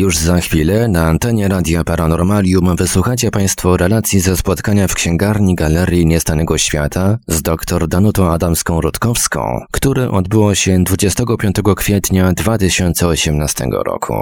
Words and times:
Już 0.00 0.16
za 0.16 0.40
chwilę 0.40 0.88
na 0.88 1.06
antenie 1.06 1.48
Radia 1.48 1.84
Paranormalium 1.84 2.76
wysłuchacie 2.76 3.30
Państwo 3.30 3.76
relacji 3.76 4.20
ze 4.20 4.36
spotkania 4.36 4.88
w 4.88 4.94
księgarni 4.94 5.54
Galerii 5.54 6.06
Niestanego 6.06 6.58
Świata 6.58 7.18
z 7.28 7.42
dr 7.42 7.88
Danutą 7.88 8.24
Adamską-Rutkowską, 8.24 9.60
które 9.72 10.10
odbyło 10.10 10.54
się 10.54 10.84
25 10.84 11.56
kwietnia 11.76 12.32
2018 12.32 13.66
roku. 13.86 14.14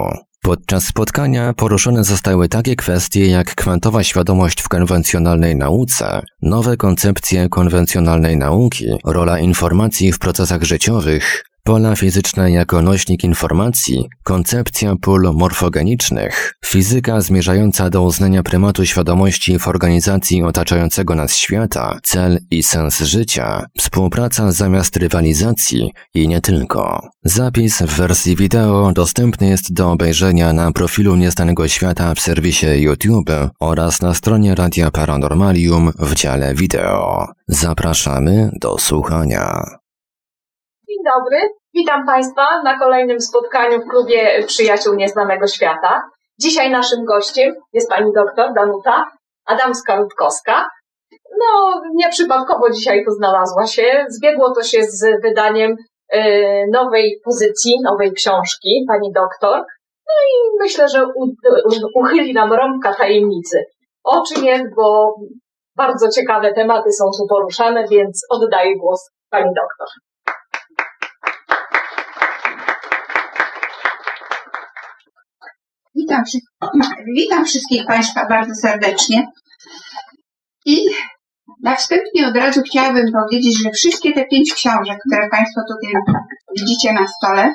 Podczas 0.43 0.85
spotkania 0.85 1.53
poruszone 1.53 2.05
zostały 2.05 2.49
takie 2.49 2.77
kwestie 2.77 3.27
jak 3.27 3.55
kwantowa 3.55 4.05
świadomość 4.05 4.61
w 4.61 4.69
konwencjonalnej 4.69 5.57
nauce, 5.57 6.23
nowe 6.43 6.77
koncepcje 6.77 7.49
konwencjonalnej 7.49 8.37
nauki, 8.37 8.87
rola 9.05 9.39
informacji 9.39 10.13
w 10.13 10.19
procesach 10.19 10.63
życiowych, 10.63 11.45
Pola 11.69 11.97
fizyczne 11.97 12.51
jako 12.51 12.83
nośnik 12.83 13.25
informacji, 13.25 14.09
koncepcja 14.23 14.95
pól 15.01 15.31
morfogenicznych, 15.35 16.55
fizyka 16.67 17.21
zmierzająca 17.21 17.91
do 17.91 18.03
uznania 18.03 18.43
prymatu 18.43 18.87
świadomości 18.87 19.59
w 19.59 19.69
organizacji 19.69 20.43
otaczającego 20.43 21.15
nas 21.15 21.37
świata, 21.37 21.99
cel 22.03 22.39
i 22.51 22.63
sens 22.63 23.01
życia, 23.01 23.67
współpraca 23.79 24.53
zamiast 24.53 24.97
rywalizacji 24.97 25.93
i 26.15 26.29
nie 26.29 26.41
tylko. 26.41 27.09
Zapis 27.25 27.83
w 27.83 27.97
wersji 27.97 28.37
wideo 28.37 28.93
dostępny 28.93 29.49
jest 29.49 29.73
do 29.73 29.91
obejrzenia 29.91 30.53
na 30.53 30.73
profilu 30.73 31.17
Nieznanego 31.17 31.69
Świata 31.69 32.15
w 32.15 32.21
serwisie 32.21 32.67
YouTube 32.67 33.31
oraz 33.61 34.03
na 34.03 34.15
stronie 34.15 34.55
Radia 34.55 34.91
Paranormalium 34.91 35.93
w 35.99 36.15
dziale 36.15 36.55
wideo. 36.55 37.27
Zapraszamy 37.49 38.51
do 38.61 38.79
słuchania. 38.79 39.79
Dzień 40.89 41.05
dobry, 41.05 41.39
witam 41.79 42.07
Państwa 42.07 42.63
na 42.63 42.79
kolejnym 42.79 43.21
spotkaniu 43.21 43.81
w 43.81 43.89
klubie 43.91 44.43
Przyjaciół 44.47 44.95
Nieznanego 44.95 45.47
Świata. 45.47 46.03
Dzisiaj 46.41 46.71
naszym 46.71 47.05
gościem 47.05 47.55
jest 47.73 47.89
pani 47.89 48.13
doktor 48.13 48.53
Danuta 48.55 49.05
Adamska-Rutkowska. 49.51 50.65
No, 51.41 51.83
nieprzypadkowo 51.95 52.71
dzisiaj 52.71 53.05
tu 53.05 53.11
znalazła 53.11 53.67
się. 53.67 54.07
Zbiegło 54.09 54.55
to 54.55 54.63
się 54.63 54.83
z 54.83 55.23
wydaniem 55.23 55.77
y, 56.15 56.19
nowej 56.73 57.21
pozycji, 57.25 57.75
nowej 57.85 58.13
książki 58.13 58.85
pani 58.89 59.13
doktor. 59.13 59.59
No 60.09 60.15
i 60.31 60.59
myślę, 60.61 60.89
że 60.89 61.05
uchyli 61.95 62.35
nam 62.35 62.53
rąbka 62.53 62.95
tajemnicy. 62.95 63.65
O 64.05 64.23
czym 64.23 64.45
jest, 64.45 64.65
bo 64.77 65.15
bardzo 65.77 66.09
ciekawe 66.09 66.53
tematy 66.55 66.93
są 66.93 67.05
tu 67.05 67.27
poruszane, 67.29 67.85
więc 67.91 68.27
oddaję 68.31 68.77
głos 68.77 69.11
pani 69.31 69.47
doktor. 69.47 69.89
Witam, 75.99 76.23
witam 77.17 77.45
wszystkich 77.45 77.87
Państwa 77.87 78.27
bardzo 78.29 78.55
serdecznie. 78.55 79.27
I 80.67 80.77
na 81.63 81.77
wstępnie 81.77 82.29
od 82.29 82.37
razu 82.37 82.61
chciałabym 82.63 83.07
powiedzieć, 83.13 83.63
że 83.63 83.71
wszystkie 83.71 84.13
te 84.13 84.27
pięć 84.27 84.55
książek, 84.55 84.99
które 85.07 85.29
Państwo 85.31 85.61
tutaj 85.69 86.03
widzicie 86.59 86.93
na 86.93 87.07
stole, 87.09 87.53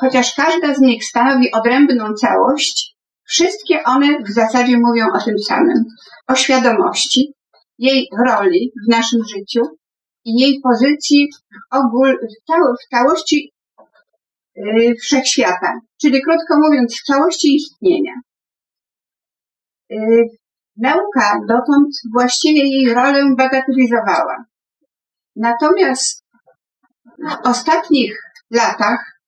chociaż 0.00 0.34
każda 0.34 0.74
z 0.74 0.80
nich 0.80 1.04
stanowi 1.04 1.52
odrębną 1.52 2.14
całość, 2.14 2.96
wszystkie 3.24 3.82
one 3.84 4.22
w 4.28 4.30
zasadzie 4.30 4.78
mówią 4.78 5.06
o 5.14 5.24
tym 5.24 5.38
samym. 5.38 5.84
O 6.28 6.34
świadomości, 6.34 7.32
jej 7.78 8.08
roli 8.26 8.72
w 8.86 8.90
naszym 8.90 9.20
życiu 9.24 9.62
i 10.24 10.40
jej 10.40 10.60
pozycji 10.62 11.28
w, 11.72 11.76
ogóle, 11.76 12.14
w 12.84 12.88
całości 12.90 13.52
Y, 14.56 14.94
wszechświata, 15.02 15.80
czyli 16.02 16.22
krótko 16.22 16.58
mówiąc, 16.58 16.96
w 17.00 17.04
całości 17.04 17.54
istnienia. 17.54 18.12
Y, 19.92 20.24
nauka 20.76 21.40
dotąd 21.48 21.88
właściwie 22.14 22.62
jej 22.62 22.94
rolę 22.94 23.34
bagatelizowała. 23.36 24.44
Natomiast 25.36 26.24
w 27.18 27.46
ostatnich 27.46 28.22
latach, 28.50 29.20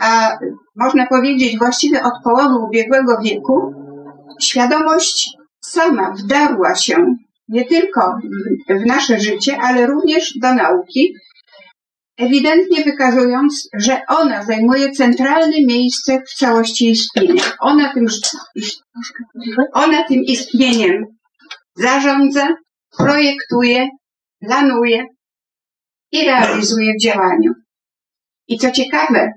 a 0.00 0.38
można 0.76 1.06
powiedzieć 1.06 1.58
właściwie 1.58 2.02
od 2.02 2.12
połowy 2.24 2.54
ubiegłego 2.64 3.18
wieku, 3.24 3.74
świadomość 4.40 5.36
sama 5.60 6.10
wdarła 6.10 6.74
się 6.74 7.14
nie 7.48 7.64
tylko 7.64 8.18
w 8.68 8.86
nasze 8.86 9.20
życie, 9.20 9.58
ale 9.62 9.86
również 9.86 10.38
do 10.38 10.54
nauki 10.54 11.14
ewidentnie 12.20 12.84
wykazując, 12.84 13.68
że 13.74 14.00
ona 14.08 14.44
zajmuje 14.44 14.92
centralne 14.92 15.56
miejsce 15.66 16.22
w 16.26 16.34
całości 16.34 16.90
istnienia. 16.90 17.42
Ona 17.60 17.94
tym, 17.94 18.06
ona 19.72 20.04
tym 20.04 20.24
istnieniem 20.24 21.04
zarządza, 21.76 22.48
projektuje, 22.98 23.88
planuje 24.40 25.04
i 26.12 26.24
realizuje 26.24 26.92
w 26.98 27.02
działaniu. 27.02 27.52
I 28.48 28.58
co 28.58 28.70
ciekawe, 28.70 29.32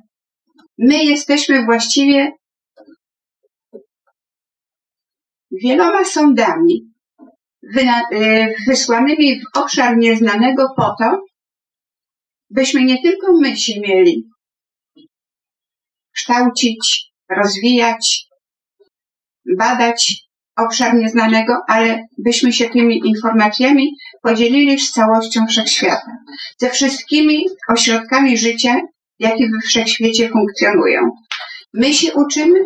my 0.77 1.03
jesteśmy 1.03 1.65
właściwie 1.65 2.31
wieloma 5.63 6.05
sondami 6.05 6.93
y, 7.77 8.55
wysłanymi 8.67 9.41
w 9.41 9.57
obszar 9.57 9.97
nieznanego 9.97 10.67
po 10.77 10.95
to, 10.99 11.21
byśmy 12.53 12.83
nie 12.83 13.01
tylko 13.01 13.27
my 13.41 13.57
się 13.57 13.73
mieli 13.79 14.29
kształcić, 16.15 17.11
rozwijać, 17.29 18.25
badać 19.57 20.23
obszar 20.57 20.95
nieznanego, 20.95 21.53
ale 21.67 22.05
byśmy 22.17 22.53
się 22.53 22.69
tymi 22.69 23.07
informacjami 23.07 23.89
podzielili 24.21 24.79
z 24.79 24.91
całością 24.91 25.47
wszechświata, 25.47 26.11
ze 26.57 26.69
wszystkimi 26.69 27.45
ośrodkami 27.69 28.37
życia, 28.37 28.81
jakie 29.19 29.49
we 29.49 29.67
wszechświecie 29.67 30.29
funkcjonują. 30.29 31.01
My 31.73 31.93
się 31.93 32.13
uczymy 32.13 32.59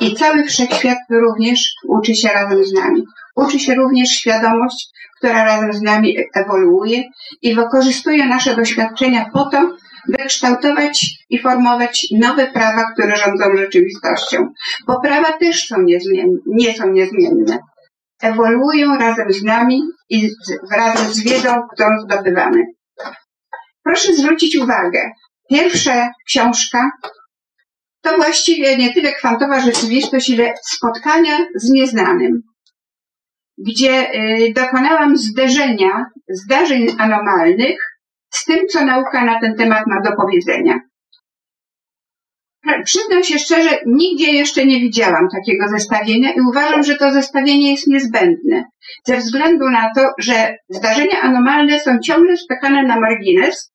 i 0.00 0.14
cały 0.14 0.44
wszechświat 0.44 0.98
również 1.10 1.68
uczy 1.88 2.14
się 2.14 2.28
razem 2.28 2.64
z 2.64 2.72
nami. 2.72 3.02
Uczy 3.38 3.58
się 3.58 3.74
również 3.74 4.08
świadomość, 4.08 4.88
która 5.18 5.44
razem 5.44 5.72
z 5.72 5.82
nami 5.82 6.16
ewoluuje 6.34 7.02
i 7.42 7.54
wykorzystuje 7.54 8.26
nasze 8.26 8.56
doświadczenia 8.56 9.30
po 9.32 9.44
to, 9.44 9.76
by 10.08 10.24
kształtować 10.26 11.06
i 11.30 11.38
formować 11.38 12.06
nowe 12.12 12.46
prawa, 12.46 12.84
które 12.92 13.16
rządzą 13.16 13.44
rzeczywistością. 13.56 14.48
Bo 14.86 15.00
prawa 15.00 15.32
też 15.32 15.66
są 15.66 15.82
niezmienne, 15.82 16.38
nie 16.46 16.74
są 16.74 16.92
niezmienne. 16.92 17.58
Ewoluują 18.22 18.98
razem 18.98 19.32
z 19.32 19.42
nami 19.42 19.82
i 20.08 20.28
z, 20.28 20.72
razem 20.72 21.14
z 21.14 21.22
wiedzą, 21.22 21.54
którą 21.72 21.88
zdobywamy. 22.04 22.62
Proszę 23.84 24.14
zwrócić 24.14 24.56
uwagę. 24.56 25.10
Pierwsza 25.50 26.10
książka 26.26 26.90
to 28.02 28.16
właściwie 28.16 28.76
nie 28.76 28.94
tyle 28.94 29.12
kwantowa 29.12 29.60
rzeczywistość, 29.60 30.30
ile 30.30 30.54
spotkania 30.76 31.38
z 31.56 31.70
nieznanym 31.70 32.42
gdzie 33.66 34.14
y, 34.14 34.52
dokonałam 34.52 35.16
zderzenia 35.16 36.06
zdarzeń 36.28 36.86
anomalnych 36.98 37.78
z 38.30 38.44
tym, 38.44 38.66
co 38.68 38.84
nauka 38.84 39.24
na 39.24 39.40
ten 39.40 39.56
temat 39.56 39.86
ma 39.86 40.00
do 40.00 40.16
powiedzenia. 40.16 40.80
Przyznam 42.84 43.24
się 43.24 43.38
szczerze, 43.38 43.70
nigdzie 43.86 44.32
jeszcze 44.32 44.66
nie 44.66 44.80
widziałam 44.80 45.28
takiego 45.34 45.68
zestawienia 45.68 46.32
i 46.32 46.40
uważam, 46.50 46.82
że 46.82 46.96
to 46.96 47.10
zestawienie 47.10 47.70
jest 47.70 47.86
niezbędne. 47.86 48.64
Ze 49.04 49.16
względu 49.16 49.70
na 49.70 49.90
to, 49.96 50.00
że 50.18 50.56
zdarzenia 50.68 51.20
anomalne 51.20 51.80
są 51.80 51.98
ciągle 51.98 52.36
spychane 52.36 52.82
na 52.82 53.00
margines 53.00 53.72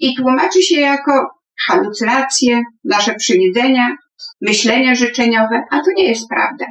i 0.00 0.16
tłumaczy 0.16 0.62
się 0.62 0.80
jako 0.80 1.30
halucynacje, 1.68 2.62
nasze 2.84 3.14
przywidzenia, 3.14 3.96
myślenie 4.40 4.96
życzeniowe, 4.96 5.62
a 5.70 5.76
to 5.76 5.90
nie 5.96 6.08
jest 6.08 6.28
prawda. 6.28 6.66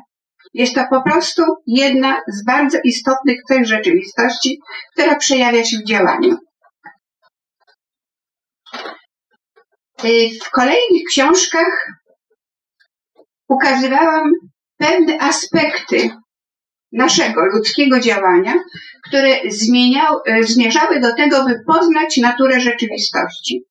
Jest 0.54 0.76
to 0.76 0.86
po 0.90 1.02
prostu 1.02 1.44
jedna 1.68 2.22
z 2.28 2.46
bardzo 2.46 2.78
istotnych 2.84 3.40
cech 3.48 3.66
rzeczywistości, 3.66 4.60
która 4.94 5.16
przejawia 5.16 5.64
się 5.66 5.78
w 5.78 5.88
działaniu. 5.88 6.38
Y, 10.06 10.30
w 10.46 10.50
kolejnych 10.50 11.04
książkach 11.10 11.88
ukazywałam 13.48 14.32
pewne 14.78 15.18
aspekty 15.20 16.10
naszego 16.92 17.42
ludzkiego 17.46 18.00
działania, 18.00 18.54
które 19.08 19.40
zmieniał, 19.50 20.20
y, 20.28 20.44
zmierzały 20.44 21.00
do 21.00 21.16
tego, 21.16 21.46
by 21.46 21.56
poznać 21.68 22.18
naturę 22.18 22.60
rzeczywistości. 22.60 23.64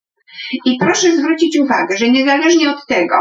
I 0.65 0.79
proszę 0.81 1.17
zwrócić 1.17 1.59
uwagę, 1.59 1.97
że 1.97 2.11
niezależnie 2.11 2.71
od 2.71 2.87
tego, 2.87 3.15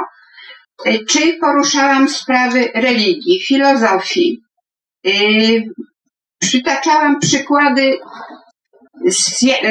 czy 1.09 1.37
poruszałam 1.41 2.09
sprawy 2.09 2.71
religii, 2.75 3.41
filozofii, 3.47 4.41
y, 5.07 5.63
przytaczałam 6.39 7.19
przykłady 7.19 7.97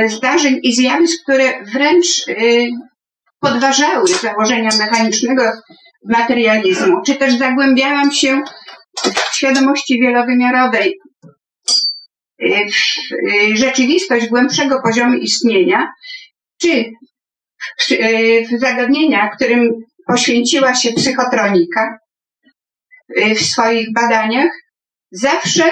zdarzeń 0.07 0.61
i 0.63 0.75
zjawisk, 0.75 1.23
które 1.23 1.65
wręcz 1.65 2.29
y, 2.29 2.69
podważały 3.41 4.09
założenia 4.09 4.71
mechanicznego 4.79 5.43
materializmu, 6.09 7.03
czy 7.07 7.15
też 7.15 7.39
zagłębiałam 7.39 8.13
się 8.13 8.43
w 9.05 9.37
świadomości 9.37 10.01
wielowymiarowej, 10.01 10.99
w 13.53 13.57
rzeczywistość 13.57 14.27
głębszego 14.27 14.83
poziomu 14.83 15.15
istnienia, 15.15 15.93
czy 16.61 16.85
w 18.51 18.61
zagadnienia, 18.61 19.29
którym 19.29 19.71
poświęciła 20.11 20.75
się 20.75 20.93
psychotronika 20.93 21.99
w 23.37 23.41
swoich 23.41 23.93
badaniach, 23.93 24.51
zawsze, 25.11 25.65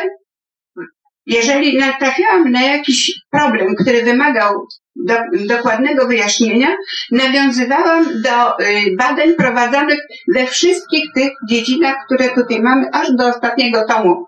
jeżeli 1.26 1.79
natrafiałam 1.79 2.50
na 2.50 2.62
jakiś 2.62 3.20
problem, 3.31 3.75
który 3.75 4.02
wymagał 4.02 4.67
do, 4.96 5.14
dokładnego 5.46 6.06
wyjaśnienia, 6.06 6.69
nawiązywałam 7.12 8.23
do 8.23 8.58
y, 8.58 8.96
badań 8.99 9.35
prowadzonych 9.35 9.99
we 10.35 10.46
wszystkich 10.46 11.05
tych 11.14 11.31
dziedzinach, 11.49 11.96
które 12.06 12.29
tutaj 12.29 12.61
mamy, 12.61 12.87
aż 12.93 13.08
do 13.12 13.26
ostatniego 13.26 13.87
tomu, 13.87 14.26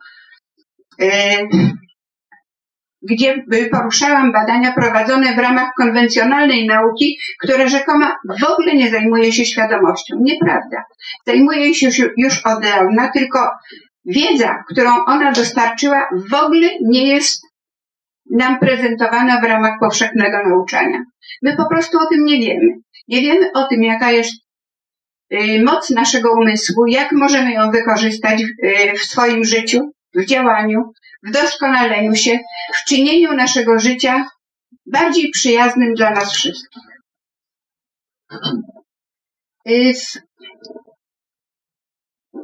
y, 1.03 1.09
gdzie 3.02 3.44
poruszałam 3.73 4.32
badania 4.32 4.73
prowadzone 4.73 5.35
w 5.35 5.38
ramach 5.38 5.70
konwencjonalnej 5.79 6.67
nauki, 6.67 7.19
która 7.43 7.69
rzekomo 7.69 8.06
w 8.41 8.44
ogóle 8.44 8.75
nie 8.75 8.91
zajmuje 8.91 9.32
się 9.32 9.44
świadomością. 9.44 10.17
Nieprawda. 10.20 10.85
Zajmuje 11.26 11.75
się 11.75 11.88
już 12.17 12.47
od 12.47 12.62
dawna, 12.62 13.11
tylko 13.12 13.50
wiedza, 14.05 14.64
którą 14.69 15.05
ona 15.05 15.32
dostarczyła, 15.32 16.08
w 16.31 16.35
ogóle 16.35 16.69
nie 16.82 17.06
jest 17.08 17.43
nam 18.31 18.58
prezentowana 18.58 19.41
w 19.41 19.44
ramach 19.44 19.79
powszechnego 19.81 20.38
nauczania. 20.49 20.99
My 21.43 21.56
po 21.56 21.69
prostu 21.69 21.99
o 21.99 22.06
tym 22.06 22.25
nie 22.25 22.38
wiemy. 22.38 22.73
Nie 23.08 23.20
wiemy 23.20 23.52
o 23.55 23.69
tym, 23.69 23.82
jaka 23.82 24.11
jest 24.11 24.32
y, 25.32 25.62
moc 25.64 25.91
naszego 25.91 26.32
umysłu, 26.32 26.87
jak 26.87 27.12
możemy 27.12 27.52
ją 27.52 27.70
wykorzystać 27.70 28.43
y, 28.43 28.93
w 28.99 29.05
swoim 29.05 29.44
życiu, 29.44 29.91
w 30.15 30.25
działaniu, 30.27 30.93
w 31.23 31.31
doskonaleniu 31.31 32.15
się, 32.15 32.39
w 32.75 32.89
czynieniu 32.89 33.33
naszego 33.33 33.79
życia 33.79 34.25
bardziej 34.87 35.31
przyjaznym 35.31 35.95
dla 35.95 36.11
nas 36.11 36.33
wszystkich. 36.33 36.83
Y, 39.69 39.93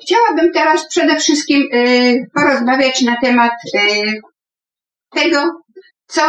chciałabym 0.03 0.53
teraz 0.53 0.89
przede 0.89 1.17
wszystkim 1.17 1.69
porozmawiać 2.35 3.03
na 3.03 3.17
temat 3.21 3.53
tego, 5.15 5.63
co 6.07 6.23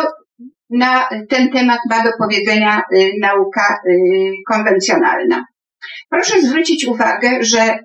na 0.69 1.09
ten 1.29 1.51
temat 1.51 1.79
ma 1.89 2.03
do 2.03 2.09
powiedzenia 2.17 2.81
y, 2.93 3.11
nauka 3.21 3.79
y, 3.87 4.31
konwencjonalna. 4.47 5.45
Proszę 6.09 6.41
zwrócić 6.41 6.85
uwagę, 6.85 7.37
że 7.41 7.79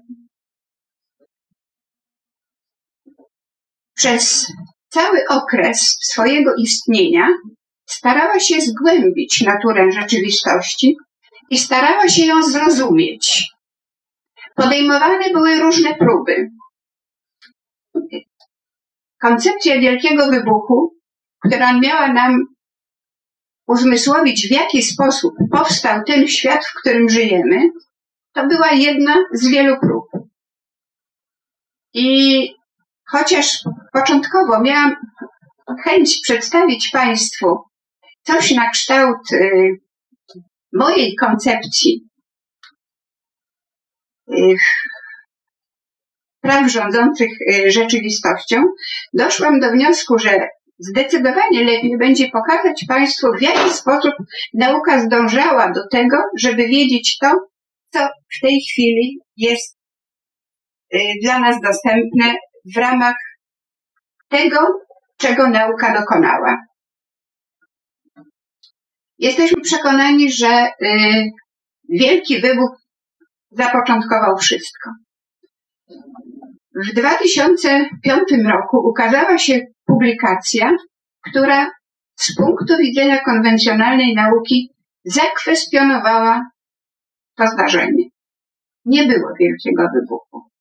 przez 4.02 4.52
cały 4.88 5.18
okres 5.28 5.96
swojego 6.02 6.54
istnienia 6.54 7.28
starała 7.86 8.40
się 8.40 8.60
zgłębić 8.60 9.40
naturę 9.40 9.92
rzeczywistości 9.92 10.96
i 11.50 11.58
starała 11.58 12.08
się 12.08 12.26
ją 12.26 12.42
zrozumieć. 12.42 13.50
Podejmowane 14.56 15.30
były 15.30 15.60
różne 15.60 15.94
próby. 15.94 16.50
Koncepcja 19.20 19.80
Wielkiego 19.80 20.26
Wybuchu 20.26 20.92
która 21.46 21.80
miała 21.80 22.12
nam 22.12 22.38
uzmysłowić, 23.66 24.48
w 24.48 24.50
jaki 24.50 24.82
sposób 24.82 25.34
powstał 25.52 26.00
ten 26.06 26.28
świat, 26.28 26.66
w 26.66 26.80
którym 26.80 27.08
żyjemy, 27.08 27.70
to 28.32 28.46
była 28.46 28.70
jedna 28.70 29.14
z 29.32 29.48
wielu 29.48 29.76
prób. 29.80 30.04
I 31.94 32.61
chociaż 33.12 33.58
początkowo 33.92 34.60
miałam 34.60 34.96
chęć 35.84 36.20
przedstawić 36.22 36.90
Państwu 36.90 37.58
coś 38.22 38.50
na 38.50 38.70
kształt 38.70 39.32
y, 39.32 39.80
mojej 40.72 41.16
koncepcji 41.16 42.08
y, 44.30 44.56
praw 46.40 46.70
rządzących 46.70 47.30
y, 47.40 47.70
rzeczywistością, 47.70 48.62
doszłam 49.12 49.60
do 49.60 49.70
wniosku, 49.70 50.18
że 50.18 50.48
Zdecydowanie 50.90 51.64
lepiej 51.64 51.98
będzie 51.98 52.28
pokazać 52.28 52.84
Państwu, 52.88 53.26
w 53.38 53.42
jaki 53.42 53.70
sposób 53.70 54.12
nauka 54.54 55.00
zdążała 55.00 55.72
do 55.72 55.80
tego, 55.90 56.16
żeby 56.38 56.68
wiedzieć 56.68 57.18
to, 57.20 57.32
co 57.92 58.00
w 58.36 58.40
tej 58.40 58.60
chwili 58.72 59.18
jest 59.36 59.78
dla 61.24 61.40
nas 61.40 61.56
dostępne 61.62 62.34
w 62.64 62.76
ramach 62.76 63.16
tego, 64.28 64.58
czego 65.16 65.48
nauka 65.48 66.00
dokonała. 66.00 66.58
Jesteśmy 69.18 69.60
przekonani, 69.60 70.32
że 70.32 70.70
y, 70.82 71.30
wielki 71.88 72.40
wybuch 72.40 72.82
zapoczątkował 73.50 74.36
wszystko. 74.36 74.90
W 76.74 76.94
2005 76.94 78.22
roku 78.52 78.76
ukazała 78.88 79.38
się 79.38 79.60
publikacja, 79.86 80.70
która 81.30 81.70
z 82.16 82.34
punktu 82.36 82.76
widzenia 82.78 83.24
konwencjonalnej 83.24 84.14
nauki 84.14 84.70
zakwestionowała 85.04 86.40
to 87.36 87.46
zdarzenie. 87.46 88.04
Nie 88.84 89.04
było 89.04 89.28
wielkiego 89.40 89.82
wybuchu. 89.94 90.51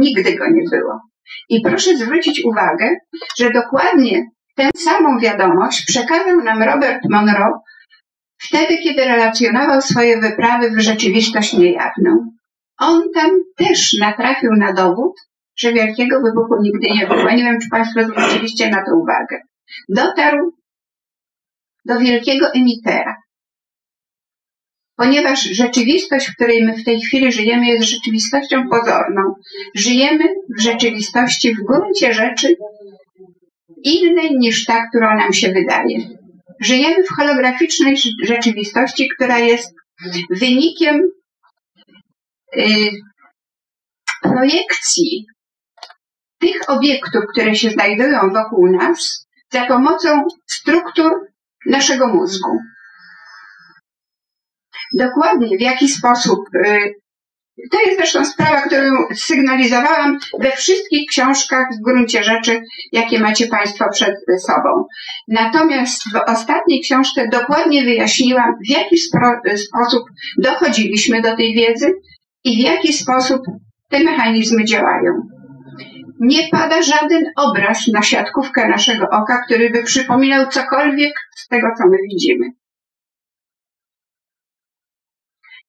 Nigdy 0.00 0.36
go 0.36 0.44
nie 0.50 0.62
było. 0.70 1.00
I 1.48 1.60
proszę 1.60 1.96
zwrócić 1.96 2.44
uwagę, 2.44 2.96
że 3.38 3.50
dokładnie 3.50 4.26
tę 4.56 4.70
samą 4.76 5.18
wiadomość 5.18 5.84
przekazał 5.86 6.40
nam 6.40 6.62
Robert 6.62 7.00
Monroe 7.10 7.60
wtedy, 8.38 8.78
kiedy 8.78 9.04
relacjonował 9.04 9.82
swoje 9.82 10.20
wyprawy 10.20 10.70
w 10.70 10.80
rzeczywistość 10.80 11.52
niejawną. 11.52 12.32
On 12.78 13.02
tam 13.14 13.30
też 13.56 13.96
natrafił 14.00 14.50
na 14.52 14.72
dowód, 14.72 15.12
że 15.56 15.72
wielkiego 15.72 16.20
wybuchu 16.20 16.62
nigdy 16.62 16.88
nie 16.98 17.06
było. 17.06 17.30
Nie 17.30 17.44
wiem, 17.44 17.60
czy 17.60 17.68
Państwo 17.70 18.04
zwróciliście 18.04 18.70
na 18.70 18.84
to 18.84 18.96
uwagę. 18.96 19.40
Dotarł 19.88 20.52
do 21.84 21.98
wielkiego 21.98 22.46
emitera. 22.54 23.19
Ponieważ 25.00 25.42
rzeczywistość, 25.42 26.26
w 26.26 26.34
której 26.34 26.64
my 26.64 26.76
w 26.76 26.84
tej 26.84 27.00
chwili 27.00 27.32
żyjemy, 27.32 27.66
jest 27.66 27.84
rzeczywistością 27.84 28.68
pozorną. 28.68 29.34
Żyjemy 29.74 30.24
w 30.58 30.60
rzeczywistości 30.60 31.54
w 31.54 31.64
gruncie 31.64 32.14
rzeczy 32.14 32.56
innej 33.84 34.36
niż 34.36 34.64
ta, 34.64 34.88
która 34.88 35.16
nam 35.16 35.32
się 35.32 35.48
wydaje. 35.52 35.98
Żyjemy 36.60 37.04
w 37.04 37.08
holograficznej 37.08 37.96
rzeczywistości, 38.24 39.08
która 39.08 39.38
jest 39.38 39.74
wynikiem 40.30 41.00
y, 42.56 42.90
projekcji 44.22 45.26
tych 46.38 46.70
obiektów, 46.70 47.22
które 47.32 47.54
się 47.54 47.70
znajdują 47.70 48.20
wokół 48.20 48.72
nas, 48.72 49.26
za 49.52 49.66
pomocą 49.66 50.22
struktur 50.46 51.12
naszego 51.66 52.08
mózgu. 52.08 52.58
Dokładnie 54.94 55.58
w 55.58 55.60
jaki 55.60 55.88
sposób. 55.88 56.40
Y, 56.54 56.94
to 57.70 57.80
jest 57.80 57.96
zresztą 57.96 58.24
sprawa, 58.24 58.60
którą 58.60 58.82
sygnalizowałam 59.14 60.18
we 60.40 60.50
wszystkich 60.50 61.08
książkach 61.10 61.66
w 61.78 61.84
gruncie 61.84 62.24
rzeczy, 62.24 62.62
jakie 62.92 63.20
macie 63.20 63.46
Państwo 63.46 63.84
przed 63.92 64.14
sobą. 64.46 64.84
Natomiast 65.28 66.02
w 66.12 66.30
ostatniej 66.30 66.80
książce 66.80 67.28
dokładnie 67.28 67.84
wyjaśniłam, 67.84 68.54
w 68.66 68.70
jaki 68.70 68.96
sposób 69.56 70.02
dochodziliśmy 70.38 71.22
do 71.22 71.36
tej 71.36 71.54
wiedzy 71.54 71.92
i 72.44 72.56
w 72.56 72.66
jaki 72.66 72.92
sposób 72.92 73.40
te 73.88 74.04
mechanizmy 74.04 74.64
działają 74.64 75.12
nie 76.20 76.48
pada 76.48 76.82
żaden 76.82 77.24
obraz 77.36 77.88
na 77.92 78.02
siatkówkę 78.02 78.68
naszego 78.68 79.04
oka, 79.10 79.42
który 79.46 79.70
by 79.70 79.82
przypominał 79.82 80.46
cokolwiek 80.46 81.12
z 81.36 81.48
tego, 81.48 81.66
co 81.78 81.84
my 81.84 81.96
widzimy. 82.10 82.46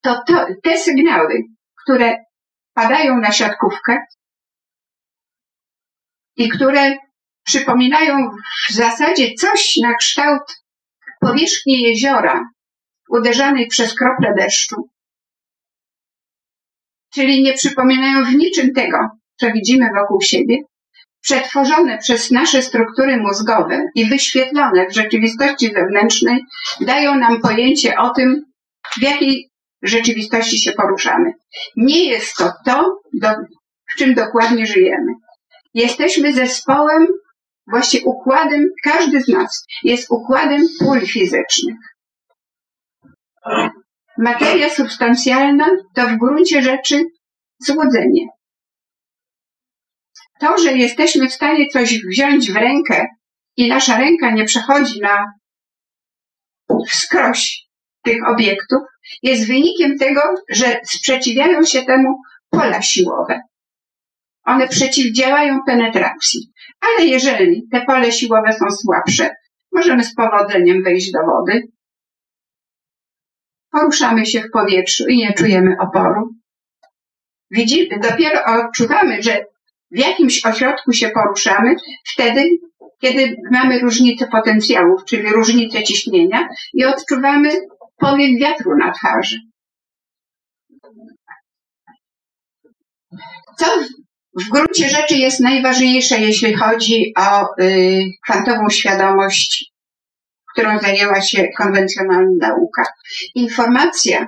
To, 0.01 0.23
to 0.27 0.45
te 0.63 0.77
sygnały, 0.77 1.43
które 1.83 2.17
padają 2.73 3.17
na 3.17 3.31
siatkówkę 3.31 3.97
i 6.35 6.49
które 6.49 6.97
przypominają 7.43 8.29
w 8.69 8.73
zasadzie 8.73 9.33
coś 9.33 9.77
na 9.83 9.95
kształt 9.95 10.63
powierzchni 11.19 11.81
jeziora 11.81 12.49
uderzanej 13.09 13.67
przez 13.67 13.95
krople 13.95 14.33
deszczu, 14.37 14.89
czyli 17.13 17.43
nie 17.43 17.53
przypominają 17.53 18.25
w 18.25 18.35
niczym 18.35 18.73
tego, 18.73 18.97
co 19.39 19.51
widzimy 19.51 19.89
wokół 19.99 20.21
siebie, 20.21 20.57
przetworzone 21.21 21.97
przez 21.97 22.31
nasze 22.31 22.61
struktury 22.61 23.17
mózgowe 23.17 23.85
i 23.95 24.05
wyświetlone 24.05 24.87
w 24.87 24.95
rzeczywistości 24.95 25.73
zewnętrznej, 25.73 26.39
dają 26.81 27.15
nam 27.15 27.41
pojęcie 27.41 27.97
o 27.97 28.09
tym, 28.09 28.45
w 28.97 29.01
jakiej 29.01 29.50
rzeczywistości 29.81 30.61
się 30.61 30.71
poruszamy. 30.71 31.33
Nie 31.75 32.05
jest 32.05 32.35
to 32.35 32.51
to, 32.65 33.01
do, 33.13 33.27
w 33.93 33.97
czym 33.97 34.13
dokładnie 34.13 34.65
żyjemy. 34.65 35.11
Jesteśmy 35.73 36.33
zespołem, 36.33 37.07
właściwie 37.67 38.05
układem, 38.05 38.67
każdy 38.83 39.21
z 39.21 39.27
nas 39.27 39.65
jest 39.83 40.11
układem 40.11 40.61
pól 40.79 41.01
fizycznych. 41.01 41.77
Materia 44.17 44.69
substancjalna 44.69 45.67
to 45.95 46.07
w 46.07 46.17
gruncie 46.17 46.61
rzeczy 46.61 47.03
złudzenie. 47.59 48.27
To, 50.39 50.57
że 50.57 50.73
jesteśmy 50.73 51.29
w 51.29 51.33
stanie 51.33 51.67
coś 51.67 52.05
wziąć 52.05 52.51
w 52.51 52.55
rękę 52.55 53.07
i 53.57 53.67
nasza 53.67 53.97
ręka 53.97 54.31
nie 54.31 54.45
przechodzi 54.45 55.01
na 55.01 55.25
wskroś 56.89 57.70
tych 58.03 58.27
obiektów, 58.27 58.79
jest 59.23 59.47
wynikiem 59.47 59.97
tego, 59.97 60.21
że 60.49 60.79
sprzeciwiają 60.83 61.65
się 61.65 61.81
temu 61.81 62.15
pola 62.49 62.81
siłowe. 62.81 63.41
One 64.45 64.67
przeciwdziałają 64.67 65.59
penetracji. 65.65 66.51
Ale 66.81 67.05
jeżeli 67.05 67.67
te 67.71 67.81
pole 67.85 68.11
siłowe 68.11 68.53
są 68.53 68.65
słabsze, 68.69 69.29
możemy 69.71 70.03
z 70.03 70.15
powodzeniem 70.15 70.83
wejść 70.83 71.11
do 71.11 71.19
wody. 71.19 71.67
Poruszamy 73.71 74.25
się 74.25 74.41
w 74.41 74.51
powietrzu 74.51 75.07
i 75.07 75.17
nie 75.17 75.33
czujemy 75.33 75.75
oporu. 75.79 76.29
Widzimy, 77.51 77.99
dopiero 77.99 78.39
odczuwamy, 78.45 79.23
że 79.23 79.45
w 79.91 79.97
jakimś 79.97 80.45
ośrodku 80.45 80.93
się 80.93 81.09
poruszamy 81.09 81.75
wtedy, 82.13 82.49
kiedy 83.01 83.35
mamy 83.51 83.79
różnicę 83.79 84.27
potencjałów, 84.27 85.05
czyli 85.05 85.29
różnicę 85.29 85.83
ciśnienia 85.83 86.47
i 86.73 86.85
odczuwamy 86.85 87.49
powiew 88.01 88.39
wiatru 88.41 88.71
na 88.77 88.91
twarzy. 88.91 89.37
Co 93.57 93.65
w 94.39 94.49
gruncie 94.49 94.89
rzeczy 94.89 95.15
jest 95.15 95.39
najważniejsze, 95.39 96.19
jeśli 96.19 96.53
chodzi 96.53 97.13
o 97.17 97.45
y, 97.61 98.03
kwantową 98.25 98.69
świadomość, 98.69 99.71
którą 100.53 100.79
zajęła 100.79 101.21
się 101.21 101.47
konwencjonalna 101.57 102.31
nauka. 102.39 102.83
Informacja, 103.35 104.27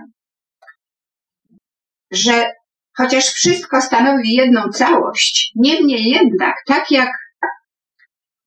że 2.11 2.51
chociaż 2.97 3.25
wszystko 3.25 3.81
stanowi 3.81 4.33
jedną 4.33 4.69
całość, 4.69 5.51
niemniej 5.55 6.09
jednak, 6.09 6.55
tak 6.67 6.91
jak 6.91 7.09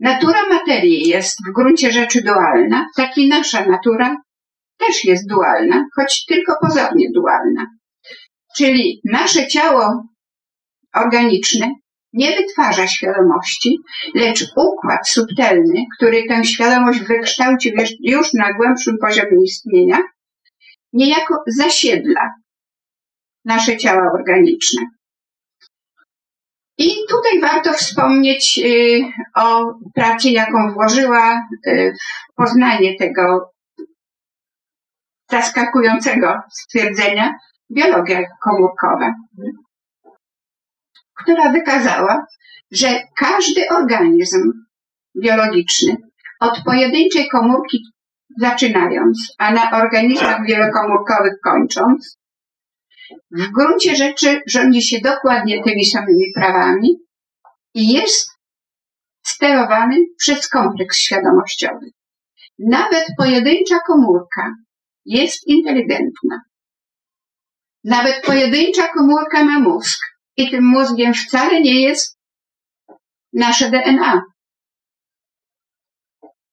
natura 0.00 0.49
materii 0.50 1.09
jest 1.09 1.37
w 1.49 1.52
gruncie 1.52 1.92
rzeczy 1.92 2.23
dualna, 2.23 2.87
tak 2.97 3.18
i 3.18 3.28
nasza 3.28 3.64
natura 3.64 4.16
też 4.78 5.04
jest 5.04 5.28
dualna, 5.28 5.85
choć 5.97 6.25
tylko 6.25 6.52
pozornie 6.62 7.06
dualna. 7.14 7.66
Czyli 8.56 9.00
nasze 9.04 9.47
ciało 9.47 10.04
organiczny 10.95 11.66
nie 12.12 12.37
wytwarza 12.37 12.87
świadomości, 12.87 13.78
lecz 14.14 14.45
układ 14.56 15.09
subtelny, 15.09 15.85
który 15.97 16.23
tę 16.28 16.45
świadomość 16.45 17.00
wykształcił 17.00 17.73
już 18.00 18.33
na 18.35 18.52
głębszym 18.52 18.97
poziomie 19.00 19.45
istnienia, 19.45 19.99
niejako 20.92 21.35
zasiedla 21.47 22.35
nasze 23.45 23.76
ciała 23.76 24.11
organiczne. 24.18 24.83
I 26.78 26.90
tutaj 27.09 27.40
warto 27.40 27.73
wspomnieć 27.73 28.61
y, 28.64 29.00
o 29.35 29.75
pracy, 29.95 30.30
jaką 30.30 30.73
włożyła 30.75 31.49
y, 31.66 31.92
w 32.30 32.35
poznanie 32.35 32.97
tego 32.99 33.52
zaskakującego 35.30 36.40
stwierdzenia 36.50 37.35
biologia 37.71 38.23
komórkowa 38.42 39.14
która 41.23 41.52
wykazała, 41.52 42.26
że 42.73 43.00
każdy 43.16 43.68
organizm 43.68 44.52
biologiczny, 45.23 45.97
od 46.40 46.62
pojedynczej 46.64 47.28
komórki 47.28 47.78
zaczynając, 48.40 49.35
a 49.38 49.52
na 49.52 49.71
organizmach 49.71 50.47
wielokomórkowych 50.47 51.35
kończąc, 51.45 52.18
w 53.30 53.47
gruncie 53.52 53.97
rzeczy 53.97 54.40
rządzi 54.47 54.83
się 54.83 55.00
dokładnie 55.00 55.62
tymi 55.64 55.87
samymi 55.87 56.33
prawami 56.35 56.97
i 57.75 57.92
jest 57.92 58.30
sterowany 59.26 59.97
przez 60.18 60.49
kompleks 60.49 60.99
świadomościowy. 60.99 61.87
Nawet 62.59 63.04
pojedyncza 63.18 63.78
komórka 63.87 64.54
jest 65.06 65.46
inteligentna. 65.46 66.40
Nawet 67.84 68.25
pojedyncza 68.25 68.88
komórka 68.88 69.44
ma 69.44 69.60
mózg 69.60 69.98
i 70.36 70.50
tym 70.50 70.64
mózgiem 70.64 71.14
wcale 71.14 71.60
nie 71.60 71.80
jest 71.80 72.18
nasze 73.32 73.70
DNA. 73.70 74.22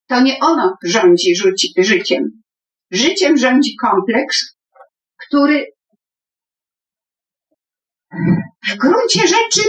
To 0.07 0.21
nie 0.21 0.39
ono 0.39 0.77
rządzi 0.83 1.33
życiem. 1.77 2.23
Życiem 2.91 3.37
rządzi 3.37 3.75
kompleks, 3.75 4.57
który 5.27 5.65
w 8.69 8.75
gruncie 8.77 9.27
rzeczy 9.27 9.61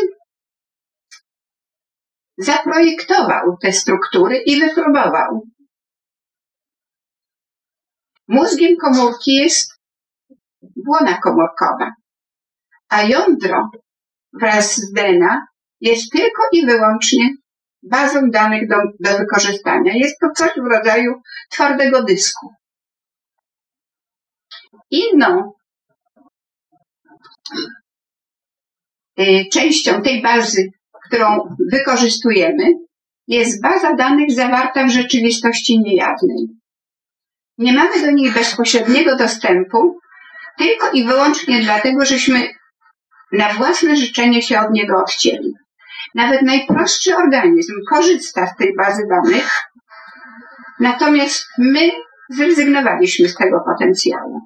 zaprojektował 2.38 3.56
te 3.62 3.72
struktury 3.72 4.42
i 4.46 4.60
wypróbował. 4.60 5.46
Mózgiem 8.28 8.76
komórki 8.76 9.34
jest 9.34 9.72
błona 10.76 11.18
komórkowa, 11.20 11.92
a 12.88 13.02
jądro 13.02 13.70
wraz 14.40 14.76
z 14.76 14.92
DNA 14.92 15.46
jest 15.80 16.12
tylko 16.12 16.42
i 16.52 16.66
wyłącznie 16.66 17.28
bazą 17.82 18.30
danych 18.30 18.68
do, 18.68 18.76
do 19.00 19.18
wykorzystania. 19.18 19.92
Jest 19.94 20.18
to 20.20 20.26
coś 20.36 20.50
w 20.56 20.66
rodzaju 20.66 21.14
twardego 21.50 22.04
dysku. 22.04 22.48
Inną 24.90 25.52
y, 29.20 29.44
częścią 29.52 30.02
tej 30.02 30.22
bazy, 30.22 30.68
którą 31.06 31.56
wykorzystujemy, 31.72 32.64
jest 33.26 33.62
baza 33.62 33.94
danych 33.94 34.32
zawarta 34.32 34.86
w 34.86 34.90
rzeczywistości 34.90 35.80
niejawnej. 35.80 36.46
Nie 37.58 37.72
mamy 37.72 38.00
do 38.00 38.10
niej 38.10 38.32
bezpośredniego 38.32 39.16
dostępu, 39.16 39.98
tylko 40.58 40.90
i 40.90 41.04
wyłącznie 41.04 41.60
dlatego, 41.60 42.04
żeśmy 42.04 42.48
na 43.32 43.54
własne 43.54 43.96
życzenie 43.96 44.42
się 44.42 44.60
od 44.60 44.70
niego 44.70 44.98
odcięli. 44.98 45.52
Nawet 46.14 46.42
najprostszy 46.42 47.16
organizm 47.16 47.72
korzysta 47.90 48.46
z 48.46 48.56
tej 48.56 48.74
bazy 48.76 49.02
danych, 49.10 49.62
natomiast 50.80 51.46
my 51.58 51.90
zrezygnowaliśmy 52.30 53.28
z 53.28 53.34
tego 53.34 53.60
potencjału. 53.66 54.40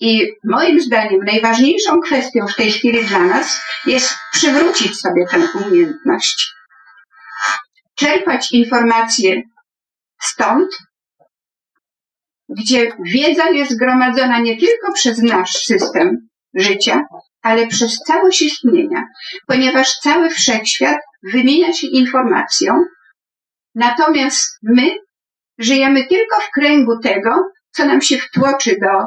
I 0.00 0.32
moim 0.44 0.80
zdaniem 0.80 1.20
najważniejszą 1.24 2.00
kwestią 2.00 2.46
w 2.46 2.56
tej 2.56 2.70
chwili 2.70 3.04
dla 3.04 3.18
nas 3.18 3.60
jest 3.86 4.14
przywrócić 4.32 5.00
sobie 5.00 5.26
tę 5.26 5.38
umiejętność. 5.54 6.54
Czerpać 7.94 8.52
informacje 8.52 9.42
stąd, 10.20 10.70
gdzie 12.48 12.92
wiedza 13.04 13.50
jest 13.50 13.72
zgromadzona 13.72 14.38
nie 14.38 14.56
tylko 14.56 14.92
przez 14.92 15.18
nasz 15.18 15.52
system 15.52 16.28
życia, 16.54 17.02
ale 17.42 17.66
przez 17.66 17.98
całość 17.98 18.42
istnienia, 18.42 19.04
ponieważ 19.46 19.94
cały 19.94 20.30
wszechświat 20.30 20.98
wymienia 21.32 21.72
się 21.72 21.86
informacją, 21.86 22.84
natomiast 23.74 24.58
my 24.62 24.90
żyjemy 25.58 26.06
tylko 26.06 26.40
w 26.40 26.50
kręgu 26.50 26.98
tego, 26.98 27.30
co 27.70 27.86
nam 27.86 28.00
się 28.00 28.18
wtłoczy 28.18 28.76
do 28.80 29.06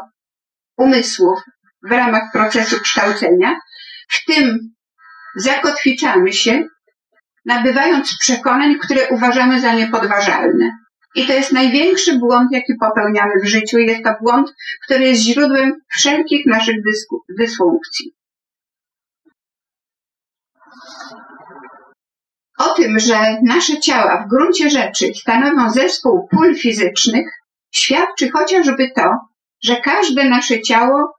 umysłów 0.77 1.39
w 1.83 1.91
ramach 1.91 2.31
procesu 2.33 2.79
kształcenia, 2.79 3.59
w 4.09 4.25
tym 4.25 4.59
zakotwiczamy 5.35 6.33
się, 6.33 6.63
nabywając 7.45 8.17
przekonań, 8.19 8.75
które 8.79 9.07
uważamy 9.07 9.61
za 9.61 9.73
niepodważalne. 9.73 10.77
I 11.17 11.27
to 11.27 11.33
jest 11.33 11.51
największy 11.51 12.19
błąd, 12.19 12.51
jaki 12.51 12.73
popełniamy 12.79 13.33
w 13.43 13.47
życiu. 13.47 13.77
Jest 13.77 14.03
to 14.03 14.15
błąd, 14.21 14.53
który 14.83 15.03
jest 15.03 15.21
źródłem 15.21 15.73
wszelkich 15.89 16.45
naszych 16.45 16.75
dysfunkcji. 17.39 18.15
O 22.57 22.69
tym, 22.69 22.99
że 22.99 23.37
nasze 23.43 23.79
ciała 23.79 24.23
w 24.23 24.29
gruncie 24.29 24.69
rzeczy 24.69 25.13
stanowią 25.15 25.69
zespół 25.69 26.27
pól 26.27 26.55
fizycznych, 26.55 27.27
świadczy 27.71 28.29
chociażby 28.29 28.91
to, 28.95 29.11
że 29.63 29.75
każde 29.75 30.29
nasze 30.29 30.61
ciało 30.61 31.17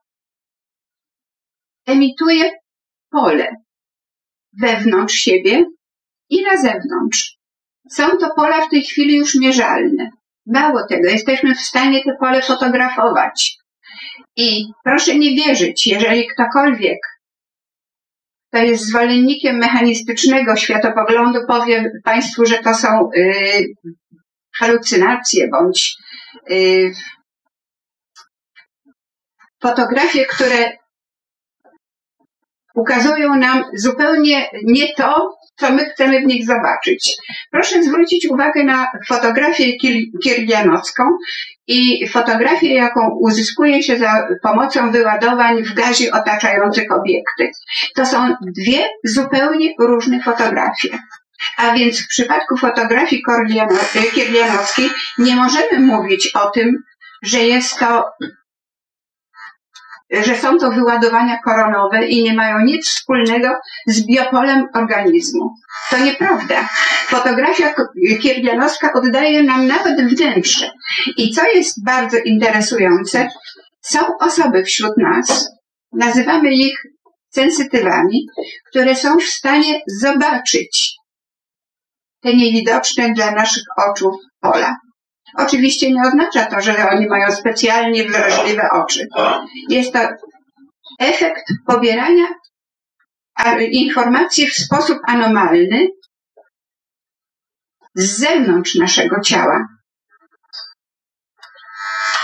emituje 1.86 2.50
pole 3.10 3.56
wewnątrz 4.60 5.14
siebie 5.14 5.64
i 6.28 6.42
na 6.42 6.56
zewnątrz. 6.56 7.37
Są 7.90 8.08
to 8.20 8.30
pola 8.36 8.66
w 8.66 8.70
tej 8.70 8.82
chwili 8.82 9.16
już 9.16 9.34
mierzalne. 9.34 10.10
Mało 10.46 10.86
tego, 10.88 11.08
jesteśmy 11.08 11.54
w 11.54 11.60
stanie 11.60 12.04
te 12.04 12.16
pole 12.20 12.42
fotografować. 12.42 13.58
I 14.36 14.64
proszę 14.84 15.18
nie 15.18 15.36
wierzyć, 15.36 15.86
jeżeli 15.86 16.26
ktokolwiek 16.26 16.98
to 18.50 18.58
jest 18.58 18.86
zwolennikiem 18.86 19.56
mechanistycznego 19.56 20.56
światopoglądu, 20.56 21.38
powie 21.48 21.92
Państwu, 22.04 22.46
że 22.46 22.58
to 22.58 22.74
są 22.74 23.10
y, 23.16 23.64
halucynacje 24.58 25.48
bądź 25.48 25.96
y, 26.50 26.92
fotografie, 29.62 30.26
które 30.26 30.72
ukazują 32.74 33.36
nam 33.36 33.64
zupełnie 33.74 34.50
nie 34.64 34.94
to, 34.94 35.37
co 35.58 35.72
my 35.72 35.90
chcemy 35.90 36.20
w 36.20 36.26
nich 36.26 36.46
zobaczyć. 36.46 37.16
Proszę 37.50 37.82
zwrócić 37.82 38.26
uwagę 38.30 38.64
na 38.64 38.86
fotografię 39.08 39.72
kirgianowską 40.22 41.02
i 41.66 42.08
fotografię, 42.08 42.74
jaką 42.74 43.00
uzyskuje 43.20 43.82
się 43.82 43.98
za 43.98 44.28
pomocą 44.42 44.90
wyładowań 44.90 45.62
w 45.64 45.74
gazie 45.74 46.12
otaczających 46.12 46.92
obiekty. 46.92 47.50
To 47.94 48.06
są 48.06 48.34
dwie 48.56 48.84
zupełnie 49.04 49.74
różne 49.80 50.22
fotografie. 50.22 50.98
A 51.56 51.74
więc 51.74 52.04
w 52.04 52.08
przypadku 52.08 52.56
fotografii 52.56 53.22
kirgianowskiej 54.14 54.90
nie 55.18 55.36
możemy 55.36 55.80
mówić 55.80 56.30
o 56.34 56.50
tym, 56.50 56.76
że 57.22 57.38
jest 57.38 57.78
to 57.78 58.04
że 60.10 60.36
są 60.36 60.58
to 60.58 60.70
wyładowania 60.70 61.38
koronowe 61.44 62.06
i 62.06 62.22
nie 62.22 62.34
mają 62.34 62.60
nic 62.60 62.88
wspólnego 62.88 63.48
z 63.86 64.06
biopolem 64.06 64.66
organizmu. 64.74 65.54
To 65.90 65.98
nieprawda. 65.98 66.68
Fotografia 67.06 67.74
kierdzianowska 68.22 68.92
oddaje 68.92 69.42
nam 69.42 69.66
nawet 69.66 70.00
wnętrze. 70.00 70.70
I 71.16 71.30
co 71.30 71.42
jest 71.54 71.84
bardzo 71.84 72.16
interesujące, 72.24 73.28
są 73.80 74.00
osoby 74.20 74.64
wśród 74.64 74.92
nas, 74.96 75.48
nazywamy 75.92 76.54
ich 76.54 76.82
sensytywami, 77.30 78.26
które 78.70 78.96
są 78.96 79.18
w 79.18 79.24
stanie 79.24 79.80
zobaczyć 80.00 80.98
te 82.20 82.34
niewidoczne 82.34 83.12
dla 83.12 83.30
naszych 83.30 83.62
oczu 83.90 84.18
pola. 84.40 84.76
Oczywiście 85.34 85.92
nie 85.92 86.02
oznacza 86.02 86.46
to, 86.46 86.60
że 86.60 86.90
oni 86.90 87.06
mają 87.06 87.32
specjalnie 87.32 88.04
wrażliwe 88.04 88.68
oczy. 88.72 89.08
Jest 89.68 89.92
to 89.92 89.98
efekt 91.00 91.44
pobierania 91.66 92.26
informacji 93.70 94.46
w 94.46 94.54
sposób 94.54 94.98
anomalny 95.06 95.86
z 97.94 98.18
zewnątrz 98.18 98.74
naszego 98.74 99.20
ciała. 99.20 99.68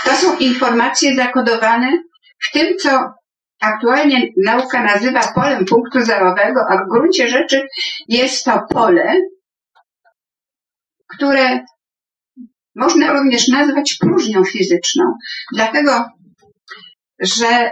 To 0.05 0.15
są 0.15 0.37
informacje 0.37 1.15
zakodowane 1.15 1.91
w 2.39 2.51
tym, 2.51 2.77
co 2.77 3.13
aktualnie 3.61 4.27
nauka 4.45 4.83
nazywa 4.83 5.21
polem 5.35 5.65
punktu 5.65 6.01
zerowego, 6.01 6.61
a 6.69 6.83
w 6.83 6.89
gruncie 6.89 7.27
rzeczy 7.27 7.67
jest 8.07 8.45
to 8.45 8.65
pole, 8.69 9.15
które 11.07 11.59
można 12.75 13.13
również 13.13 13.47
nazwać 13.47 13.97
próżnią 13.99 14.43
fizyczną, 14.43 15.03
dlatego 15.53 16.05
że 17.19 17.71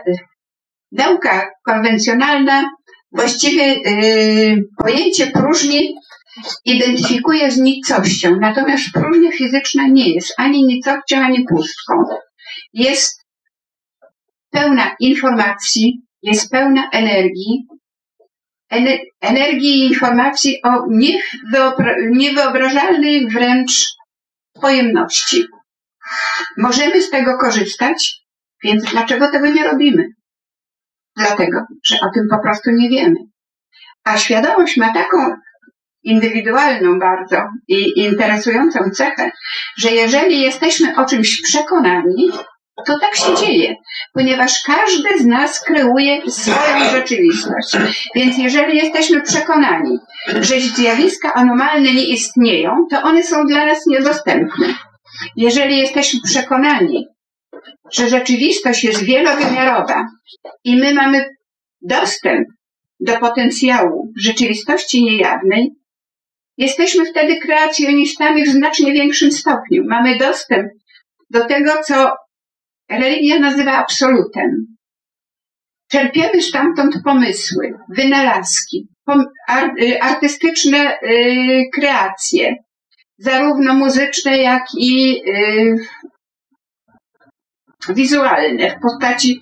nauka 0.92 1.50
konwencjonalna 1.66 2.70
właściwie 3.12 3.64
yy, 3.74 4.64
pojęcie 4.78 5.28
próżni 5.28 5.96
identyfikuje 6.66 7.52
z 7.52 7.58
nicością, 7.58 8.38
natomiast 8.42 8.84
próżnia 8.94 9.32
fizyczna 9.32 9.88
nie 9.88 10.14
jest 10.14 10.34
ani 10.38 10.64
nicością, 10.66 11.18
ani 11.18 11.46
pustką. 11.46 11.94
Jest 12.74 13.22
pełna 14.52 14.96
informacji, 15.00 16.02
jest 16.22 16.52
pełna 16.52 16.90
energii, 16.92 17.68
energii 19.22 19.80
i 19.80 19.88
informacji 19.88 20.62
o 20.64 20.70
niewyobrażalnej 22.12 23.28
wręcz 23.28 23.86
pojemności. 24.62 25.48
Możemy 26.58 27.02
z 27.02 27.10
tego 27.10 27.38
korzystać, 27.38 28.24
więc 28.64 28.84
dlaczego 28.84 29.32
tego 29.32 29.48
nie 29.48 29.64
robimy? 29.64 30.08
Dlatego, 31.16 31.66
że 31.86 31.96
o 31.96 32.10
tym 32.14 32.28
po 32.32 32.40
prostu 32.40 32.72
nie 32.72 32.90
wiemy. 32.90 33.16
A 34.04 34.18
świadomość 34.18 34.78
ma 34.78 34.94
taką 34.94 35.36
indywidualną 36.04 37.00
bardzo 37.00 37.38
i 37.68 38.00
interesującą 38.00 38.80
cechę, 38.94 39.32
że 39.78 39.92
jeżeli 39.92 40.42
jesteśmy 40.42 40.96
o 40.96 41.06
czymś 41.06 41.42
przekonani, 41.42 42.32
to 42.88 43.00
tak 43.00 43.16
się 43.16 43.36
dzieje, 43.46 43.76
ponieważ 44.14 44.64
każdy 44.66 45.20
z 45.20 45.26
nas 45.26 45.60
kreuje 45.60 46.32
swoją 46.32 46.90
rzeczywistość. 46.92 47.78
Więc 48.16 48.38
jeżeli 48.38 48.78
jesteśmy 48.78 49.22
przekonani, 49.22 49.98
że 50.28 50.60
zjawiska 50.60 51.34
anomalne 51.34 51.94
nie 51.94 52.08
istnieją, 52.08 52.72
to 52.92 53.02
one 53.02 53.24
są 53.24 53.46
dla 53.46 53.66
nas 53.66 53.86
niedostępne. 53.88 54.76
Jeżeli 55.36 55.78
jesteśmy 55.78 56.20
przekonani, 56.26 57.08
że 57.92 58.10
rzeczywistość 58.10 58.84
jest 58.84 59.04
wielowymiarowa 59.04 60.08
i 60.64 60.76
my 60.76 60.94
mamy 60.94 61.26
dostęp 61.82 62.48
do 63.00 63.18
potencjału 63.18 64.14
rzeczywistości 64.18 65.04
niejawnej, 65.04 65.72
jesteśmy 66.58 67.06
wtedy 67.06 67.40
kreacjonistami 67.40 68.46
w 68.46 68.50
znacznie 68.50 68.94
większym 68.94 69.32
stopniu. 69.32 69.84
Mamy 69.88 70.18
dostęp 70.18 70.68
do 71.30 71.46
tego, 71.46 71.72
co 71.88 72.12
religia 73.00 73.40
nazywa 73.40 73.72
absolutem. 73.72 74.76
Czerpiemy 75.92 76.42
stamtąd 76.42 76.96
pomysły, 77.04 77.74
wynalazki, 77.90 78.88
y, 79.82 80.02
artystyczne 80.02 81.00
y, 81.04 81.62
kreacje, 81.74 82.56
zarówno 83.18 83.74
muzyczne, 83.74 84.38
jak 84.38 84.64
i 84.78 85.22
y, 85.28 85.76
wizualne 87.90 88.70
w 88.70 88.82
postaci 88.82 89.40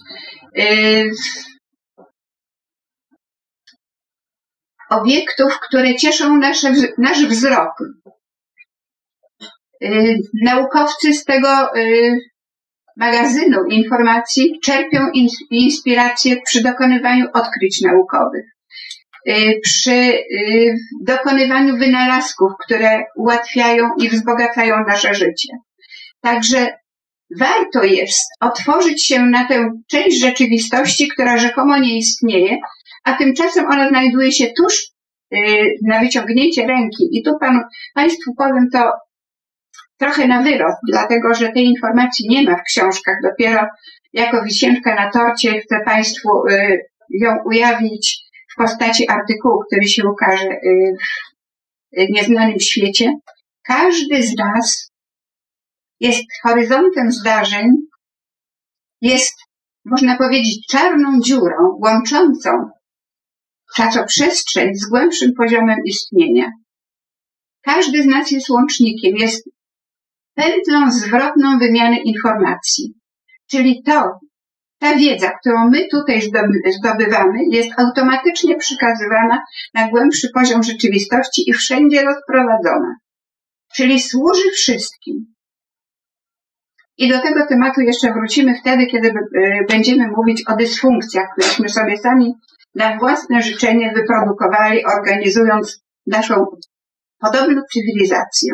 obiektów, 4.89 5.59
które 5.59 5.95
cieszą 5.95 6.37
nasze, 6.37 6.73
nasz 6.97 7.25
wzrok. 7.25 7.73
Naukowcy 10.43 11.13
z 11.13 11.25
tego 11.25 11.69
magazynu 13.01 13.57
informacji 13.69 14.59
czerpią 14.63 14.99
inspiracje 15.51 16.41
przy 16.45 16.63
dokonywaniu 16.63 17.25
odkryć 17.33 17.81
naukowych, 17.81 18.45
y, 19.27 19.59
przy 19.63 19.91
y, 19.91 20.75
dokonywaniu 21.05 21.77
wynalazków, 21.77 22.51
które 22.65 23.03
ułatwiają 23.15 23.89
i 23.97 24.09
wzbogacają 24.09 24.75
nasze 24.87 25.13
życie. 25.13 25.53
Także 26.21 26.67
warto 27.39 27.83
jest 27.83 28.29
otworzyć 28.39 29.05
się 29.05 29.25
na 29.25 29.47
tę 29.47 29.71
część 29.91 30.21
rzeczywistości, 30.21 31.07
która 31.07 31.37
rzekomo 31.37 31.77
nie 31.77 31.97
istnieje, 31.97 32.57
a 33.03 33.13
tymczasem 33.13 33.65
ona 33.65 33.89
znajduje 33.89 34.31
się 34.31 34.47
tuż 34.57 34.91
y, 35.33 35.37
na 35.87 35.99
wyciągnięcie 35.99 36.67
ręki. 36.67 37.03
I 37.11 37.23
tu 37.23 37.31
panu, 37.39 37.59
Państwu 37.93 38.33
powiem 38.37 38.67
to 38.73 38.91
trochę 40.01 40.27
na 40.27 40.41
wyrok, 40.41 40.75
dlatego 40.87 41.33
że 41.33 41.51
tej 41.51 41.65
informacji 41.65 42.29
nie 42.29 42.43
ma 42.43 42.57
w 42.57 42.63
książkach. 42.63 43.15
Dopiero 43.23 43.67
jako 44.13 44.43
wisienka 44.43 44.95
na 44.95 45.11
torcie 45.11 45.61
chcę 45.61 45.75
Państwu 45.85 46.29
y, 46.49 46.79
ją 47.09 47.31
ujawnić 47.45 48.21
w 48.53 48.55
postaci 48.57 49.09
artykułu, 49.09 49.59
który 49.67 49.87
się 49.87 50.03
ukaże 50.09 50.49
y, 50.49 50.95
w 51.93 52.09
nieznanym 52.09 52.59
świecie. 52.59 53.13
Każdy 53.63 54.23
z 54.23 54.35
nas 54.35 54.91
jest 55.99 56.23
horyzontem 56.43 57.11
zdarzeń, 57.11 57.67
jest, 59.01 59.33
można 59.85 60.17
powiedzieć, 60.17 60.67
czarną 60.71 61.19
dziurą 61.19 61.79
łączącą 61.83 62.49
czasoprzestrzeń 63.75 64.75
z 64.75 64.89
głębszym 64.89 65.31
poziomem 65.37 65.77
istnienia. 65.85 66.51
Każdy 67.61 68.03
z 68.03 68.05
nas 68.05 68.31
jest 68.31 68.49
łącznikiem, 68.49 69.15
jest 69.15 69.49
pętlą 70.35 70.91
zwrotną 70.91 71.59
wymiany 71.59 71.97
informacji. 72.03 72.93
Czyli 73.49 73.83
to, 73.83 74.19
ta 74.79 74.95
wiedza, 74.95 75.31
którą 75.39 75.69
my 75.69 75.87
tutaj 75.91 76.21
zdobywamy, 76.79 77.39
jest 77.51 77.69
automatycznie 77.79 78.57
przekazywana 78.57 79.43
na 79.73 79.89
głębszy 79.89 80.27
poziom 80.33 80.63
rzeczywistości 80.63 81.49
i 81.49 81.53
wszędzie 81.53 82.03
rozprowadzona. 82.03 82.95
Czyli 83.75 83.99
służy 83.99 84.51
wszystkim. 84.51 85.33
I 86.97 87.09
do 87.09 87.21
tego 87.21 87.47
tematu 87.47 87.81
jeszcze 87.81 88.13
wrócimy 88.13 88.53
wtedy, 88.61 88.85
kiedy 88.85 89.07
e, 89.09 89.13
będziemy 89.69 90.07
mówić 90.07 90.43
o 90.47 90.55
dysfunkcjach, 90.55 91.27
któreśmy 91.31 91.69
sobie 91.69 91.97
sami 91.97 92.33
na 92.75 92.97
własne 92.97 93.41
życzenie 93.41 93.93
wyprodukowali, 93.95 94.85
organizując 94.85 95.83
naszą 96.07 96.45
podobną 97.19 97.61
cywilizację. 97.73 98.53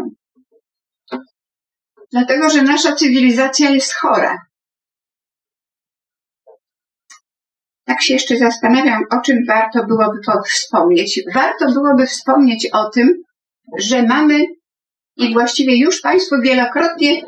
Dlatego, 2.11 2.49
że 2.49 2.61
nasza 2.61 2.95
cywilizacja 2.95 3.69
jest 3.69 3.93
chora. 3.93 4.47
tak 7.87 8.01
się 8.01 8.13
jeszcze 8.13 8.37
zastanawiam, 8.37 9.03
o 9.11 9.21
czym 9.21 9.45
warto 9.47 9.85
byłoby 9.85 10.19
wspomnieć. 10.49 11.21
Warto 11.33 11.71
byłoby 11.71 12.07
wspomnieć 12.07 12.69
o 12.73 12.89
tym, 12.89 13.23
że 13.79 14.03
mamy 14.03 14.45
i 15.15 15.33
właściwie 15.33 15.79
już 15.79 16.01
Państwu 16.01 16.35
wielokrotnie 16.41 17.21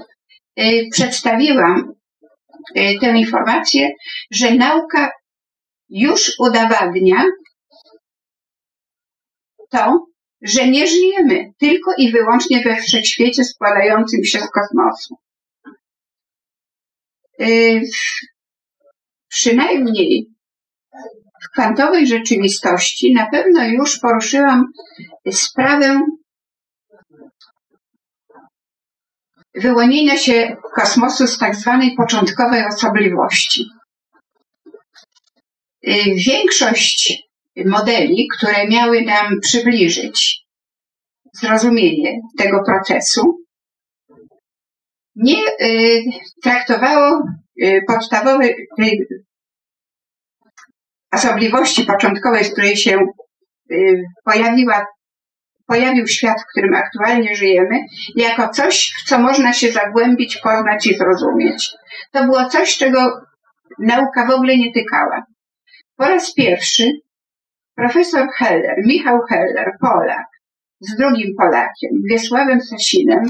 y, 0.60 0.90
przedstawiłam 0.92 1.94
y, 2.78 2.96
tę 3.02 3.18
informację, 3.18 3.90
że 4.32 4.56
nauka 4.56 5.12
już 5.90 6.32
udowadnia 6.40 7.24
to, 9.70 10.06
że 10.42 10.68
nie 10.68 10.88
żyjemy 10.88 11.54
tylko 11.60 11.92
i 11.98 12.12
wyłącznie 12.12 12.64
we 12.64 12.76
wszechświecie 12.76 13.44
składającym 13.44 14.24
się 14.24 14.40
z 14.40 14.50
kosmosu. 14.50 15.18
Y, 17.42 17.82
przynajmniej 19.28 20.30
w 21.44 21.52
kwantowej 21.54 22.08
rzeczywistości 22.08 23.14
na 23.14 23.30
pewno 23.32 23.66
już 23.66 24.00
poruszyłam 24.00 24.66
sprawę 25.32 26.02
wyłonienia 29.56 30.18
się 30.18 30.58
kosmosu 30.76 31.28
z 31.28 31.38
tak 31.38 31.56
zwanej 31.56 31.96
początkowej 31.96 32.66
osobliwości. 32.66 33.66
Y, 35.88 35.92
większość 36.28 37.29
modeli, 37.66 38.28
które 38.38 38.68
miały 38.68 39.02
nam 39.02 39.40
przybliżyć 39.42 40.46
zrozumienie 41.34 42.20
tego 42.38 42.64
procesu, 42.66 43.22
nie 45.16 45.48
y, 45.62 46.04
traktowało 46.44 47.22
y, 47.64 47.82
podstawowej 47.88 48.56
tej 48.78 49.08
osobliwości 51.12 51.84
początkowej, 51.84 52.44
z 52.44 52.52
której 52.52 52.78
się 52.78 53.00
pojawiła 54.24 54.86
pojawił 55.70 56.08
świat, 56.08 56.42
w 56.42 56.52
którym 56.52 56.76
aktualnie 56.76 57.36
żyjemy, 57.36 57.80
jako 58.16 58.50
coś, 58.50 58.94
w 58.98 59.10
co 59.10 59.20
można 59.20 59.54
się 59.54 59.72
zagłębić, 59.72 60.38
poznać 60.38 60.88
i 60.88 60.98
zrozumieć. 60.98 61.72
To 62.12 62.24
było 62.24 62.46
coś, 62.46 62.78
czego 62.78 63.22
nauka 63.80 64.28
w 64.28 64.32
ogóle 64.32 64.58
nie 64.58 64.74
tykała. 64.74 65.26
Po 65.98 66.06
raz 66.06 66.34
pierwszy 66.34 66.92
profesor 67.80 68.28
Heller, 68.38 68.76
Michał 68.86 69.20
Heller, 69.30 69.72
Polak, 69.82 70.28
z 70.80 70.96
drugim 70.96 71.36
Polakiem, 71.36 71.92
Wiesławem 72.10 72.62
Sasinem, 72.62 73.24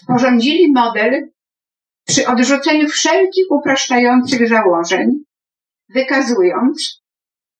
sporządzili 0.00 0.72
model 0.72 1.28
przy 2.06 2.26
odrzuceniu 2.26 2.88
wszelkich 2.88 3.46
upraszczających 3.50 4.48
założeń, 4.48 5.06
wykazując, 5.88 7.02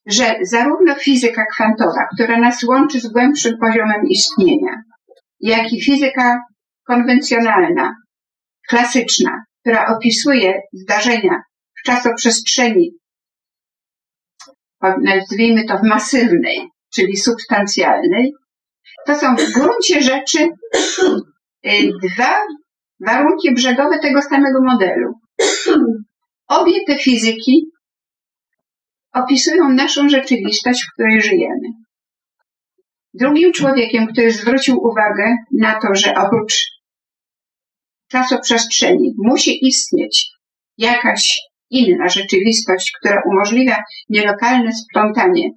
że 0.06 0.34
zarówno 0.42 0.94
fizyka 0.94 1.44
kwantowa, 1.54 2.06
która 2.14 2.38
nas 2.38 2.62
łączy 2.62 3.00
z 3.00 3.06
głębszym 3.06 3.58
poziomem 3.58 4.02
istnienia, 4.08 4.82
jak 5.40 5.72
i 5.72 5.82
fizyka 5.82 6.42
konwencjonalna, 6.86 7.94
klasyczna, 8.68 9.44
która 9.60 9.96
opisuje 9.96 10.60
zdarzenia 10.72 11.42
w 11.78 11.82
czasoprzestrzeni, 11.86 12.90
nazwijmy 14.80 15.64
to 15.64 15.78
masywnej, 15.82 16.68
czyli 16.94 17.16
substancjalnej, 17.16 18.32
to 19.06 19.14
są 19.14 19.36
w 19.36 19.52
gruncie 19.52 20.02
rzeczy 20.02 20.48
y, 21.66 21.90
dwa 22.02 22.36
warunki 23.06 23.54
brzegowe 23.54 23.98
tego 23.98 24.22
samego 24.22 24.58
modelu. 24.64 25.12
Obie 26.48 26.84
te 26.86 26.98
fizyki 26.98 27.70
opisują 29.12 29.68
naszą 29.68 30.08
rzeczywistość, 30.08 30.84
w 30.84 30.92
której 30.92 31.22
żyjemy. 31.22 31.68
Drugim 33.14 33.52
człowiekiem, 33.52 34.06
który 34.06 34.32
zwrócił 34.32 34.78
uwagę 34.82 35.36
na 35.58 35.80
to, 35.80 35.88
że 35.94 36.14
oprócz 36.14 36.78
czasoprzestrzeni 38.08 39.14
musi 39.18 39.66
istnieć 39.66 40.30
jakaś 40.78 41.40
inna 41.70 42.08
rzeczywistość, 42.08 42.92
która 43.00 43.22
umożliwia 43.26 43.82
nielokalne 44.08 44.72
splątanie 44.72 45.50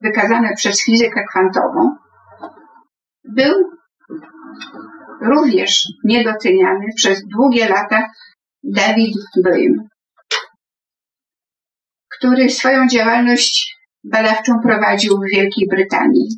wykazane 0.00 0.54
przez 0.56 0.84
fizykę 0.84 1.24
kwantową, 1.30 1.94
był 3.24 3.70
również 5.20 5.88
niedoceniany 6.04 6.86
przez 6.96 7.22
długie 7.36 7.68
lata 7.68 8.10
David 8.62 9.14
Bohm 9.44 9.88
który 12.18 12.50
swoją 12.50 12.88
działalność 12.88 13.76
badawczą 14.04 14.52
prowadził 14.62 15.16
w 15.16 15.36
Wielkiej 15.36 15.68
Brytanii. 15.68 16.28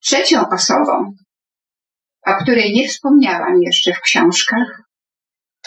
Trzecią 0.00 0.48
osobą, 0.48 1.14
o 2.28 2.42
której 2.42 2.72
nie 2.72 2.88
wspomniałam 2.88 3.62
jeszcze 3.62 3.92
w 3.92 4.00
książkach, 4.00 4.82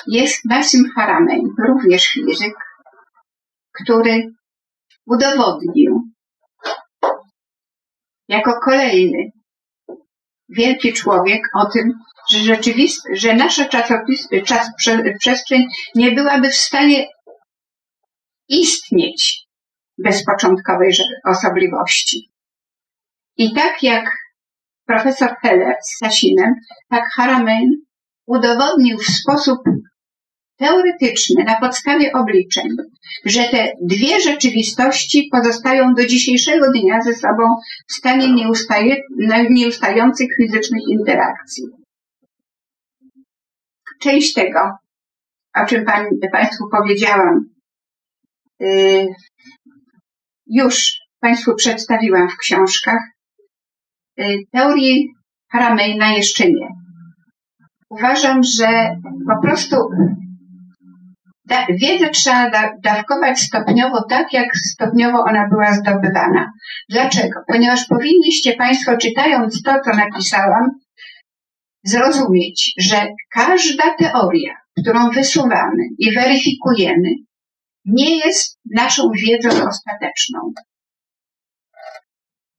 jest 0.08 0.45
Nassim 0.45 0.91
Haramein, 0.95 1.47
również 1.67 2.04
fizyk, 2.04 2.54
który 3.84 4.34
udowodnił 5.06 6.02
jako 8.28 8.60
kolejny 8.60 9.32
wielki 10.50 10.93
człowiek 10.93 11.41
o 11.56 11.65
tym, 11.65 11.93
że 12.32 12.39
rzeczywistość, 12.39 13.21
że 13.21 13.34
nasza 13.34 13.65
czasopis, 13.65 14.28
czas, 14.45 14.69
przestrzeń 15.19 15.67
nie 15.95 16.12
byłaby 16.12 16.50
w 16.50 16.56
stanie 16.56 17.08
istnieć 18.50 19.47
bez 19.97 20.26
początkowej 20.26 20.91
osobliwości. 21.26 22.32
I 23.38 23.54
tak 23.54 23.84
jak 23.84 24.21
profesor 24.86 25.36
Heller 25.41 25.76
z 25.82 25.98
Sasinem, 25.98 26.54
tak 26.89 27.04
Haramein 27.15 27.70
udowodnił 28.28 28.98
w 28.98 29.06
sposób 29.06 29.60
teoretyczny, 30.58 31.44
na 31.44 31.60
podstawie 31.60 32.13
obliczeń, 32.13 32.67
że 33.26 33.44
te 33.44 33.72
dwie 33.82 34.20
rzeczywistości 34.20 35.30
pozostają 35.32 35.94
do 35.94 36.06
dzisiejszego 36.06 36.72
dnia 36.72 37.02
ze 37.02 37.13
sobą 37.13 37.44
w 37.89 37.94
stanie 37.94 38.28
nieustających 39.50 40.28
fizycznych 40.38 40.82
interakcji. 40.89 41.63
Część 44.02 44.34
tego, 44.34 44.60
o 45.56 45.65
czym 45.65 45.86
Państwu 46.32 46.70
powiedziałam, 46.72 47.50
yy, 48.60 49.08
już 50.48 51.02
Państwu 51.20 51.56
przedstawiłam 51.56 52.30
w 52.30 52.38
książkach. 52.38 53.02
Yy, 54.22 54.38
teorii 54.52 55.08
Harameina 55.52 56.12
jeszcze 56.12 56.46
nie. 56.46 56.68
Uważam, 57.90 58.44
że 58.44 58.68
po 59.28 59.42
prostu 59.42 59.76
wiedzę 61.70 62.10
trzeba 62.10 62.50
da, 62.50 62.72
dawkować 62.84 63.40
stopniowo 63.40 64.04
tak, 64.10 64.34
jak 64.34 64.58
stopniowo 64.58 65.24
ona 65.30 65.48
była 65.50 65.74
zdobywana. 65.74 66.52
Dlaczego? 66.90 67.40
Ponieważ 67.48 67.86
powinniście 67.86 68.54
Państwo, 68.54 68.98
czytając 68.98 69.62
to, 69.64 69.72
co 69.86 69.92
napisałam, 69.98 70.70
zrozumieć, 71.84 72.74
że 72.80 73.08
każda 73.32 73.84
teoria, 74.00 74.54
którą 74.82 75.10
wysuwamy 75.10 75.84
i 76.00 76.14
weryfikujemy, 76.16 77.10
nie 77.86 78.18
jest 78.18 78.60
naszą 78.76 79.04
wiedzą 79.16 79.50
ostateczną. 79.50 80.40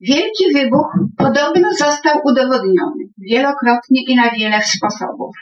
Wielki 0.02 0.52
wybuch 0.54 0.92
podobno 1.18 1.72
został 1.72 2.20
udowodniony 2.24 3.04
wielokrotnie 3.18 4.02
i 4.08 4.16
na 4.16 4.30
wiele 4.30 4.62
sposobów. 4.62 5.36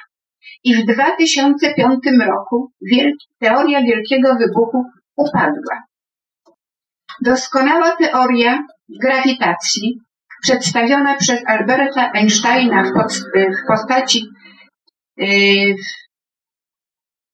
I 0.64 0.74
w 0.74 0.84
2005 0.84 1.98
roku 2.26 2.72
wielki, 2.82 3.26
teoria 3.38 3.82
wielkiego 3.82 4.34
wybuchu 4.34 4.84
upadła. 5.16 5.82
Doskonała 7.20 7.96
teoria 7.96 8.64
grawitacji 9.02 10.00
przedstawiona 10.42 11.16
przez 11.16 11.40
Alberta 11.46 12.10
Einsteina 12.14 12.82
w, 12.82 12.88
w 13.34 13.66
postaci 13.68 14.26
yy, 15.16 15.74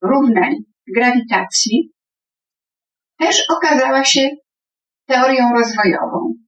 równań 0.02 0.54
grawitacji, 0.94 1.90
też 3.18 3.42
okazała 3.50 4.04
się 4.04 4.28
teorią 5.06 5.52
rozwojową. 5.52 6.45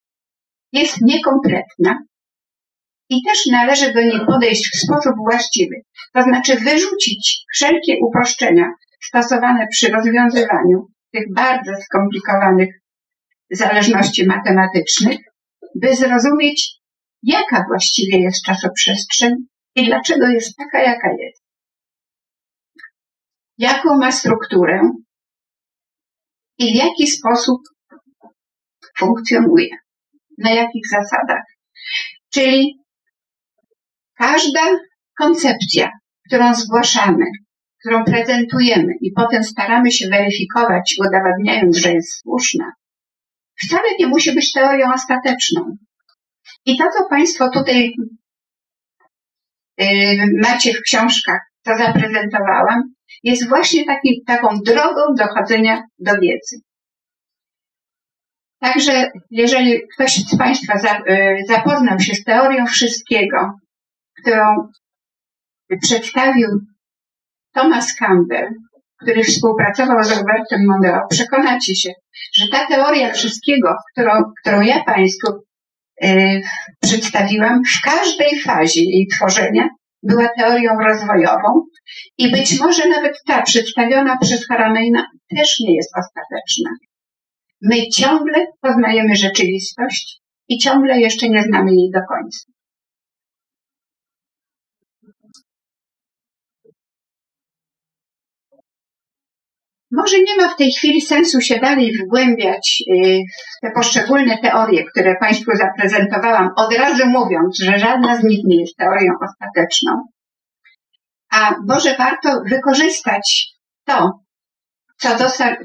Jest 0.72 1.00
niekompletna 1.00 1.98
i 3.08 3.22
też 3.22 3.46
należy 3.46 3.92
do 3.92 4.00
niej 4.00 4.20
podejść 4.26 4.70
w 4.74 4.80
sposób 4.80 5.12
właściwy, 5.16 5.74
to 6.12 6.22
znaczy 6.22 6.56
wyrzucić 6.56 7.44
wszelkie 7.54 7.96
uproszczenia 8.06 8.64
stosowane 9.00 9.66
przy 9.70 9.88
rozwiązywaniu 9.88 10.86
tych 11.12 11.34
bardzo 11.34 11.72
skomplikowanych 11.84 12.68
zależności 13.50 14.26
matematycznych 14.26 15.18
by 15.74 15.96
zrozumieć, 15.96 16.78
jaka 17.22 17.64
właściwie 17.68 18.18
jest 18.18 18.44
czasoprzestrzeń 18.44 19.32
i 19.74 19.86
dlaczego 19.86 20.26
jest 20.26 20.56
taka, 20.56 20.82
jaka 20.82 21.08
jest. 21.18 21.42
jaką 23.58 23.98
ma 23.98 24.12
strukturę 24.12 24.80
i 26.58 26.72
w 26.72 26.76
jaki 26.76 27.06
sposób 27.06 27.60
funkcjonuje, 28.98 29.68
na 30.38 30.50
jakich 30.50 30.82
zasadach. 30.90 31.44
Czyli 32.34 32.74
każda 34.18 34.60
koncepcja, 35.18 35.90
którą 36.26 36.54
zgłaszamy, 36.54 37.24
którą 37.80 38.04
prezentujemy 38.04 38.92
i 39.00 39.12
potem 39.12 39.44
staramy 39.44 39.92
się 39.92 40.08
weryfikować, 40.08 40.96
udowadniając, 41.00 41.76
że 41.76 41.92
jest 41.92 42.20
słuszna, 42.20 42.72
wcale 43.62 43.88
nie 43.98 44.06
musi 44.06 44.34
być 44.34 44.52
teorią 44.52 44.92
ostateczną. 44.94 45.76
I 46.66 46.78
to, 46.78 46.84
co 46.98 47.04
Państwo 47.10 47.50
tutaj 47.50 47.92
yy, 49.78 49.86
macie 50.42 50.72
w 50.74 50.82
książkach, 50.82 51.40
co 51.64 51.76
zaprezentowałam, 51.76 52.82
jest 53.22 53.48
właśnie 53.48 53.84
taki, 53.84 54.22
taką 54.26 54.48
drogą 54.66 55.00
dochodzenia 55.18 55.82
do 55.98 56.12
wiedzy. 56.12 56.67
Także 58.60 59.10
jeżeli 59.30 59.80
ktoś 59.94 60.16
z 60.16 60.38
Państwa 60.38 60.74
yy, 61.06 61.36
zapoznał 61.48 62.00
się 62.00 62.14
z 62.14 62.24
teorią 62.24 62.66
wszystkiego, 62.66 63.52
którą 64.22 64.68
przedstawił 65.82 66.48
Thomas 67.54 67.94
Campbell, 67.94 68.48
który 69.02 69.24
współpracował 69.24 70.04
z 70.04 70.10
Robertem 70.10 70.66
Monroe, 70.66 71.00
przekonacie 71.10 71.74
się, 71.74 71.90
że 72.34 72.44
ta 72.52 72.66
teoria 72.66 73.12
wszystkiego, 73.12 73.74
którą, 73.92 74.12
którą 74.40 74.60
ja 74.60 74.84
Państwu 74.84 75.32
y, 76.04 76.40
przedstawiłam, 76.82 77.62
w 77.64 77.84
każdej 77.84 78.40
fazie 78.40 78.80
jej 78.80 79.06
tworzenia 79.16 79.68
była 80.02 80.28
teorią 80.38 80.70
rozwojową 80.88 81.62
i 82.18 82.30
być 82.30 82.60
może 82.60 82.88
nawet 82.88 83.12
ta 83.26 83.42
przedstawiona 83.42 84.18
przez 84.22 84.46
Harameina 84.46 85.06
też 85.36 85.56
nie 85.60 85.76
jest 85.76 85.90
ostateczna. 85.98 86.70
My 87.62 87.88
ciągle 87.88 88.46
poznajemy 88.60 89.16
rzeczywistość 89.16 90.20
i 90.48 90.58
ciągle 90.58 91.00
jeszcze 91.00 91.28
nie 91.28 91.42
znamy 91.42 91.70
jej 91.74 91.90
do 91.90 92.00
końca. 92.08 92.58
Może 99.90 100.18
nie 100.18 100.36
ma 100.36 100.48
w 100.48 100.56
tej 100.56 100.72
chwili 100.72 101.00
sensu 101.00 101.40
się 101.40 101.58
dalej 101.58 101.92
wgłębiać 101.98 102.82
y, 102.94 103.22
w 103.56 103.60
te 103.60 103.70
poszczególne 103.70 104.38
teorie, 104.38 104.84
które 104.84 105.16
Państwu 105.20 105.50
zaprezentowałam, 105.56 106.50
od 106.56 106.74
razu 106.74 107.06
mówiąc, 107.06 107.58
że 107.58 107.78
żadna 107.78 108.20
z 108.20 108.24
nich 108.24 108.44
nie 108.44 108.60
jest 108.60 108.76
teorią 108.76 109.12
ostateczną. 109.22 110.08
A 111.30 111.54
może 111.68 111.96
warto 111.96 112.42
wykorzystać 112.46 113.54
to, 113.84 114.20
co 114.98 115.16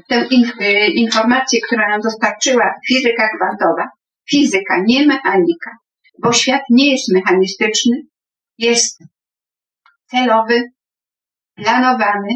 tę 0.08 0.26
y, 0.60 0.86
informację, 0.86 1.60
która 1.66 1.88
nam 1.88 2.00
dostarczyła 2.00 2.74
fizyka 2.88 3.28
kwantowa, 3.36 3.90
fizyka, 4.30 4.82
nie 4.86 5.06
mechanika, 5.06 5.70
bo 6.22 6.32
świat 6.32 6.62
nie 6.70 6.92
jest 6.92 7.12
mechanistyczny, 7.14 8.02
jest 8.58 8.98
celowy, 10.10 10.62
planowany, 11.54 12.28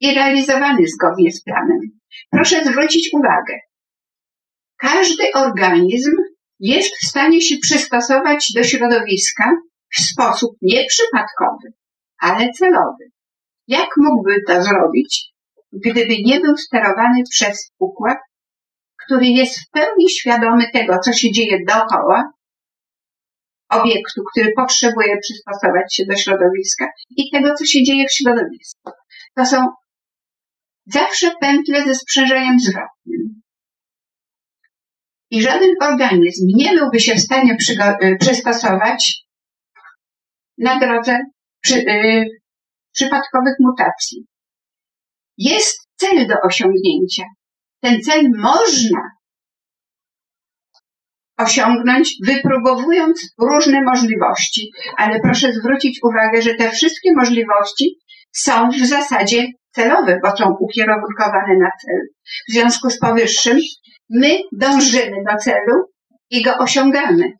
i 0.00 0.14
realizowany 0.14 0.86
zgodnie 0.86 1.32
z 1.32 1.42
planem. 1.42 1.78
Proszę 2.30 2.64
zwrócić 2.64 3.10
uwagę. 3.12 3.58
Każdy 4.76 5.32
organizm 5.34 6.12
jest 6.60 6.90
w 7.02 7.06
stanie 7.06 7.40
się 7.40 7.56
przystosować 7.62 8.52
do 8.54 8.64
środowiska 8.64 9.50
w 9.96 10.00
sposób 10.00 10.56
nieprzypadkowy, 10.62 11.72
ale 12.20 12.52
celowy. 12.52 13.04
Jak 13.66 13.88
mógłby 13.96 14.34
to 14.46 14.62
zrobić, 14.62 15.32
gdyby 15.72 16.16
nie 16.24 16.40
był 16.40 16.56
sterowany 16.56 17.22
przez 17.30 17.72
układ, 17.78 18.18
który 19.04 19.26
jest 19.26 19.60
w 19.60 19.70
pełni 19.70 20.10
świadomy 20.10 20.64
tego, 20.72 20.98
co 21.04 21.12
się 21.12 21.32
dzieje 21.32 21.58
dookoła 21.68 22.32
obiektu, 23.68 24.22
który 24.32 24.52
potrzebuje 24.56 25.16
przystosować 25.22 25.94
się 25.94 26.04
do 26.06 26.16
środowiska 26.16 26.86
i 27.10 27.30
tego, 27.30 27.54
co 27.54 27.64
się 27.64 27.82
dzieje 27.82 28.04
w 28.08 28.14
środowisku. 28.14 28.90
To 29.34 29.46
są 29.46 29.66
zawsze 30.86 31.30
pętle 31.40 31.84
ze 31.84 31.94
sprzężeniem 31.94 32.60
zwrotnym. 32.60 33.42
I 35.30 35.42
żaden 35.42 35.74
organizm 35.82 36.46
nie 36.46 36.72
byłby 36.72 37.00
się 37.00 37.14
w 37.14 37.20
stanie 37.20 37.56
y, 38.02 38.16
przystosować 38.20 39.24
na 40.58 40.78
drodze 40.78 41.18
przy, 41.60 41.82
yy, 41.82 42.24
przypadkowych 42.92 43.54
mutacji. 43.60 44.26
Jest 45.38 45.88
cel 45.96 46.26
do 46.26 46.34
osiągnięcia. 46.44 47.24
Ten 47.80 48.00
cel 48.00 48.30
można 48.36 49.00
osiągnąć, 51.38 52.14
wypróbowując 52.26 53.34
różne 53.40 53.82
możliwości, 53.82 54.70
ale 54.96 55.20
proszę 55.20 55.52
zwrócić 55.52 56.00
uwagę, 56.02 56.42
że 56.42 56.54
te 56.54 56.70
wszystkie 56.70 57.10
możliwości 57.16 57.98
są 58.32 58.70
w 58.70 58.86
zasadzie 58.86 59.46
celowe, 59.74 60.18
bo 60.22 60.36
są 60.36 60.56
ukierunkowane 60.60 61.54
na 61.60 61.70
cel. 61.82 62.00
W 62.48 62.52
związku 62.52 62.90
z 62.90 62.98
powyższym 62.98 63.58
my 64.10 64.38
dążymy 64.52 65.16
do 65.30 65.36
celu 65.36 65.84
i 66.30 66.42
go 66.42 66.56
osiągamy. 66.58 67.32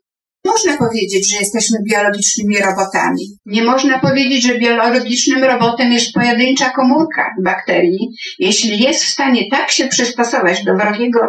Można 0.45 0.77
powiedzieć, 0.77 1.33
że 1.33 1.39
jesteśmy 1.39 1.79
biologicznymi 1.91 2.59
robotami. 2.59 3.39
Nie 3.47 3.63
można 3.63 3.99
powiedzieć, 3.99 4.43
że 4.43 4.59
biologicznym 4.59 5.45
robotem 5.45 5.93
jest 5.93 6.13
pojedyncza 6.13 6.71
komórka 6.71 7.35
bakterii, 7.45 8.09
jeśli 8.39 8.81
jest 8.81 9.05
w 9.05 9.09
stanie 9.09 9.51
tak 9.51 9.71
się 9.71 9.89
przystosować 9.89 10.65
do 10.65 10.75
wrogiego 10.75 11.21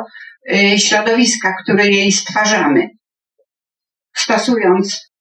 y, 0.54 0.80
środowiska, 0.80 1.54
które 1.64 1.88
jej 1.88 2.12
stwarzamy, 2.12 2.88
stosując, 4.16 5.12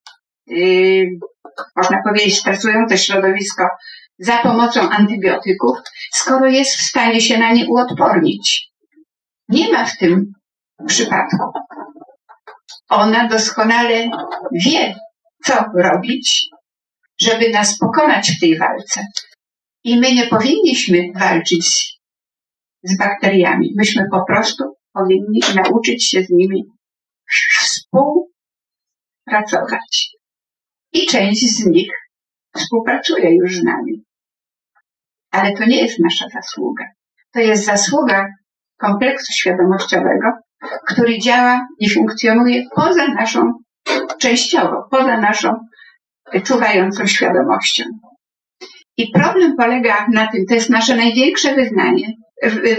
y, 0.51 1.05
można 1.75 1.97
powiedzieć, 2.07 2.37
stresujące 2.37 2.97
środowisko 2.97 3.67
za 4.19 4.37
pomocą 4.37 4.89
antybiotyków, 4.89 5.77
skoro 6.13 6.45
jest 6.45 6.75
w 6.75 6.81
stanie 6.81 7.21
się 7.21 7.37
na 7.37 7.51
nie 7.51 7.65
uodpornić. 7.67 8.69
Nie 9.49 9.71
ma 9.71 9.85
w 9.85 9.97
tym 9.97 10.33
przypadku. 10.87 11.37
Ona 12.89 13.27
doskonale 13.27 14.09
wie, 14.51 14.95
co 15.45 15.65
robić, 15.75 16.49
żeby 17.21 17.49
nas 17.49 17.77
pokonać 17.77 18.31
w 18.31 18.39
tej 18.39 18.57
walce. 18.57 19.05
I 19.83 19.99
my 19.99 20.13
nie 20.13 20.27
powinniśmy 20.27 21.11
walczyć 21.15 21.99
z 22.83 22.97
bakteriami. 22.97 23.73
Myśmy 23.77 24.05
po 24.11 24.25
prostu 24.25 24.63
powinni 24.93 25.39
nauczyć 25.55 26.09
się 26.09 26.23
z 26.23 26.29
nimi 26.29 26.63
współpracować. 27.61 30.09
I 30.93 31.07
część 31.07 31.41
z 31.41 31.65
nich 31.65 31.91
współpracuje 32.55 33.35
już 33.35 33.55
z 33.55 33.63
nami. 33.63 34.03
Ale 35.31 35.57
to 35.57 35.65
nie 35.65 35.81
jest 35.81 35.99
nasza 35.99 36.25
zasługa. 36.33 36.85
To 37.33 37.39
jest 37.39 37.65
zasługa 37.65 38.27
kompleksu 38.77 39.33
świadomościowego, 39.33 40.27
który 40.87 41.19
działa 41.19 41.67
i 41.79 41.89
funkcjonuje 41.89 42.63
poza 42.75 43.07
naszą, 43.07 43.53
częściowo, 44.19 44.87
poza 44.91 45.17
naszą 45.17 45.53
czuwającą 46.43 47.07
świadomością. 47.07 47.83
I 48.97 49.11
problem 49.11 49.55
polega 49.57 50.07
na 50.13 50.27
tym, 50.27 50.45
to 50.49 50.53
jest 50.53 50.69
nasze 50.69 50.95
największe 50.95 51.55
wyznanie, 51.55 52.07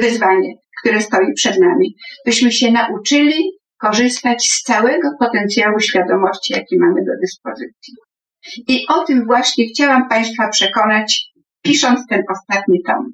wyzwanie, 0.01 0.55
które 0.81 1.01
stoi 1.01 1.33
przed 1.37 1.59
nami, 1.61 1.97
byśmy 2.27 2.53
się 2.53 2.73
nauczyli 2.73 3.51
korzystać 3.79 4.45
z 4.45 4.62
całego 4.62 5.09
potencjału 5.19 5.81
świadomości, 5.81 6.53
jaki 6.53 6.79
mamy 6.79 7.01
do 7.05 7.12
dyspozycji. 7.21 7.95
I 8.69 8.87
o 8.88 9.05
tym 9.05 9.27
właśnie 9.27 9.64
chciałam 9.66 10.09
Państwa 10.09 10.49
przekonać 10.49 11.31
pisząc 11.62 12.07
ten 12.07 12.23
ostatni 12.31 12.83
tom. 12.87 13.12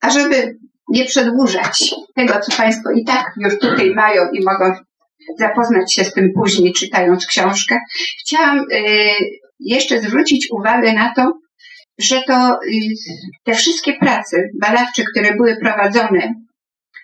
A 0.00 0.10
żeby 0.10 0.58
nie 0.90 1.04
przedłużać 1.04 1.94
tego, 2.16 2.40
co 2.40 2.56
Państwo 2.56 2.90
i 2.90 3.04
tak 3.04 3.32
już 3.36 3.58
tutaj 3.58 3.90
mają 3.94 4.30
i 4.32 4.44
mogą 4.44 4.74
zapoznać 5.38 5.94
się 5.94 6.04
z 6.04 6.12
tym 6.12 6.30
później, 6.34 6.72
czytając 6.72 7.26
książkę, 7.26 7.78
chciałam 8.20 8.58
y, 8.58 8.64
jeszcze 9.60 10.00
zwrócić 10.00 10.48
uwagę 10.50 10.92
na 10.92 11.14
to, 11.14 11.32
że 11.98 12.22
to 12.26 12.58
y, 12.66 12.78
te 13.44 13.54
wszystkie 13.54 13.92
prace 13.92 14.42
badawcze, 14.60 15.02
które 15.12 15.36
były 15.36 15.56
prowadzone 15.56 16.34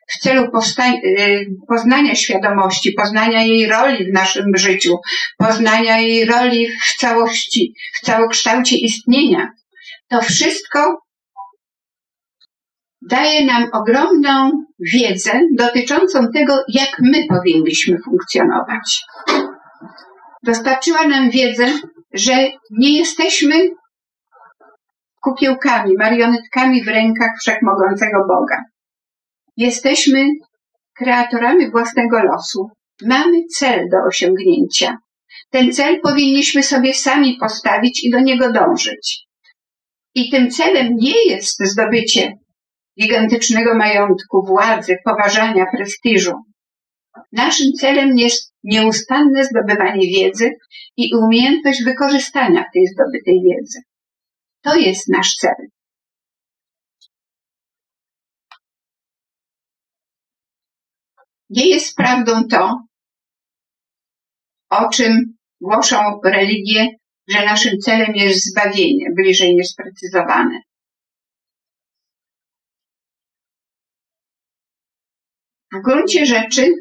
w 0.08 0.18
celu 0.18 0.42
y, 0.42 1.46
poznania 1.68 2.14
świadomości, 2.14 2.92
poznania 2.92 3.42
jej 3.42 3.66
roli 3.66 4.10
w 4.10 4.12
naszym 4.12 4.56
życiu, 4.56 4.98
poznania 5.38 6.00
jej 6.00 6.24
roli 6.24 6.68
w 6.68 6.96
całości, 6.98 7.74
w 7.96 8.06
całokształcie 8.06 8.76
istnienia. 8.76 9.52
To 10.08 10.20
wszystko 10.22 11.05
daje 13.10 13.44
nam 13.44 13.64
ogromną 13.72 14.50
wiedzę 14.80 15.40
dotyczącą 15.58 16.28
tego, 16.34 16.62
jak 16.68 16.90
my 17.00 17.26
powinniśmy 17.28 17.98
funkcjonować. 18.04 19.04
Dostarczyła 20.42 21.06
nam 21.06 21.30
wiedzę, 21.30 21.66
że 22.12 22.32
nie 22.70 22.98
jesteśmy 22.98 23.70
kukiełkami, 25.22 25.94
marionetkami 25.98 26.84
w 26.84 26.88
rękach 26.88 27.30
wszechmogącego 27.40 28.18
Boga. 28.28 28.62
Jesteśmy 29.56 30.26
kreatorami 30.98 31.70
własnego 31.70 32.22
losu. 32.22 32.70
Mamy 33.06 33.44
cel 33.58 33.88
do 33.90 33.96
osiągnięcia. 34.08 34.98
Ten 35.50 35.72
cel 35.72 36.00
powinniśmy 36.00 36.62
sobie 36.62 36.94
sami 36.94 37.36
postawić 37.40 38.04
i 38.04 38.10
do 38.10 38.20
niego 38.20 38.52
dążyć. 38.52 39.26
I 40.14 40.30
tym 40.30 40.50
celem 40.50 40.88
nie 40.96 41.24
jest 41.30 41.58
zdobycie 41.64 42.32
gigantycznego 43.00 43.74
majątku, 43.74 44.46
władzy, 44.46 44.96
poważania, 45.04 45.66
prestiżu. 45.76 46.32
Naszym 47.32 47.72
celem 47.72 48.18
jest 48.18 48.54
nieustanne 48.64 49.44
zdobywanie 49.44 50.06
wiedzy 50.06 50.50
i 50.96 51.10
umiejętność 51.16 51.84
wykorzystania 51.84 52.64
tej 52.74 52.86
zdobytej 52.86 53.42
wiedzy. 53.42 53.78
To 54.62 54.76
jest 54.76 55.08
nasz 55.08 55.34
cel. 55.34 55.54
Nie 61.50 61.68
jest 61.68 61.96
prawdą 61.96 62.32
to, 62.50 62.80
o 64.70 64.88
czym 64.88 65.36
głoszą 65.60 65.96
religie, 66.24 66.88
że 67.28 67.44
naszym 67.44 67.78
celem 67.78 68.14
jest 68.14 68.50
zbawienie, 68.50 69.06
bliżej 69.16 69.54
niesprecyzowane. 69.54 70.60
W 75.78 75.82
gruncie 75.84 76.26
rzeczy 76.26 76.74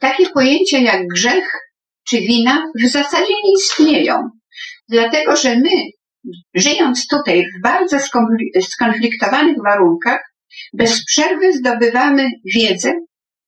takie 0.00 0.28
pojęcia 0.28 0.78
jak 0.78 1.06
grzech 1.06 1.52
czy 2.08 2.16
wina 2.16 2.66
w 2.84 2.86
zasadzie 2.88 3.32
nie 3.44 3.52
istnieją, 3.58 4.30
dlatego 4.88 5.36
że 5.36 5.56
my, 5.56 5.70
żyjąc 6.54 7.06
tutaj 7.08 7.42
w 7.42 7.62
bardzo 7.62 7.96
skonfliktowanych 8.60 9.56
warunkach, 9.64 10.20
bez 10.72 11.04
przerwy 11.04 11.52
zdobywamy 11.52 12.28
wiedzę 12.54 12.92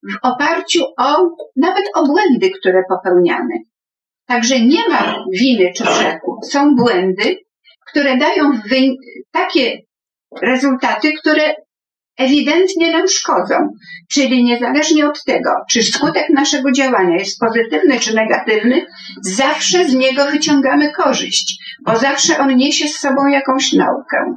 w 0.03 0.17
oparciu 0.23 0.85
o 0.99 1.29
nawet 1.57 1.85
o 1.95 2.07
błędy, 2.07 2.51
które 2.51 2.83
popełniamy. 2.89 3.55
Także 4.27 4.61
nie 4.61 4.89
ma 4.89 5.25
winy 5.33 5.73
czy 5.77 5.85
grzechu. 5.85 6.41
Są 6.51 6.75
błędy, 6.75 7.37
które 7.87 8.17
dają 8.17 8.61
takie 9.33 9.79
rezultaty, 10.43 11.13
które 11.13 11.55
ewidentnie 12.25 12.93
nam 12.93 13.09
szkodzą. 13.09 13.55
Czyli 14.13 14.45
niezależnie 14.45 15.07
od 15.07 15.25
tego, 15.25 15.51
czy 15.71 15.83
skutek 15.83 16.31
naszego 16.31 16.73
działania 16.73 17.17
jest 17.17 17.41
pozytywny 17.41 18.01
czy 18.01 18.15
negatywny, 18.15 18.87
zawsze 19.23 19.89
z 19.89 19.95
niego 19.95 20.31
wyciągamy 20.31 20.93
korzyść, 20.93 21.59
bo 21.87 21.97
zawsze 21.97 22.39
on 22.39 22.57
niesie 22.57 22.89
z 22.89 22.99
sobą 22.99 23.27
jakąś 23.27 23.73
naukę. 23.73 24.35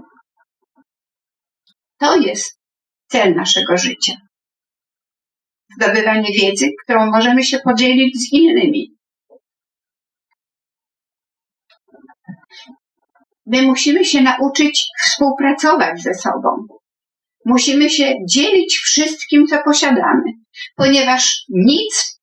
To 1.99 2.17
jest 2.17 2.59
cel 3.07 3.35
naszego 3.35 3.77
życia. 3.77 4.13
Zdobywanie 5.75 6.29
wiedzy, 6.41 6.67
którą 6.83 7.11
możemy 7.11 7.43
się 7.43 7.59
podzielić 7.59 8.15
z 8.17 8.33
innymi. 8.33 8.95
My 13.45 13.61
musimy 13.61 14.05
się 14.05 14.21
nauczyć 14.21 14.87
współpracować 15.03 16.01
ze 16.01 16.13
sobą. 16.13 16.67
Musimy 17.45 17.89
się 17.89 18.13
dzielić 18.29 18.77
wszystkim, 18.77 19.47
co 19.47 19.63
posiadamy, 19.63 20.23
ponieważ 20.75 21.43
nic 21.49 22.21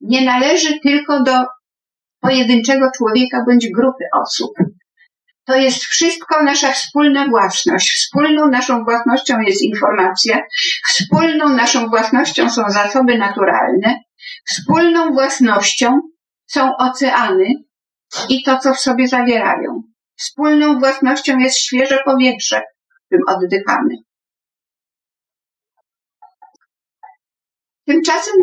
nie 0.00 0.24
należy 0.24 0.80
tylko 0.80 1.22
do 1.22 1.32
pojedynczego 2.20 2.86
człowieka 2.96 3.44
bądź 3.46 3.68
grupy 3.74 4.04
osób. 4.22 4.50
To 5.46 5.56
jest 5.56 5.84
wszystko 5.84 6.42
nasza 6.42 6.72
wspólna 6.72 7.28
własność. 7.28 7.90
Wspólną 7.90 8.48
naszą 8.48 8.84
własnością 8.84 9.40
jest 9.40 9.62
informacja, 9.62 10.42
wspólną 10.88 11.48
naszą 11.48 11.88
własnością 11.88 12.50
są 12.50 12.62
zasoby 12.68 13.18
naturalne, 13.18 14.00
wspólną 14.46 15.12
własnością 15.12 16.00
są 16.46 16.76
oceany 16.76 17.44
i 18.28 18.42
to, 18.42 18.58
co 18.58 18.74
w 18.74 18.80
sobie 18.80 19.08
zawierają. 19.08 19.82
Wspólną 20.16 20.78
własnością 20.78 21.38
jest 21.38 21.58
świeże 21.58 21.98
powietrze, 22.04 22.62
którym 23.06 23.22
oddychamy. 23.28 23.94
Tymczasem 27.86 28.34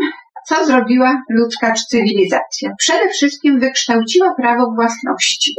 co 0.48 0.66
zrobiła 0.66 1.24
ludzka 1.30 1.74
cywilizacja? 1.90 2.70
Przede 2.78 3.10
wszystkim 3.10 3.60
wykształciła 3.60 4.36
prawo 4.36 4.72
własności. 4.76 5.56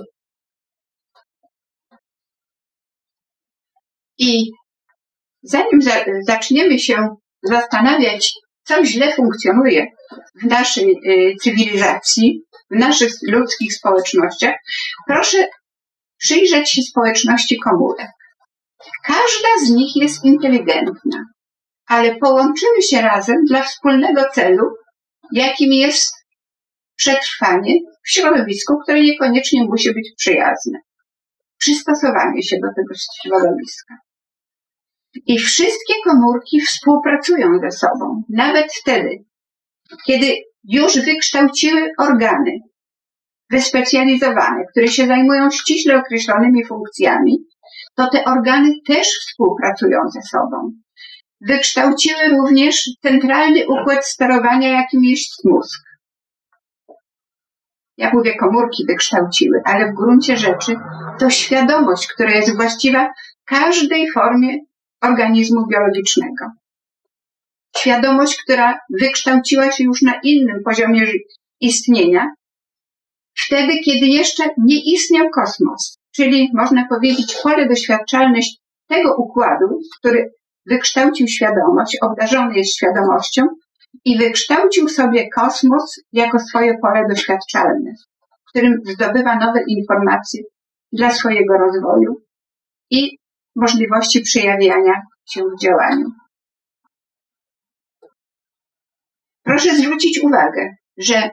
I 4.19 4.51
zanim 5.43 5.83
za, 5.83 6.05
zaczniemy 6.27 6.79
się 6.79 7.09
zastanawiać, 7.43 8.33
co 8.64 8.85
źle 8.85 9.12
funkcjonuje 9.12 9.87
w 10.43 10.47
naszej 10.47 10.97
y, 11.09 11.35
cywilizacji, 11.43 12.40
w 12.71 12.79
naszych 12.79 13.12
ludzkich 13.23 13.75
społecznościach, 13.75 14.55
proszę 15.07 15.49
przyjrzeć 16.19 16.71
się 16.71 16.83
społeczności 16.83 17.59
komórek. 17.59 18.09
Każda 19.05 19.66
z 19.66 19.70
nich 19.70 19.97
jest 19.97 20.25
inteligentna, 20.25 21.25
ale 21.87 22.16
połączymy 22.16 22.83
się 22.83 23.01
razem 23.01 23.37
dla 23.49 23.62
wspólnego 23.62 24.23
celu, 24.35 24.64
jakim 25.33 25.73
jest 25.73 26.14
przetrwanie 26.97 27.75
w 28.07 28.11
środowisku, 28.11 28.79
które 28.83 29.01
niekoniecznie 29.01 29.64
musi 29.64 29.94
być 29.94 30.12
przyjazne. 30.16 30.79
Przystosowanie 31.59 32.42
się 32.42 32.57
do 32.57 32.68
tego 32.77 32.94
środowiska. 33.23 33.94
I 35.27 35.38
wszystkie 35.38 35.94
komórki 36.05 36.61
współpracują 36.61 37.59
ze 37.62 37.70
sobą, 37.70 38.23
nawet 38.29 38.73
wtedy, 38.73 39.25
kiedy 40.07 40.35
już 40.64 40.94
wykształciły 40.94 41.90
organy 41.99 42.59
wyspecjalizowane, 43.51 44.64
które 44.70 44.88
się 44.88 45.07
zajmują 45.07 45.51
ściśle 45.51 45.97
określonymi 45.99 46.64
funkcjami, 46.64 47.38
to 47.96 48.09
te 48.12 48.24
organy 48.24 48.70
też 48.87 49.09
współpracują 49.09 49.98
ze 50.14 50.22
sobą. 50.22 50.72
Wykształciły 51.40 52.28
również 52.28 52.90
centralny 53.02 53.66
układ 53.68 54.07
sterowania, 54.07 54.68
jakim 54.68 55.04
jest 55.04 55.44
mózg. 55.44 55.80
Ja 57.96 58.11
mówię, 58.12 58.37
komórki 58.37 58.85
wykształciły, 58.88 59.62
ale 59.64 59.92
w 59.92 59.94
gruncie 59.94 60.37
rzeczy 60.37 60.76
to 61.20 61.30
świadomość, 61.30 62.07
która 62.07 62.30
jest 62.30 62.57
właściwa 62.57 63.12
każdej 63.44 64.11
formie 64.11 64.59
organizmu 65.00 65.66
biologicznego. 65.66 66.44
Świadomość, 67.76 68.42
która 68.42 68.78
wykształciła 69.00 69.72
się 69.72 69.85
już 69.85 70.02
na 70.02 70.20
innym 70.22 70.62
poziomie 70.64 71.07
istnienia, 71.61 72.26
wtedy, 73.38 73.72
kiedy 73.85 74.07
jeszcze 74.07 74.44
nie 74.59 74.92
istniał 74.92 75.30
kosmos, 75.30 75.98
czyli 76.16 76.50
można 76.55 76.87
powiedzieć 76.88 77.37
pole 77.42 77.68
doświadczalne 77.68 78.40
tego 78.88 79.16
układu, 79.16 79.79
który 79.98 80.31
wykształcił 80.66 81.29
świadomość, 81.29 81.98
obdarzony 82.03 82.57
jest 82.57 82.77
świadomością 82.77 83.42
i 84.05 84.18
wykształcił 84.18 84.88
sobie 84.88 85.29
kosmos 85.31 86.00
jako 86.12 86.38
swoje 86.38 86.79
pole 86.79 87.03
doświadczalne, 87.09 87.94
w 88.46 88.50
którym 88.50 88.74
zdobywa 88.85 89.37
nowe 89.37 89.61
informacje 89.68 90.42
dla 90.92 91.11
swojego 91.11 91.55
rozwoju 91.59 92.16
i 92.90 93.18
możliwości 93.57 94.20
przejawiania 94.20 95.03
się 95.31 95.42
w 95.42 95.61
działaniu. 95.61 96.07
Proszę 99.42 99.77
zwrócić 99.77 100.20
uwagę, 100.22 100.77
że 100.96 101.31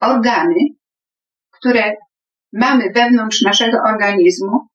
organy, 0.00 0.60
które 1.50 1.96
mamy 2.52 2.84
wewnątrz 2.94 3.42
naszego 3.42 3.78
organizmu, 3.88 4.66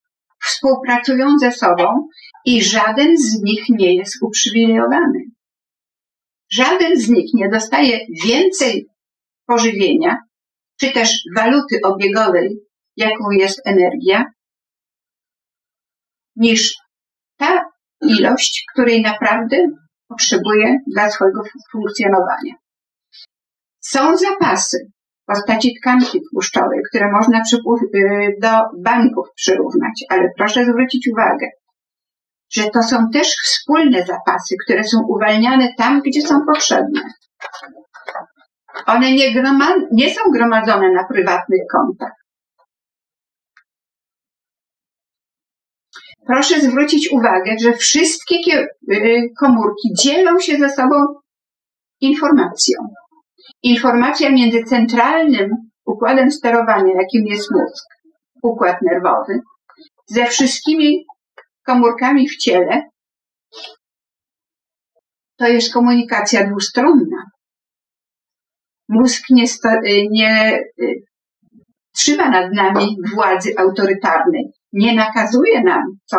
współpracują 0.44 1.38
ze 1.40 1.52
sobą 1.52 2.08
i 2.46 2.64
żaden 2.64 3.18
z 3.18 3.42
nich 3.42 3.64
nie 3.70 3.96
jest 3.96 4.24
uprzywilejowany. 4.24 5.20
Żaden 6.52 7.00
z 7.00 7.10
nich 7.10 7.34
nie 7.34 7.50
dostaje 7.50 8.00
więcej 8.26 8.88
pożywienia, 9.46 10.18
czy 10.80 10.92
też 10.92 11.20
waluty 11.36 11.80
obiegowej, 11.84 12.60
jaką 12.96 13.32
jest 13.32 13.62
energia, 13.66 14.26
niż 16.36 16.78
ta 17.38 17.66
ilość, 18.02 18.66
której 18.74 19.02
naprawdę 19.02 19.58
potrzebuje 20.08 20.78
dla 20.88 21.10
swojego 21.12 21.42
funkcjonowania. 21.72 22.54
Są 23.80 24.18
zapasy 24.18 24.78
postaci 25.28 25.76
tkanki 25.82 26.22
tłuszczowej, 26.32 26.80
które 26.90 27.12
można 27.12 27.42
y, 27.96 28.36
do 28.42 28.50
banków 28.78 29.28
przyrównać, 29.36 30.06
ale 30.10 30.30
proszę 30.38 30.66
zwrócić 30.66 31.10
uwagę, 31.14 31.48
że 32.52 32.64
to 32.74 32.84
są 32.84 33.10
też 33.14 33.28
wspólne 33.28 34.06
zapasy, 34.06 34.56
które 34.66 34.84
są 34.84 34.98
uwalniane 35.08 35.68
tam, 35.78 36.02
gdzie 36.02 36.22
są 36.22 36.36
potrzebne. 36.54 37.02
One 38.86 39.12
nie, 39.12 39.34
nie 39.92 40.10
są 40.10 40.22
gromadzone 40.32 40.92
na 40.92 41.04
prywatnych 41.04 41.62
kontach. 41.72 42.12
proszę 46.28 46.62
zwrócić 46.62 47.12
uwagę, 47.12 47.56
że 47.62 47.74
wszystkie 47.74 48.36
y, 48.92 49.30
komórki 49.40 49.90
dzielą 50.04 50.40
się 50.40 50.58
ze 50.58 50.70
sobą 50.70 50.96
informacją. 52.02 52.78
Informacja 53.68 54.30
między 54.30 54.63
centralnym 54.63 55.49
układem 55.86 56.32
sterowania, 56.32 56.93
jakim 56.93 57.26
jest 57.26 57.51
mózg, 57.51 57.86
układ 58.43 58.78
nerwowy, 58.82 59.39
ze 60.05 60.26
wszystkimi 60.26 61.05
komórkami 61.65 62.30
w 62.30 62.38
ciele, 62.38 62.82
to 65.38 65.47
jest 65.47 65.74
komunikacja 65.74 66.47
dwustronna. 66.47 67.24
Mózg 68.89 69.24
nie, 69.30 69.45
nie 70.09 70.59
y, 70.82 71.03
trzyma 71.95 72.30
nad 72.30 72.53
nami 72.53 72.97
władzy 73.15 73.53
autorytarnej, 73.57 74.45
nie 74.74 74.95
nakazuje 74.95 75.63
nam, 75.63 75.84
co 76.05 76.18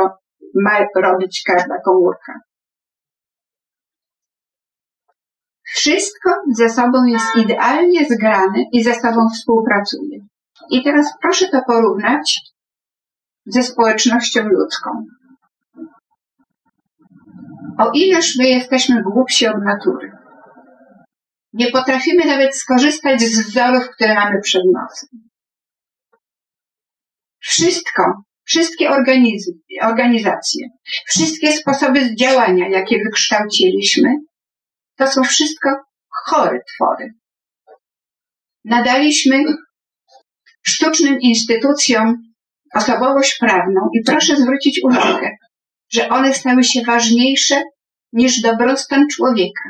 ma 0.55 0.87
robić 0.97 1.43
każda 1.47 1.81
komórka. 1.85 2.33
Wszystko 5.79 6.31
ze 6.53 6.71
sobą 6.71 7.05
jest 7.05 7.37
idealnie 7.37 8.07
zgrane 8.11 8.65
i 8.73 8.83
ze 8.83 8.95
sobą 8.95 9.29
współpracuje. 9.35 10.19
I 10.71 10.83
teraz 10.85 11.07
proszę 11.23 11.49
to 11.49 11.63
porównać 11.67 12.41
ze 13.47 13.63
społecznością 13.63 14.41
ludzką. 14.49 14.91
O 17.79 17.91
ileż 17.95 18.37
my 18.39 18.49
jesteśmy 18.49 19.03
głupsi 19.03 19.47
od 19.47 19.65
natury. 19.65 20.13
Nie 21.53 21.71
potrafimy 21.71 22.25
nawet 22.25 22.57
skorzystać 22.57 23.21
z 23.21 23.49
wzorów, 23.49 23.91
które 23.91 24.15
mamy 24.15 24.41
przed 24.41 24.63
nosem. 24.73 25.29
Wszystko, 27.41 28.03
wszystkie 28.45 28.91
organizacje, 29.83 30.69
wszystkie 31.07 31.53
sposoby 31.53 32.17
działania, 32.17 32.69
jakie 32.69 32.99
wykształciliśmy, 33.05 34.09
to 34.99 35.07
są 35.07 35.23
wszystko 35.23 35.69
chore 36.27 36.61
twory. 36.75 37.15
Nadaliśmy 38.65 39.45
sztucznym 40.63 41.21
instytucjom 41.21 42.23
osobowość 42.75 43.39
prawną 43.41 43.81
i 43.95 44.03
proszę 44.07 44.37
zwrócić 44.37 44.81
uwagę, 44.85 45.31
że 45.93 46.09
one 46.09 46.35
stały 46.35 46.65
się 46.65 46.83
ważniejsze 46.83 47.63
niż 48.13 48.41
dobrostan 48.41 49.07
człowieka. 49.09 49.65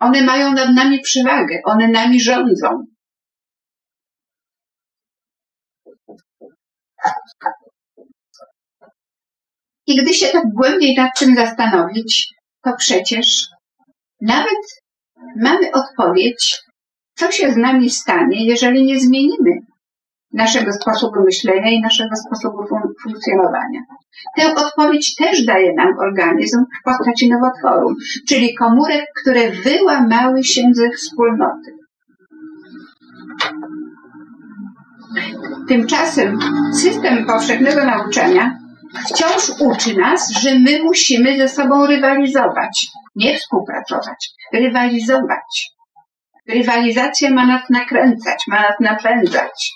One 0.00 0.22
mają 0.22 0.52
nad 0.52 0.74
nami 0.74 1.00
przewagę, 1.00 1.60
one 1.64 1.88
nami 1.88 2.20
rządzą. 2.20 2.86
I 9.86 9.96
gdy 10.02 10.14
się 10.14 10.26
tak 10.26 10.42
głębiej 10.54 10.96
nad 10.96 11.18
tym 11.18 11.34
zastanowić, 11.34 12.34
to 12.62 12.70
przecież 12.78 13.46
nawet 14.20 14.82
mamy 15.36 15.70
odpowiedź, 15.72 16.62
co 17.14 17.30
się 17.30 17.52
z 17.52 17.56
nami 17.56 17.90
stanie, 17.90 18.46
jeżeli 18.46 18.84
nie 18.84 19.00
zmienimy 19.00 19.50
naszego 20.32 20.72
sposobu 20.72 21.22
myślenia 21.24 21.70
i 21.70 21.80
naszego 21.80 22.16
sposobu 22.16 22.66
fun 22.68 22.80
funkcjonowania. 23.02 23.80
Tę 24.36 24.54
odpowiedź 24.54 25.14
też 25.14 25.44
daje 25.44 25.74
nam 25.74 25.98
organizm 25.98 26.64
w 26.80 26.84
postaci 26.84 27.28
nowotworu, 27.28 27.94
czyli 28.28 28.54
komórek, 28.54 29.04
które 29.22 29.50
wyłamały 29.50 30.44
się 30.44 30.62
ze 30.72 30.90
wspólnoty. 30.90 31.76
Tymczasem 35.68 36.38
system 36.72 37.26
powszechnego 37.26 37.84
nauczania 37.84 38.65
wciąż 39.04 39.50
uczy 39.60 39.96
nas, 39.96 40.30
że 40.30 40.58
my 40.58 40.82
musimy 40.84 41.38
ze 41.38 41.48
sobą 41.48 41.86
rywalizować, 41.86 42.86
nie 43.14 43.38
współpracować, 43.38 44.30
rywalizować. 44.52 45.70
Rywalizacja 46.48 47.30
ma 47.30 47.46
nas 47.46 47.62
nakręcać, 47.70 48.44
ma 48.48 48.62
nas 48.62 48.74
napędzać. 48.80 49.72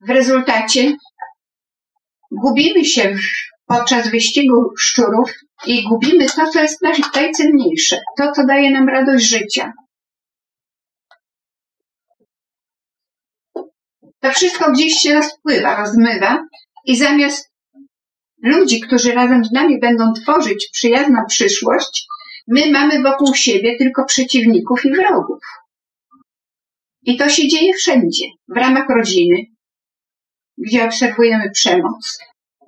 W 0.00 0.10
rezultacie 0.10 0.92
gubimy 2.30 2.84
się 2.84 3.14
podczas 3.66 4.10
wyścigu 4.10 4.70
szczurów 4.78 5.32
i 5.66 5.84
gubimy 5.88 6.26
to, 6.26 6.50
co 6.50 6.62
jest 6.62 6.82
najcenniejsze, 7.14 7.96
to, 8.18 8.32
co 8.32 8.46
daje 8.46 8.70
nam 8.70 8.88
radość 8.88 9.24
życia. 9.28 9.72
To 14.22 14.30
wszystko 14.30 14.72
gdzieś 14.72 14.94
się 14.94 15.14
rozpływa, 15.14 15.76
rozmywa 15.76 16.46
i 16.84 16.96
zamiast 16.96 17.52
ludzi, 18.42 18.80
którzy 18.80 19.12
razem 19.12 19.44
z 19.44 19.52
nami 19.52 19.80
będą 19.80 20.12
tworzyć 20.12 20.68
przyjazną 20.72 21.18
przyszłość, 21.28 22.06
my 22.48 22.70
mamy 22.70 23.02
wokół 23.02 23.34
siebie 23.34 23.76
tylko 23.78 24.04
przeciwników 24.04 24.84
i 24.84 24.92
wrogów. 24.92 25.38
I 27.02 27.16
to 27.16 27.28
się 27.28 27.48
dzieje 27.48 27.74
wszędzie, 27.74 28.24
w 28.48 28.56
ramach 28.56 28.88
rodziny, 28.96 29.36
gdzie 30.58 30.84
obserwujemy 30.84 31.50
przemoc 31.50 32.18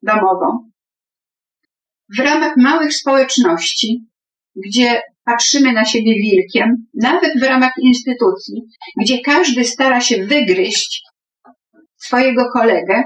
domową, 0.03 0.71
w 2.17 2.19
ramach 2.19 2.57
małych 2.57 2.95
społeczności, 2.95 4.07
gdzie 4.57 5.03
patrzymy 5.25 5.73
na 5.73 5.85
siebie 5.85 6.15
wilkiem, 6.15 6.87
nawet 6.95 7.41
w 7.41 7.43
ramach 7.43 7.73
instytucji, 7.83 8.63
gdzie 9.01 9.21
każdy 9.21 9.65
stara 9.65 10.01
się 10.01 10.27
wygryźć 10.27 11.03
swojego 12.07 12.51
kolegę 12.51 13.03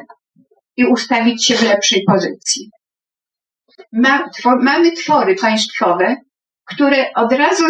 i 0.76 0.84
ustawić 0.84 1.46
się 1.46 1.54
w 1.54 1.62
lepszej 1.62 2.04
pozycji. 2.06 2.70
Ma, 3.92 4.28
twor, 4.28 4.62
mamy 4.62 4.92
twory 4.92 5.34
państwowe, 5.36 6.16
które 6.64 7.12
od 7.14 7.32
razu 7.32 7.64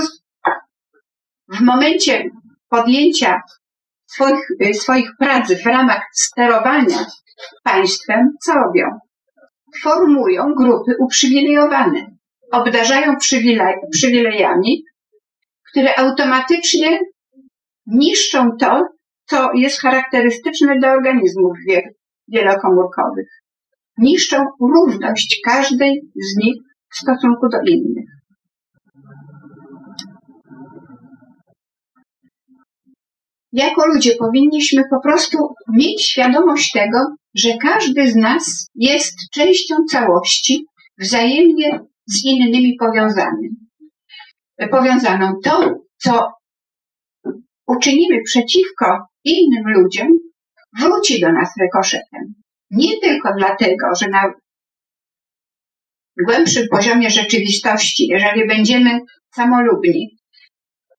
w 1.48 1.60
momencie 1.60 2.24
podjęcia 2.68 3.42
swoich, 4.06 4.46
swoich 4.72 5.10
prac 5.18 5.52
w 5.52 5.66
ramach 5.66 6.02
sterowania 6.12 7.06
państwem, 7.64 8.36
co 8.44 8.52
robią? 8.52 8.98
Formują 9.82 10.54
grupy 10.54 10.92
uprzywilejowane, 11.00 12.06
obdarzają 12.52 13.16
przywilej, 13.16 13.74
przywilejami, 13.92 14.84
które 15.70 15.98
automatycznie 15.98 17.00
niszczą 17.86 18.50
to, 18.60 18.88
co 19.30 19.50
jest 19.54 19.80
charakterystyczne 19.80 20.78
dla 20.78 20.92
organizmów 20.92 21.52
wielokomórkowych. 22.28 23.28
Niszczą 23.98 24.36
równość 24.60 25.40
każdej 25.44 26.02
z 26.14 26.36
nich 26.36 26.56
w 26.92 26.96
stosunku 26.96 27.48
do 27.48 27.58
innych. 27.66 28.18
Jako 33.52 33.86
ludzie 33.86 34.16
powinniśmy 34.18 34.82
po 34.90 35.00
prostu 35.00 35.38
mieć 35.72 36.06
świadomość 36.06 36.72
tego, 36.72 36.98
że 37.34 37.48
każdy 37.62 38.10
z 38.10 38.16
nas 38.16 38.66
jest 38.74 39.14
częścią 39.34 39.76
całości, 39.90 40.66
wzajemnie 40.98 41.80
z 42.06 42.24
innymi 42.24 42.76
powiązanym. 42.80 43.50
Powiązaną. 44.70 45.32
To, 45.44 45.74
co 45.96 46.26
uczynimy 47.66 48.18
przeciwko 48.24 48.86
innym 49.30 49.64
ludziom, 49.66 50.08
wróci 50.80 51.20
do 51.20 51.32
nas 51.32 51.48
rekoszetem. 51.60 52.34
Nie 52.70 53.00
tylko 53.00 53.28
dlatego, 53.38 53.86
że 54.00 54.08
na 54.08 54.32
głębszym 56.26 56.68
poziomie 56.70 57.10
rzeczywistości, 57.10 58.06
jeżeli 58.06 58.46
będziemy 58.46 59.00
samolubni, 59.34 60.18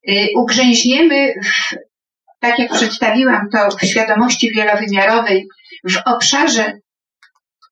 y, 0.08 0.26
ugrzęźniemy 0.36 1.34
w, 1.44 1.76
tak 2.40 2.58
jak 2.58 2.72
przedstawiłam 2.72 3.48
to 3.52 3.76
w 3.76 3.86
świadomości 3.86 4.50
wielowymiarowej, 4.56 5.48
w 5.84 5.96
obszarze 6.06 6.72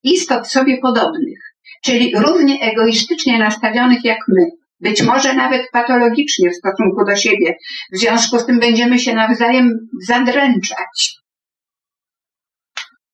istot 0.02 0.48
sobie 0.48 0.78
podobnych, 0.78 1.38
czyli 1.84 2.12
równie 2.16 2.61
egoistycznie 2.61 3.38
nastawionych 3.38 4.04
jak 4.04 4.18
my, 4.28 4.46
być 4.81 5.03
może 5.03 5.35
nawet 5.35 5.62
patologicznie 5.72 6.51
w 6.51 6.57
stosunku 6.57 7.05
do 7.05 7.16
siebie. 7.16 7.55
W 7.93 7.99
związku 7.99 8.39
z 8.39 8.47
tym 8.47 8.59
będziemy 8.59 8.99
się 8.99 9.14
nawzajem 9.14 9.89
zadręczać. 10.07 11.18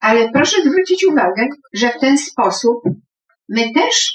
Ale 0.00 0.30
proszę 0.32 0.62
zwrócić 0.62 1.06
uwagę, 1.06 1.48
że 1.74 1.88
w 1.88 2.00
ten 2.00 2.18
sposób 2.18 2.82
my 3.48 3.72
też 3.74 4.12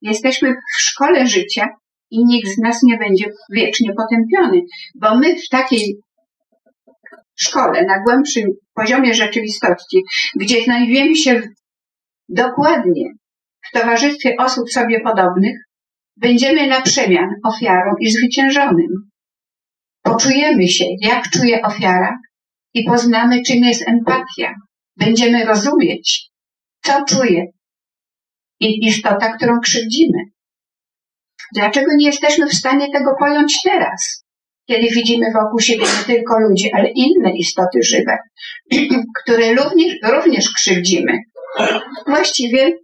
jesteśmy 0.00 0.52
w 0.52 0.80
szkole 0.80 1.26
życia 1.26 1.68
i 2.10 2.24
nikt 2.24 2.48
z 2.48 2.58
nas 2.58 2.82
nie 2.82 2.98
będzie 2.98 3.24
wiecznie 3.50 3.92
potępiony, 3.94 4.62
bo 4.94 5.18
my 5.18 5.36
w 5.36 5.48
takiej 5.48 5.96
szkole, 7.36 7.84
na 7.84 8.02
głębszym 8.02 8.44
poziomie 8.74 9.14
rzeczywistości, 9.14 10.02
gdzie 10.40 10.64
znajdujemy 10.64 11.16
się 11.16 11.42
dokładnie 12.28 13.04
w 13.68 13.78
towarzystwie 13.78 14.34
osób 14.38 14.70
sobie 14.70 15.00
podobnych, 15.00 15.56
Będziemy 16.16 16.66
na 16.66 16.80
przemian 16.80 17.28
ofiarą 17.44 17.94
i 18.00 18.10
zwyciężonym. 18.10 19.10
Poczujemy 20.02 20.68
się, 20.68 20.84
jak 21.00 21.30
czuje 21.30 21.62
ofiara 21.62 22.18
i 22.74 22.84
poznamy, 22.84 23.42
czym 23.42 23.64
jest 23.64 23.88
empatia. 23.88 24.54
będziemy 24.96 25.44
rozumieć, 25.44 26.30
co 26.84 27.04
czuje 27.04 27.46
istota, 28.60 29.36
którą 29.36 29.60
krzywdzimy. 29.60 30.18
Dlaczego 31.54 31.86
nie 31.96 32.06
jesteśmy 32.06 32.46
w 32.46 32.54
stanie 32.54 32.92
tego 32.92 33.14
pojąć 33.18 33.62
teraz, 33.62 34.24
kiedy 34.68 34.88
widzimy 34.94 35.26
wokół 35.32 35.60
siebie 35.60 35.84
nie 35.84 36.14
tylko 36.14 36.40
ludzi, 36.40 36.72
ale 36.72 36.90
inne 36.90 37.36
istoty 37.36 37.82
żywe, 37.82 38.18
które 39.22 39.54
również, 39.54 39.94
również 40.02 40.52
krzywdzimy? 40.52 41.18
Właściwie 42.06 42.78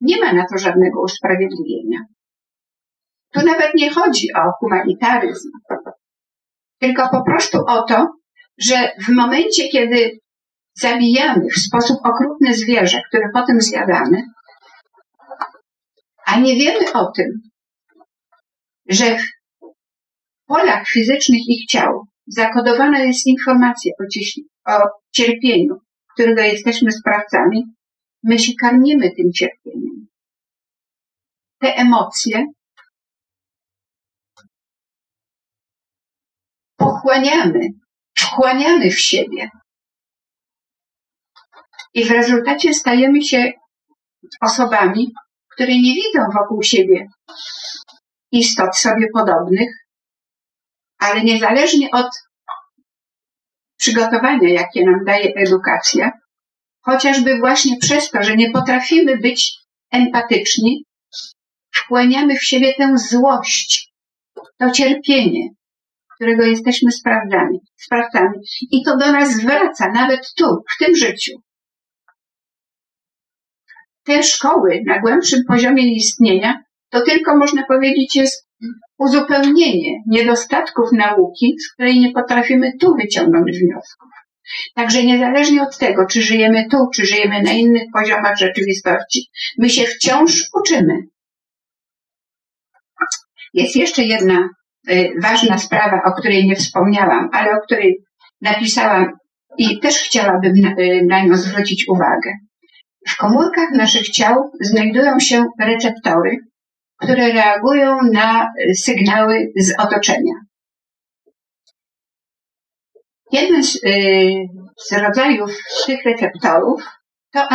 nie 0.00 0.20
ma 0.20 0.32
na 0.32 0.46
to 0.52 0.58
żadnego 0.58 1.02
usprawiedliwienia. 1.02 1.98
Tu 3.32 3.46
nawet 3.46 3.74
nie 3.74 3.90
chodzi 3.90 4.26
o 4.36 4.40
humanitaryzm, 4.60 5.50
tylko 6.78 7.08
po 7.08 7.24
prostu 7.24 7.58
o 7.66 7.82
to, 7.82 8.06
że 8.58 8.74
w 9.06 9.08
momencie, 9.08 9.68
kiedy 9.68 10.18
zabijamy 10.74 11.48
w 11.50 11.58
sposób 11.58 11.96
okrutny 12.04 12.54
zwierzę, 12.54 13.02
które 13.08 13.24
potem 13.34 13.60
zjadamy, 13.60 14.22
a 16.26 16.40
nie 16.40 16.56
wiemy 16.56 16.92
o 16.92 17.12
tym, 17.12 17.26
że 18.88 19.18
w 19.18 19.24
polach 20.46 20.88
fizycznych 20.88 21.40
ich 21.48 21.66
ciał 21.66 22.06
zakodowana 22.26 22.98
jest 22.98 23.26
informacja 23.26 23.92
o, 24.66 24.80
cierpieniu, 25.12 25.74
którego 26.14 26.42
jesteśmy 26.42 26.92
sprawcami, 26.92 27.64
my 28.22 28.38
się 28.38 28.52
karmimy 28.60 29.10
tym 29.16 29.32
cierpieniem. 29.32 30.06
Te 31.60 31.74
emocje 31.74 32.46
pochłaniamy, 36.76 37.60
wchłaniamy 38.18 38.90
w 38.90 39.00
siebie. 39.00 39.50
I 41.94 42.04
w 42.04 42.10
rezultacie 42.10 42.74
stajemy 42.74 43.22
się 43.22 43.52
osobami, 44.40 45.12
które 45.48 45.72
nie 45.72 45.94
widzą 45.94 46.20
wokół 46.34 46.62
siebie 46.62 47.06
istot 48.32 48.76
sobie 48.76 49.06
podobnych, 49.14 49.70
ale 50.98 51.24
niezależnie 51.24 51.90
od 51.90 52.10
przygotowania, 53.76 54.48
jakie 54.48 54.84
nam 54.84 55.04
daje 55.04 55.32
edukacja, 55.36 56.10
chociażby 56.80 57.38
właśnie 57.38 57.76
przez 57.80 58.10
to, 58.10 58.22
że 58.22 58.36
nie 58.36 58.50
potrafimy 58.50 59.18
być 59.18 59.54
empatyczni, 59.90 60.84
wchłaniamy 61.74 62.36
w 62.36 62.44
siebie 62.44 62.74
tę 62.74 62.98
złość, 62.98 63.92
to 64.58 64.70
cierpienie, 64.70 65.48
którego 66.14 66.44
jesteśmy 66.44 66.92
sprawdzami, 66.92 67.58
sprawcami. 67.76 68.38
I 68.70 68.82
to 68.84 68.96
do 68.96 69.12
nas 69.12 69.40
wraca 69.40 69.92
nawet 69.92 70.20
tu, 70.36 70.44
w 70.44 70.84
tym 70.84 70.96
życiu. 70.96 71.32
Te 74.04 74.22
szkoły 74.22 74.82
na 74.86 75.00
głębszym 75.00 75.40
poziomie 75.48 75.94
istnienia 75.94 76.62
to 76.90 77.00
tylko 77.00 77.36
można 77.36 77.66
powiedzieć 77.66 78.16
jest 78.16 78.48
uzupełnienie 78.98 80.02
niedostatków 80.06 80.92
nauki, 80.92 81.56
z 81.58 81.72
której 81.72 82.00
nie 82.00 82.12
potrafimy 82.12 82.72
tu 82.80 82.94
wyciągnąć 82.96 83.58
wniosków. 83.58 84.08
Także 84.74 85.04
niezależnie 85.04 85.62
od 85.62 85.78
tego, 85.78 86.06
czy 86.06 86.22
żyjemy 86.22 86.68
tu, 86.70 86.76
czy 86.94 87.06
żyjemy 87.06 87.42
na 87.42 87.52
innych 87.52 87.82
poziomach 87.92 88.38
rzeczywistości, 88.38 89.26
my 89.58 89.70
się 89.70 89.82
wciąż 89.84 90.42
uczymy. 90.60 90.94
Jest 93.54 93.76
jeszcze 93.76 94.02
jedna 94.02 94.48
y, 94.90 95.12
ważna 95.22 95.58
sprawa, 95.58 96.02
o 96.04 96.20
której 96.20 96.46
nie 96.46 96.56
wspomniałam, 96.56 97.28
ale 97.32 97.52
o 97.52 97.60
której 97.60 98.04
napisałam 98.40 99.06
i 99.58 99.80
też 99.80 99.98
chciałabym 99.98 100.52
na, 100.56 100.70
y, 100.70 101.06
na 101.08 101.24
nią 101.24 101.36
zwrócić 101.36 101.88
uwagę. 101.88 102.32
W 103.08 103.16
komórkach 103.16 103.70
naszych 103.70 104.08
ciał 104.08 104.50
znajdują 104.60 105.20
się 105.20 105.44
receptory, 105.60 106.36
które 107.00 107.32
reagują 107.32 107.96
na 108.12 108.48
sygnały 108.74 109.52
z 109.56 109.72
otoczenia. 109.78 110.34
Jeden 113.32 113.64
z, 113.64 113.76
y, 113.76 113.80
z 114.88 114.92
rodzajów 114.92 115.50
tych 115.86 116.04
receptorów 116.04 116.84
to 117.32 117.48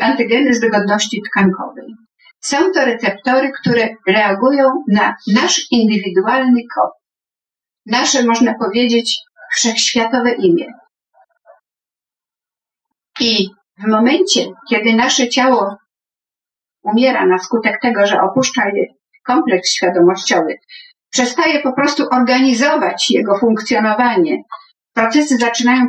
antygeny 0.00 0.54
zgodności 0.54 1.22
tkankowej. 1.30 1.94
Są 2.40 2.72
to 2.72 2.84
receptory, 2.84 3.52
które 3.60 3.88
reagują 4.06 4.84
na 4.88 5.16
nasz 5.34 5.66
indywidualny 5.70 6.60
kod, 6.74 6.90
nasze, 7.86 8.24
można 8.24 8.54
powiedzieć, 8.54 9.18
wszechświatowe 9.52 10.32
imię. 10.32 10.66
I 13.20 13.48
w 13.78 13.86
momencie, 13.86 14.46
kiedy 14.70 14.94
nasze 14.94 15.28
ciało 15.28 15.76
umiera 16.82 17.26
na 17.26 17.38
skutek 17.38 17.80
tego, 17.82 18.06
że 18.06 18.20
opuszcza 18.20 18.62
je 18.74 18.86
kompleks 19.26 19.70
świadomościowy, 19.70 20.54
przestaje 21.10 21.60
po 21.62 21.72
prostu 21.72 22.06
organizować 22.12 23.10
jego 23.10 23.38
funkcjonowanie, 23.38 24.42
procesy 24.94 25.36
zaczynają 25.36 25.88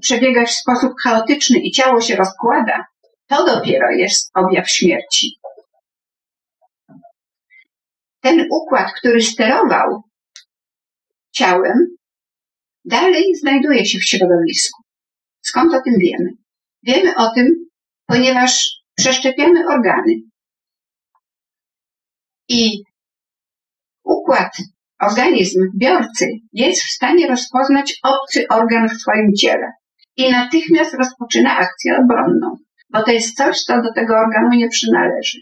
przebiegać, 0.00 0.50
w 0.50 0.60
sposób 0.60 0.92
chaotyczny 1.04 1.58
i 1.58 1.70
ciało 1.70 2.00
się 2.00 2.16
rozkłada, 2.16 2.86
to 3.26 3.46
dopiero 3.46 3.90
jest 3.90 4.30
objaw 4.34 4.70
śmierci. 4.70 5.38
Ten 8.20 8.46
układ, 8.50 8.92
który 8.92 9.22
sterował 9.22 10.02
ciałem, 11.32 11.96
dalej 12.84 13.34
znajduje 13.34 13.86
się 13.86 13.98
w 13.98 14.04
środowisku. 14.04 14.82
Skąd 15.42 15.74
o 15.74 15.82
tym 15.82 15.94
wiemy? 15.98 16.30
Wiemy 16.82 17.16
o 17.16 17.34
tym, 17.34 17.46
ponieważ 18.06 18.70
przeszczepiamy 18.96 19.66
organy. 19.68 20.14
I 22.48 22.82
układ, 24.04 24.56
organizm 25.10 25.60
biorcy 25.80 26.26
jest 26.52 26.82
w 26.82 26.90
stanie 26.90 27.26
rozpoznać 27.26 27.94
obcy 28.02 28.44
organ 28.50 28.88
w 28.88 29.00
swoim 29.00 29.32
ciele 29.38 29.72
i 30.16 30.30
natychmiast 30.30 30.94
rozpoczyna 30.94 31.56
akcję 31.56 31.96
obronną, 32.04 32.56
bo 32.90 33.02
to 33.02 33.10
jest 33.10 33.36
coś, 33.36 33.56
co 33.60 33.82
do 33.82 33.92
tego 33.94 34.14
organu 34.14 34.48
nie 34.52 34.68
przynależy. 34.68 35.38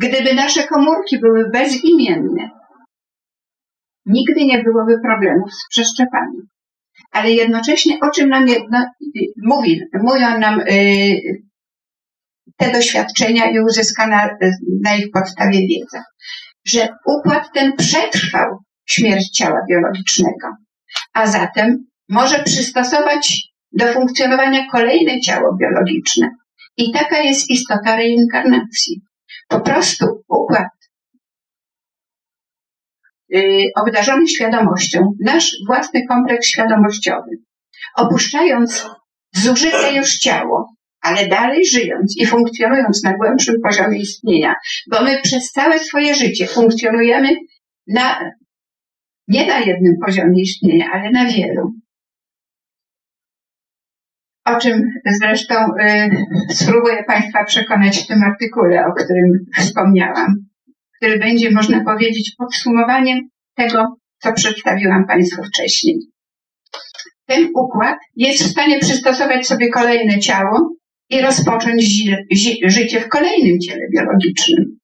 Gdyby 0.00 0.34
nasze 0.34 0.62
komórki 0.66 1.20
były 1.20 1.50
bezimienne, 1.50 2.50
nigdy 4.06 4.44
nie 4.44 4.62
byłoby 4.62 4.94
problemów 5.04 5.52
z 5.52 5.68
przeszczepami. 5.70 6.38
Ale 7.12 7.30
jednocześnie 7.30 7.98
o 8.02 8.10
czym 8.10 8.28
nam 8.28 8.48
jedno, 8.48 8.86
mówi, 9.42 9.80
mówią 10.02 10.38
nam 10.38 10.58
yy, 10.58 11.16
te 12.56 12.72
doświadczenia 12.72 13.50
i 13.50 13.60
uzyskana 13.60 14.26
y, 14.26 14.50
na 14.84 14.96
ich 14.96 15.10
podstawie 15.12 15.58
wiedza. 15.58 16.04
Że 16.66 16.88
układ 17.06 17.52
ten 17.54 17.72
przetrwał 17.76 18.58
śmierć 18.90 19.30
ciała 19.30 19.60
biologicznego, 19.70 20.48
a 21.12 21.26
zatem 21.26 21.86
może 22.08 22.42
przystosować 22.42 23.50
do 23.72 23.92
funkcjonowania 23.92 24.70
kolejne 24.72 25.20
ciało 25.20 25.56
biologiczne. 25.60 26.30
I 26.76 26.92
taka 26.92 27.18
jest 27.18 27.50
istota 27.50 27.96
reinkarnacji. 27.96 29.00
Po 29.48 29.60
prostu 29.60 30.06
układ 30.28 30.68
yy, 33.28 33.64
obdarzony 33.76 34.28
świadomością, 34.28 35.12
nasz 35.24 35.50
własny 35.66 36.06
kompleks 36.06 36.46
świadomościowy, 36.46 37.30
opuszczając 37.96 38.86
zużyte 39.32 39.94
już 39.94 40.18
ciało, 40.18 40.74
ale 41.00 41.28
dalej 41.28 41.66
żyjąc 41.66 42.16
i 42.16 42.26
funkcjonując 42.26 43.04
na 43.04 43.16
głębszym 43.16 43.54
poziomie 43.64 44.00
istnienia, 44.00 44.54
bo 44.90 45.02
my 45.02 45.20
przez 45.22 45.52
całe 45.52 45.78
swoje 45.78 46.14
życie 46.14 46.46
funkcjonujemy 46.46 47.28
na, 47.86 48.30
nie 49.30 49.46
na 49.46 49.58
jednym 49.58 49.96
poziomie 50.04 50.42
istnienia, 50.42 50.90
ale 50.92 51.10
na 51.10 51.24
wielu. 51.24 51.72
O 54.44 54.56
czym 54.56 54.90
zresztą 55.20 55.54
y, 55.54 56.54
spróbuję 56.54 57.04
Państwa 57.06 57.44
przekonać 57.44 57.98
w 57.98 58.06
tym 58.06 58.22
artykule, 58.22 58.86
o 58.86 58.92
którym 58.92 59.46
wspomniałam, 59.58 60.34
który 60.96 61.18
będzie, 61.18 61.50
można 61.50 61.84
powiedzieć, 61.84 62.34
podsumowaniem 62.38 63.28
tego, 63.54 63.96
co 64.18 64.32
przedstawiłam 64.32 65.06
Państwu 65.06 65.42
wcześniej. 65.42 65.98
Ten 67.26 67.48
układ 67.54 67.98
jest 68.16 68.42
w 68.42 68.50
stanie 68.50 68.78
przystosować 68.78 69.46
sobie 69.46 69.70
kolejne 69.70 70.18
ciało, 70.18 70.80
i 71.10 71.20
rozpocząć 71.20 72.04
życie 72.64 73.00
w 73.00 73.08
kolejnym 73.08 73.60
ciele 73.60 73.82
biologicznym. 73.92 74.78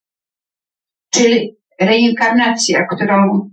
Czyli 1.11 1.57
reinkarnacja, 1.81 2.87
którą 2.87 3.51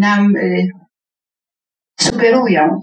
nam 0.00 0.36
y, 0.36 0.68
sugerują 2.00 2.82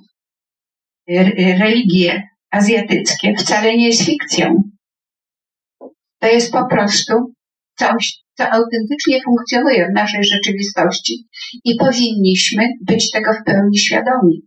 religie 1.60 2.24
azjatyckie, 2.52 3.34
wcale 3.38 3.78
nie 3.78 3.88
jest 3.88 4.06
fikcją. 4.06 4.64
To 6.20 6.28
jest 6.28 6.52
po 6.52 6.68
prostu 6.68 7.14
coś, 7.78 8.24
co 8.38 8.44
autentycznie 8.44 9.22
funkcjonuje 9.26 9.88
w 9.88 9.96
naszej 9.96 10.24
rzeczywistości 10.24 11.28
i 11.64 11.76
powinniśmy 11.76 12.68
być 12.82 13.12
tego 13.12 13.32
w 13.34 13.44
pełni 13.46 13.78
świadomi. 13.78 14.42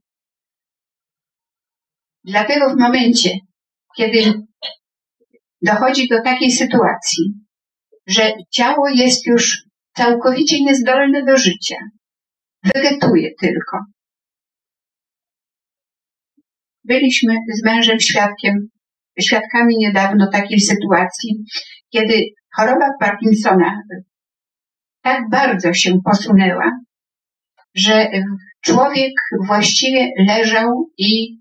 Dlatego 2.24 2.70
w 2.70 2.78
momencie, 2.78 3.30
kiedy 3.96 4.32
dochodzi 5.62 6.08
do 6.08 6.22
takiej 6.22 6.50
sytuacji, 6.50 7.24
że 8.06 8.32
ciało 8.50 8.88
jest 8.88 9.26
już 9.26 9.67
całkowicie 9.98 10.64
niezdolne 10.64 11.24
do 11.24 11.36
życia, 11.36 11.76
wegetuje 12.74 13.30
tylko. 13.40 13.78
Byliśmy 16.84 17.34
z 17.58 17.64
mężem 17.64 18.00
świadkiem, 18.00 18.68
świadkami 19.20 19.76
niedawno 19.78 20.30
takiej 20.32 20.60
sytuacji, 20.60 21.44
kiedy 21.92 22.14
choroba 22.56 22.86
Parkinsona 23.00 23.82
tak 25.02 25.30
bardzo 25.30 25.72
się 25.72 25.98
posunęła, 26.04 26.70
że 27.74 28.10
człowiek 28.60 29.12
właściwie 29.46 30.08
leżał 30.28 30.90
i 30.98 31.38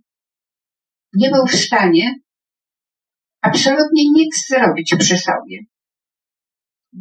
nie 1.14 1.30
był 1.30 1.46
w 1.48 1.56
stanie 1.56 2.16
absolutnie 3.42 4.04
nic 4.12 4.48
zrobić 4.48 4.96
przy 5.00 5.18
sobie. 5.18 5.58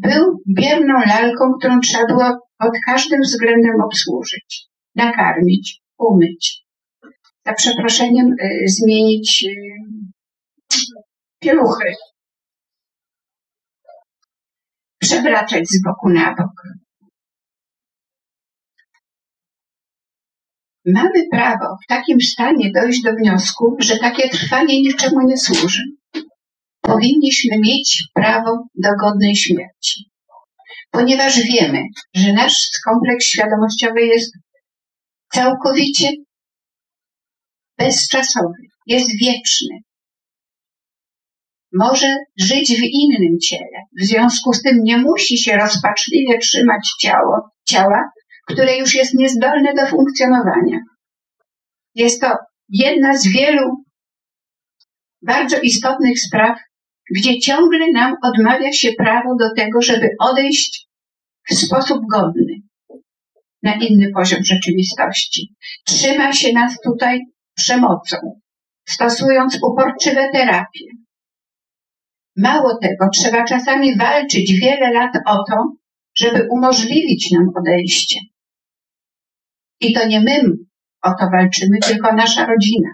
Był 0.02 0.42
bierną 0.48 0.94
lalką, 1.06 1.52
którą 1.58 1.80
trzeba 1.80 2.06
było 2.06 2.48
pod 2.58 2.72
każdym 2.86 3.20
względem 3.20 3.80
obsłużyć, 3.84 4.66
nakarmić, 4.94 5.82
umyć. 5.98 6.64
Za 7.46 7.52
przeproszeniem 7.52 8.26
y, 8.26 8.68
zmienić 8.68 9.44
y, 9.44 9.54
pieluchy. 11.38 11.94
Przewracać 14.98 15.64
z 15.68 15.82
boku 15.82 16.08
na 16.08 16.34
bok. 16.34 16.62
Mamy 20.84 21.28
prawo 21.30 21.76
w 21.84 21.86
takim 21.88 22.20
stanie 22.20 22.72
dojść 22.72 23.02
do 23.02 23.12
wniosku, 23.12 23.76
że 23.78 23.98
takie 23.98 24.28
trwanie 24.28 24.82
niczemu 24.82 25.20
nie 25.20 25.36
służy. 25.36 25.82
Powinniśmy 26.86 27.58
mieć 27.58 28.04
prawo 28.14 28.50
do 28.74 28.88
godnej 29.00 29.36
śmierci, 29.36 30.10
ponieważ 30.90 31.40
wiemy, 31.40 31.82
że 32.14 32.32
nasz 32.32 32.68
kompleks 32.84 33.24
świadomościowy 33.24 34.00
jest 34.06 34.32
całkowicie 35.32 36.08
bezczasowy, 37.78 38.62
jest 38.86 39.10
wieczny. 39.20 39.76
Może 41.72 42.16
żyć 42.40 42.68
w 42.68 42.82
innym 42.82 43.38
ciele. 43.38 43.78
W 44.00 44.04
związku 44.04 44.52
z 44.52 44.62
tym 44.62 44.76
nie 44.82 44.98
musi 44.98 45.38
się 45.38 45.56
rozpaczliwie 45.56 46.38
trzymać 46.38 46.88
ciało, 47.00 47.50
ciała, 47.68 48.10
które 48.48 48.78
już 48.78 48.94
jest 48.94 49.14
niezdolne 49.14 49.74
do 49.74 49.86
funkcjonowania. 49.86 50.78
Jest 51.94 52.20
to 52.20 52.32
jedna 52.68 53.16
z 53.16 53.28
wielu 53.28 53.86
bardzo 55.22 55.60
istotnych 55.60 56.20
spraw, 56.20 56.58
gdzie 57.14 57.38
ciągle 57.40 57.92
nam 57.92 58.14
odmawia 58.22 58.72
się 58.72 58.92
prawo 58.92 59.36
do 59.40 59.54
tego, 59.56 59.82
żeby 59.82 60.08
odejść 60.20 60.88
w 61.50 61.54
sposób 61.54 61.98
godny 62.12 62.62
na 63.62 63.74
inny 63.74 64.10
poziom 64.14 64.44
rzeczywistości. 64.44 65.54
Trzyma 65.84 66.32
się 66.32 66.52
nas 66.52 66.80
tutaj 66.84 67.20
przemocą, 67.54 68.16
stosując 68.88 69.58
uporczywe 69.62 70.28
terapie. 70.32 70.86
Mało 72.36 72.78
tego, 72.82 73.08
trzeba 73.14 73.44
czasami 73.44 73.96
walczyć 73.96 74.60
wiele 74.60 74.92
lat 74.92 75.16
o 75.26 75.44
to, 75.50 75.72
żeby 76.16 76.48
umożliwić 76.50 77.30
nam 77.30 77.48
odejście. 77.56 78.20
I 79.80 79.92
to 79.92 80.06
nie 80.06 80.20
my 80.20 80.42
o 81.02 81.10
to 81.20 81.30
walczymy, 81.32 81.78
tylko 81.86 82.12
nasza 82.12 82.46
rodzina, 82.46 82.88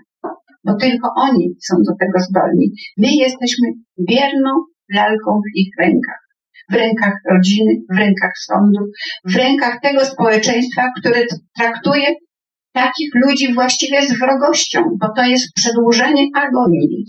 bo 0.65 0.75
tylko 0.75 1.09
oni 1.17 1.55
są 1.61 1.77
do 1.89 1.93
tego 2.01 2.19
zdolni. 2.29 2.67
My 2.97 3.09
jesteśmy 3.15 3.69
bierną 4.09 4.51
lalką 4.95 5.41
w 5.41 5.59
ich 5.59 5.69
rękach. 5.79 6.23
W 6.71 6.75
rękach 6.75 7.15
rodziny, 7.31 7.73
w 7.91 7.99
rękach 7.99 8.33
sądu, 8.47 8.81
w 9.25 9.37
rękach 9.37 9.81
tego 9.83 10.05
społeczeństwa, 10.05 10.83
które 11.01 11.27
traktuje 11.59 12.15
takich 12.73 13.11
ludzi 13.27 13.55
właściwie 13.55 14.03
z 14.03 14.19
wrogością, 14.19 14.83
bo 15.01 15.07
to 15.17 15.25
jest 15.25 15.55
przedłużenie 15.55 16.27
agonii. 16.35 17.05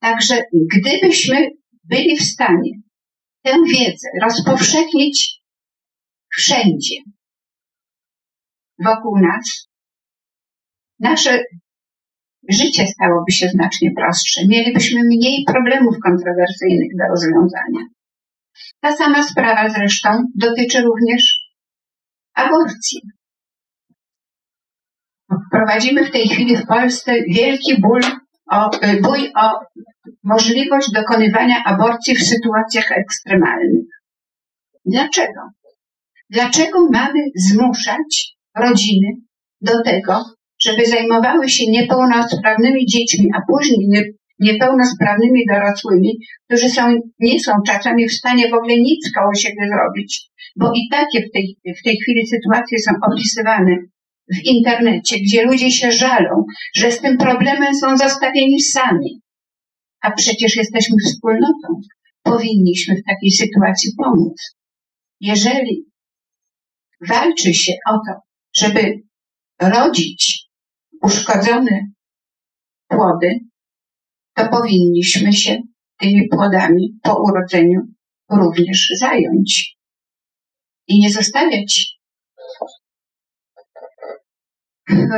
Także 0.00 0.42
gdybyśmy 0.74 1.48
byli 1.84 2.16
w 2.16 2.24
stanie 2.24 2.70
tę 3.42 3.56
wiedzę 3.72 4.08
rozpowszechnić 4.22 5.40
wszędzie 6.36 6.96
wokół 8.78 9.18
nas, 9.18 9.68
nasze 11.00 11.42
życie 12.48 12.86
stałoby 12.86 13.32
się 13.32 13.48
znacznie 13.48 13.90
prostsze. 13.96 14.40
Mielibyśmy 14.48 15.00
mniej 15.04 15.44
problemów 15.46 15.96
kontrowersyjnych 16.04 16.90
do 16.98 17.04
rozwiązania. 17.10 17.86
Ta 18.80 18.96
sama 18.96 19.22
sprawa 19.22 19.68
zresztą 19.68 20.10
dotyczy 20.34 20.82
również 20.82 21.38
aborcji. 22.34 23.00
Prowadzimy 25.50 26.06
w 26.06 26.10
tej 26.10 26.28
chwili 26.28 26.56
w 26.56 26.66
Polsce 26.66 27.14
wielki 27.28 27.80
ból 27.80 28.00
o, 28.50 28.70
bój 29.02 29.32
o 29.36 29.60
możliwość 30.22 30.90
dokonywania 30.94 31.64
aborcji 31.64 32.14
w 32.14 32.26
sytuacjach 32.26 32.92
ekstremalnych. 32.92 33.86
Dlaczego? 34.84 35.40
Dlaczego 36.30 36.88
mamy 36.90 37.20
zmuszać 37.36 38.33
rodziny 38.56 39.08
do 39.60 39.82
tego, 39.82 40.24
żeby 40.62 40.86
zajmowały 40.86 41.48
się 41.48 41.64
niepełnosprawnymi 41.70 42.86
dziećmi, 42.86 43.28
a 43.36 43.40
później 43.52 43.88
niepełnosprawnymi 44.38 45.44
dorosłymi, 45.50 46.18
którzy 46.48 46.68
są, 46.68 46.82
nie 47.18 47.40
są 47.40 47.52
czasami 47.66 48.08
w 48.08 48.12
stanie 48.12 48.48
w 48.50 48.54
ogóle 48.54 48.76
nic 48.76 49.12
koło 49.14 49.34
siebie 49.34 49.68
zrobić, 49.68 50.30
bo 50.56 50.72
i 50.74 50.88
takie 50.90 51.20
w 51.26 51.30
tej, 51.32 51.56
w 51.80 51.82
tej 51.84 51.96
chwili 51.96 52.26
sytuacje 52.26 52.78
są 52.78 52.92
opisywane 53.12 53.76
w 54.34 54.44
internecie, 54.44 55.16
gdzie 55.18 55.44
ludzie 55.44 55.70
się 55.70 55.92
żalą, 55.92 56.44
że 56.74 56.92
z 56.92 57.00
tym 57.00 57.18
problemem 57.18 57.74
są 57.74 57.96
zostawieni 57.96 58.60
sami. 58.60 59.20
A 60.00 60.10
przecież 60.10 60.56
jesteśmy 60.56 60.96
wspólnotą. 61.06 61.80
Powinniśmy 62.22 62.94
w 62.94 63.04
takiej 63.08 63.30
sytuacji 63.30 63.90
pomóc. 63.96 64.56
Jeżeli 65.20 65.84
walczy 67.08 67.54
się 67.54 67.72
o 67.90 67.92
to, 67.92 68.20
żeby 68.56 69.02
rodzić 69.60 70.48
uszkodzone 71.02 71.80
płody, 72.88 73.38
to 74.34 74.48
powinniśmy 74.48 75.32
się 75.32 75.62
tymi 75.98 76.28
płodami 76.28 76.98
po 77.02 77.22
urodzeniu 77.22 77.80
również 78.30 78.88
zająć 78.98 79.76
i 80.88 81.00
nie 81.00 81.10
zostawiać 81.12 81.98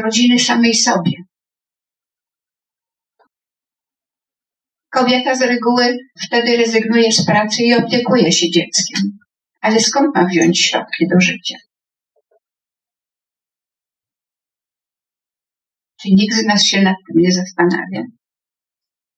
rodziny 0.05 0.39
samej 0.39 0.75
sobie. 0.75 1.13
Kobieta 4.91 5.35
z 5.35 5.43
reguły 5.43 5.99
wtedy 6.27 6.57
rezygnuje 6.57 7.13
z 7.13 7.27
pracy 7.27 7.63
i 7.63 7.75
opiekuje 7.75 8.33
się 8.33 8.51
dzieckiem. 8.51 9.19
Ale 9.61 9.81
skąd 9.81 10.15
ma 10.15 10.27
wziąć 10.27 10.61
środki 10.61 11.07
do 11.09 11.21
życia? 11.21 11.57
Nikt 16.13 16.37
z 16.37 16.45
nas 16.45 16.65
się 16.65 16.83
nad 16.83 16.97
tym 17.07 17.23
nie 17.23 17.33
zastanawia? 17.33 18.03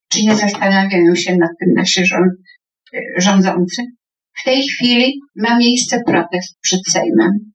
Czy 0.09 0.22
nie 0.22 0.36
zastanawiają 0.36 1.14
się 1.14 1.36
nad 1.36 1.51
tym 1.61 1.74
nasi 1.76 2.03
rządzący? 3.16 3.82
W 4.41 4.45
tej 4.45 4.68
chwili 4.68 5.20
ma 5.36 5.59
miejsce 5.59 6.03
protest 6.07 6.59
przed 6.61 6.80
Sejmem. 6.89 7.53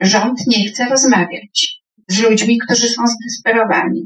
Rząd 0.00 0.46
nie 0.46 0.68
chce 0.68 0.88
rozmawiać 0.88 1.82
z 2.08 2.22
ludźmi, 2.22 2.58
którzy 2.58 2.88
są 2.88 3.02
zdesperowani. 3.06 4.02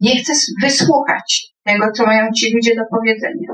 Nie 0.00 0.16
chce 0.16 0.32
wysłuchać 0.62 1.54
tego, 1.64 1.86
co 1.96 2.06
mają 2.06 2.32
ci 2.36 2.54
ludzie 2.54 2.74
do 2.74 2.82
powiedzenia. 2.90 3.48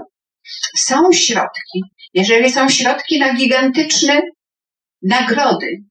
Są 0.77 1.13
środki. 1.13 1.83
Jeżeli 2.15 2.51
są 2.51 2.69
środki 2.69 3.19
na 3.19 3.35
gigantyczne 3.35 4.21
nagrody 5.03 5.90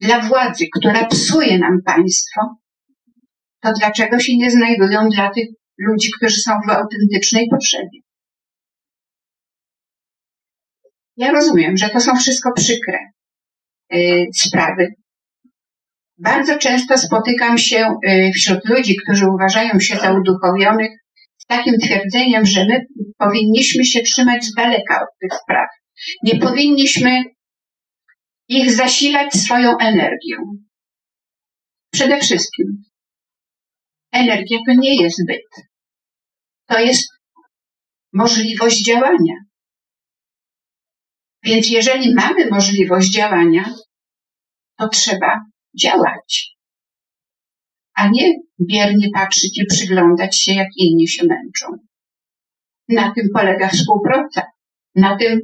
dla 0.00 0.20
władzy, 0.20 0.64
która 0.76 1.06
psuje 1.06 1.58
nam 1.58 1.78
państwo, 1.84 2.40
to 3.60 3.72
dlaczego 3.78 4.20
się 4.20 4.36
nie 4.36 4.50
znajdują 4.50 5.08
dla 5.08 5.30
tych 5.30 5.48
ludzi, 5.78 6.08
którzy 6.16 6.40
są 6.40 6.52
w 6.66 6.70
autentycznej 6.70 7.46
potrzebie? 7.50 7.98
Ja 11.16 11.32
rozumiem, 11.32 11.76
że 11.76 11.88
to 11.88 12.00
są 12.00 12.16
wszystko 12.16 12.52
przykre 12.52 12.98
y, 13.94 14.26
sprawy. 14.34 14.86
Bardzo 16.18 16.58
często 16.58 16.98
spotykam 16.98 17.58
się 17.58 17.94
y, 18.08 18.30
wśród 18.34 18.68
ludzi, 18.68 18.96
którzy 18.96 19.26
uważają 19.26 19.80
się 19.80 19.96
za 19.96 20.12
uduchowionych, 20.12 20.90
z 21.38 21.46
takim 21.46 21.74
twierdzeniem, 21.78 22.46
że 22.46 22.64
my 22.64 22.80
powinniśmy 23.18 23.84
się 23.84 24.00
trzymać 24.02 24.44
z 24.44 24.54
daleka 24.54 25.02
od 25.02 25.08
tych 25.20 25.38
spraw. 25.42 25.68
Nie 26.22 26.38
powinniśmy 26.38 27.22
ich 28.48 28.72
zasilać 28.72 29.32
swoją 29.34 29.78
energią. 29.78 30.36
Przede 31.92 32.20
wszystkim 32.20 32.84
energia 34.12 34.58
to 34.66 34.74
nie 34.78 35.02
jest 35.02 35.26
byt. 35.26 35.66
To 36.66 36.78
jest 36.78 37.08
możliwość 38.12 38.84
działania. 38.84 39.34
Więc 41.42 41.70
jeżeli 41.70 42.14
mamy 42.14 42.50
możliwość 42.50 43.12
działania, 43.14 43.74
to 44.78 44.88
trzeba 44.88 45.40
działać, 45.82 46.56
a 47.94 48.08
nie 48.08 48.32
biernie 48.60 49.08
patrzeć 49.14 49.58
i 49.58 49.66
przyglądać 49.66 50.38
się, 50.38 50.54
jak 50.54 50.68
inni 50.76 51.08
się 51.08 51.26
męczą. 51.26 51.66
Na 52.88 53.14
tym 53.14 53.28
polega 53.34 53.68
współpraca, 53.68 54.42
na 54.94 55.16
tym 55.16 55.40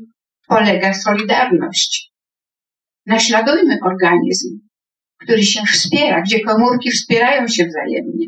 polega 0.48 0.94
solidarność. 0.94 2.13
Naśladujmy 3.06 3.78
organizm, 3.84 4.58
który 5.20 5.42
się 5.42 5.60
wspiera, 5.72 6.22
gdzie 6.22 6.40
komórki 6.40 6.90
wspierają 6.90 7.48
się 7.48 7.66
wzajemnie. 7.66 8.26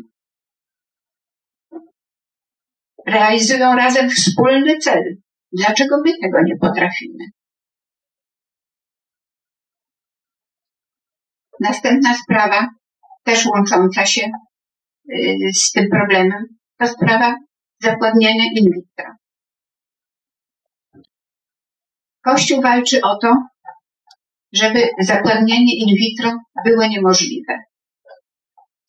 Realizują 3.07 3.75
razem 3.75 4.09
wspólny 4.09 4.77
cel. 4.77 5.03
Dlaczego 5.51 5.97
my 6.05 6.11
tego 6.21 6.37
nie 6.45 6.57
potrafimy? 6.57 7.25
Następna 11.59 12.13
sprawa, 12.13 12.67
też 13.23 13.45
łącząca 13.45 14.05
się 14.05 14.31
y, 15.11 15.53
z 15.53 15.71
tym 15.71 15.89
problemem, 15.89 16.43
to 16.79 16.87
sprawa 16.87 17.35
zapładniania 17.81 18.43
in 18.55 18.65
vitro. 18.71 19.05
Kościół 22.23 22.61
walczy 22.61 23.01
o 23.01 23.17
to, 23.21 23.33
żeby 24.53 24.89
zapładnianie 25.01 25.75
in 25.77 25.95
vitro 25.95 26.31
było 26.65 26.87
niemożliwe. 26.87 27.53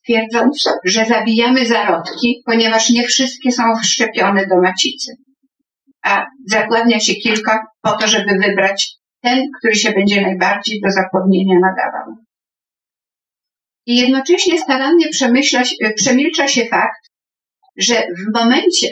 Twierdząc, 0.04 0.64
że 0.84 1.04
zabijamy 1.04 1.66
zarodki, 1.66 2.42
ponieważ 2.46 2.90
nie 2.90 3.02
wszystkie 3.02 3.52
są 3.52 3.62
wszczepione 3.82 4.46
do 4.46 4.60
macicy, 4.62 5.12
a 6.04 6.26
zapładnia 6.46 7.00
się 7.00 7.14
kilka 7.14 7.66
po 7.82 7.96
to, 7.96 8.08
żeby 8.08 8.38
wybrać 8.38 8.98
ten, 9.22 9.42
który 9.58 9.74
się 9.74 9.92
będzie 9.92 10.20
najbardziej 10.20 10.80
do 10.80 10.90
zapłodnienia 10.90 11.54
nadawał. 11.60 12.14
I 13.86 13.96
jednocześnie 13.96 14.58
starannie 14.58 15.06
przemilcza 15.96 16.48
się 16.48 16.66
fakt, 16.66 17.10
że 17.76 17.94
w 17.94 18.34
momencie, 18.34 18.88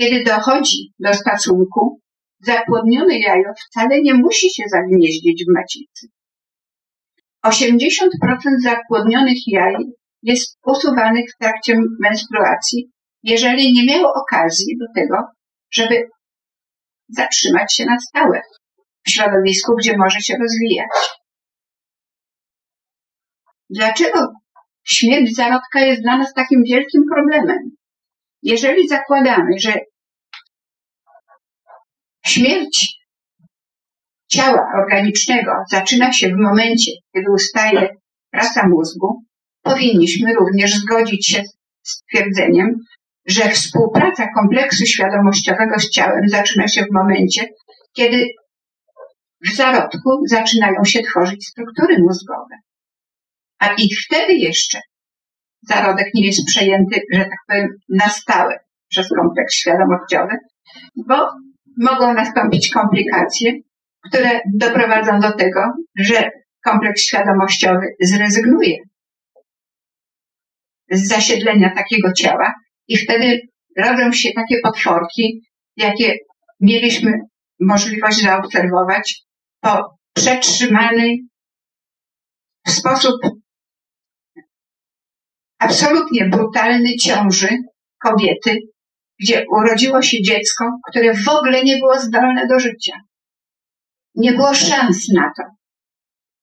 kiedy 0.00 0.24
dochodzi 0.24 0.92
do 0.98 1.14
stosunku, 1.14 2.00
zapłodnione 2.46 3.18
jajo 3.18 3.52
wcale 3.66 4.00
nie 4.02 4.14
musi 4.14 4.50
się 4.54 4.62
zagnieździć 4.68 5.44
w 5.44 5.54
macicy. 5.54 6.06
80% 7.46 8.08
zapłodnionych 8.62 9.38
jaj 9.46 9.74
jest 10.22 10.58
usuwanych 10.66 11.24
w 11.34 11.38
trakcie 11.38 11.76
menstruacji, 12.00 12.90
jeżeli 13.22 13.72
nie 13.72 13.86
miało 13.86 14.12
okazji 14.14 14.76
do 14.78 14.86
tego, 15.00 15.16
żeby 15.70 16.08
zatrzymać 17.08 17.74
się 17.74 17.84
na 17.84 17.98
stałe 17.98 18.40
w 19.06 19.10
środowisku, 19.10 19.76
gdzie 19.78 19.96
może 19.96 20.20
się 20.20 20.34
rozwijać. 20.42 20.88
Dlaczego 23.70 24.32
śmierć 24.84 25.36
zarodka 25.36 25.80
jest 25.80 26.02
dla 26.02 26.16
nas 26.16 26.34
takim 26.34 26.62
wielkim 26.68 27.02
problemem? 27.14 27.70
Jeżeli 28.42 28.88
zakładamy, 28.88 29.58
że 29.58 29.72
śmierć 32.26 33.04
ciała 34.28 34.60
organicznego 34.82 35.52
zaczyna 35.70 36.12
się 36.12 36.28
w 36.28 36.38
momencie, 36.38 36.92
kiedy 37.14 37.26
ustaje 37.34 37.88
praca 38.30 38.68
mózgu, 38.68 39.24
powinniśmy 39.62 40.34
również 40.34 40.74
zgodzić 40.74 41.26
się 41.26 41.42
z 41.82 42.02
twierdzeniem, 42.02 42.74
że 43.26 43.48
współpraca 43.48 44.26
kompleksu 44.34 44.86
świadomościowego 44.86 45.78
z 45.78 45.90
ciałem 45.90 46.28
zaczyna 46.28 46.68
się 46.68 46.82
w 46.82 46.94
momencie, 46.94 47.48
kiedy 47.96 48.26
w 49.46 49.54
zarodku 49.54 50.10
zaczynają 50.26 50.84
się 50.84 51.02
tworzyć 51.02 51.46
struktury 51.46 51.98
mózgowe. 51.98 52.56
A 53.58 53.74
i 53.74 53.88
wtedy 54.06 54.34
jeszcze 54.34 54.78
zarodek 55.68 56.06
nie 56.14 56.26
jest 56.26 56.46
przejęty, 56.46 57.00
że 57.12 57.24
tak 57.24 57.38
powiem, 57.48 57.68
na 57.88 58.08
stałe 58.08 58.58
przez 58.88 59.08
kompleks 59.08 59.54
świadomościowy, 59.54 60.36
bo 61.08 61.28
mogą 61.78 62.14
nastąpić 62.14 62.70
komplikacje, 62.70 63.52
które 64.08 64.40
doprowadzą 64.54 65.20
do 65.20 65.32
tego, 65.36 65.60
że 65.98 66.30
kompleks 66.64 67.02
świadomościowy 67.02 67.86
zrezygnuje 68.00 68.76
z 70.90 71.08
zasiedlenia 71.08 71.74
takiego 71.74 72.12
ciała 72.12 72.54
i 72.88 72.96
wtedy 72.96 73.40
rodzą 73.78 74.12
się 74.12 74.28
takie 74.36 74.56
potworki, 74.62 75.40
jakie 75.76 76.14
mieliśmy 76.60 77.12
możliwość 77.60 78.22
zaobserwować 78.22 79.22
po 79.60 79.96
przetrzymanej 80.14 81.28
w 82.66 82.70
sposób 82.70 83.16
absolutnie 85.58 86.28
brutalny 86.28 86.96
ciąży 86.96 87.48
kobiety, 88.02 88.56
gdzie 89.20 89.44
urodziło 89.50 90.02
się 90.02 90.22
dziecko, 90.22 90.64
które 90.90 91.14
w 91.14 91.28
ogóle 91.28 91.64
nie 91.64 91.76
było 91.76 91.98
zdolne 92.00 92.46
do 92.46 92.58
życia. 92.58 92.92
Nie 94.14 94.32
było 94.32 94.54
szans 94.54 95.08
na 95.14 95.32
to, 95.36 95.42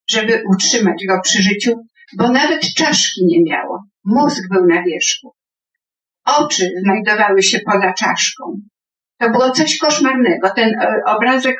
żeby 0.09 0.43
utrzymać 0.49 1.05
go 1.07 1.21
przy 1.23 1.43
życiu, 1.43 1.71
bo 2.17 2.31
nawet 2.31 2.73
czaszki 2.77 3.25
nie 3.25 3.43
miało. 3.51 3.83
Mózg 4.05 4.43
był 4.51 4.65
na 4.67 4.83
wierzchu. 4.83 5.35
Oczy 6.25 6.69
znajdowały 6.83 7.43
się 7.43 7.59
poza 7.59 7.93
czaszką. 7.93 8.61
To 9.17 9.29
było 9.29 9.51
coś 9.51 9.77
koszmarnego. 9.77 10.49
Ten 10.55 10.69
e, 10.69 11.01
obrazek 11.05 11.57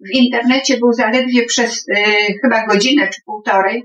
w 0.00 0.10
internecie 0.10 0.78
był 0.78 0.92
zaledwie 0.92 1.46
przez 1.46 1.88
y, 1.88 1.94
chyba 2.42 2.66
godzinę 2.66 3.08
czy 3.08 3.20
półtorej, 3.24 3.82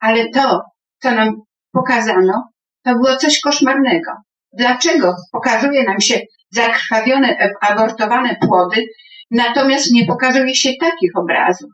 ale 0.00 0.30
to, 0.30 0.62
co 1.02 1.10
nam 1.10 1.34
pokazano, 1.72 2.48
to 2.82 2.92
było 2.92 3.16
coś 3.16 3.40
koszmarnego. 3.40 4.10
Dlaczego 4.52 5.16
pokazuje 5.32 5.84
nam 5.84 6.00
się 6.00 6.20
zakrwawione, 6.50 7.28
e, 7.28 7.50
abortowane 7.60 8.36
płody, 8.46 8.86
natomiast 9.30 9.92
nie 9.92 10.06
pokazuje 10.06 10.54
się 10.54 10.70
takich 10.80 11.10
obrazów? 11.16 11.70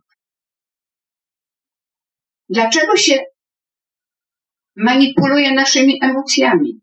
Dlaczego 2.48 2.96
się 2.96 3.24
manipuluje 4.76 5.54
naszymi 5.54 5.98
emocjami? 6.02 6.80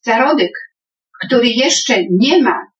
Zarodek, 0.00 0.52
który 1.24 1.48
jeszcze 1.48 2.02
nie 2.10 2.42
ma 2.42 2.71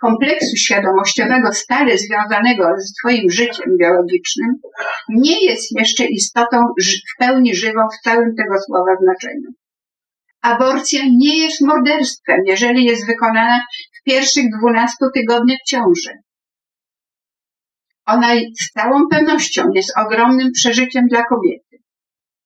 kompleksu 0.00 0.56
świadomościowego 0.56 1.52
stale 1.52 1.98
związanego 1.98 2.64
z 2.78 2.94
Twoim 2.94 3.30
życiem 3.30 3.76
biologicznym, 3.80 4.50
nie 5.08 5.44
jest 5.44 5.78
jeszcze 5.78 6.04
istotą 6.04 6.56
w 6.82 7.18
pełni 7.18 7.54
żywą 7.54 7.80
w 7.94 8.02
całym 8.04 8.36
tego 8.36 8.54
słowa 8.66 8.92
znaczeniu. 9.02 9.50
Aborcja 10.42 11.00
nie 11.18 11.38
jest 11.38 11.60
morderstwem, 11.60 12.40
jeżeli 12.46 12.84
jest 12.84 13.06
wykonana 13.06 13.60
w 14.00 14.02
pierwszych 14.04 14.44
dwunastu 14.58 15.06
tygodniach 15.14 15.58
ciąży. 15.66 16.10
Ona 18.06 18.28
z 18.34 18.72
całą 18.72 19.08
pewnością 19.10 19.62
jest 19.74 19.92
ogromnym 19.98 20.52
przeżyciem 20.52 21.06
dla 21.06 21.24
kobiety. 21.24 21.76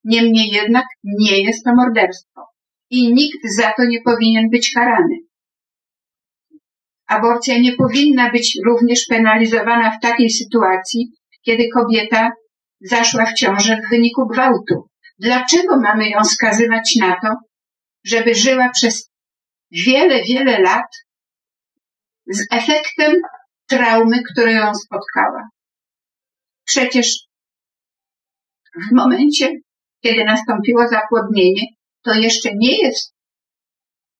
Niemniej 0.05 0.49
jednak 0.51 0.85
nie 1.05 1.43
jest 1.43 1.65
to 1.65 1.75
morderstwo 1.75 2.41
i 2.91 3.15
nikt 3.15 3.39
za 3.57 3.73
to 3.77 3.85
nie 3.85 3.99
powinien 4.05 4.51
być 4.51 4.73
karany. 4.75 5.17
Aborcja 7.07 7.59
nie 7.59 7.77
powinna 7.77 8.31
być 8.31 8.59
również 8.67 9.07
penalizowana 9.09 9.91
w 9.91 10.01
takiej 10.03 10.31
sytuacji, 10.31 11.09
kiedy 11.43 11.69
kobieta 11.75 12.31
zaszła 12.81 13.27
w 13.27 13.35
ciążę 13.35 13.77
w 13.77 13.91
wyniku 13.91 14.27
gwałtu. 14.27 14.89
Dlaczego 15.19 15.81
mamy 15.81 16.09
ją 16.09 16.25
skazywać 16.25 16.95
na 17.01 17.21
to, 17.21 17.29
żeby 18.05 18.35
żyła 18.35 18.71
przez 18.75 19.11
wiele, 19.71 20.23
wiele 20.23 20.61
lat 20.61 20.87
z 22.27 22.47
efektem 22.53 23.13
traumy, 23.67 24.23
która 24.33 24.51
ją 24.51 24.75
spotkała? 24.75 25.49
Przecież 26.65 27.17
w 28.91 28.95
momencie, 28.97 29.51
kiedy 30.03 30.25
nastąpiło 30.25 30.89
zapłodnienie, 30.89 31.63
to 32.03 32.15
jeszcze 32.15 32.51
nie 32.55 32.79
jest 32.79 33.14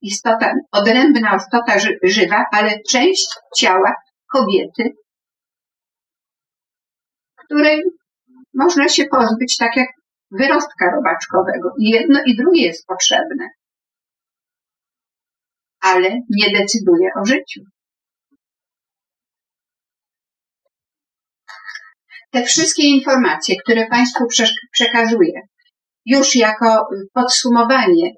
istota, 0.05 0.53
odrębna 0.73 1.37
istota 1.37 1.79
żywa, 2.03 2.45
ale 2.53 2.79
część 2.91 3.27
ciała 3.59 3.95
kobiety, 4.33 4.83
której 7.45 7.83
można 8.55 8.89
się 8.89 9.05
pozbyć 9.05 9.57
tak 9.57 9.77
jak 9.77 9.89
wyrostka 10.31 10.91
robaczkowego. 10.97 11.69
I 11.79 11.89
jedno 11.89 12.21
i 12.27 12.37
drugie 12.37 12.67
jest 12.67 12.87
potrzebne. 12.87 13.49
ale 15.85 16.11
nie 16.31 16.59
decyduje 16.59 17.09
o 17.23 17.27
życiu. 17.27 17.61
Te 22.31 22.43
wszystkie 22.43 22.83
informacje, 22.83 23.57
które 23.63 23.87
Państwu 23.87 24.25
przekazuję, 24.73 25.41
już 26.07 26.37
jako 26.37 26.87
podsumowanie 27.15 28.11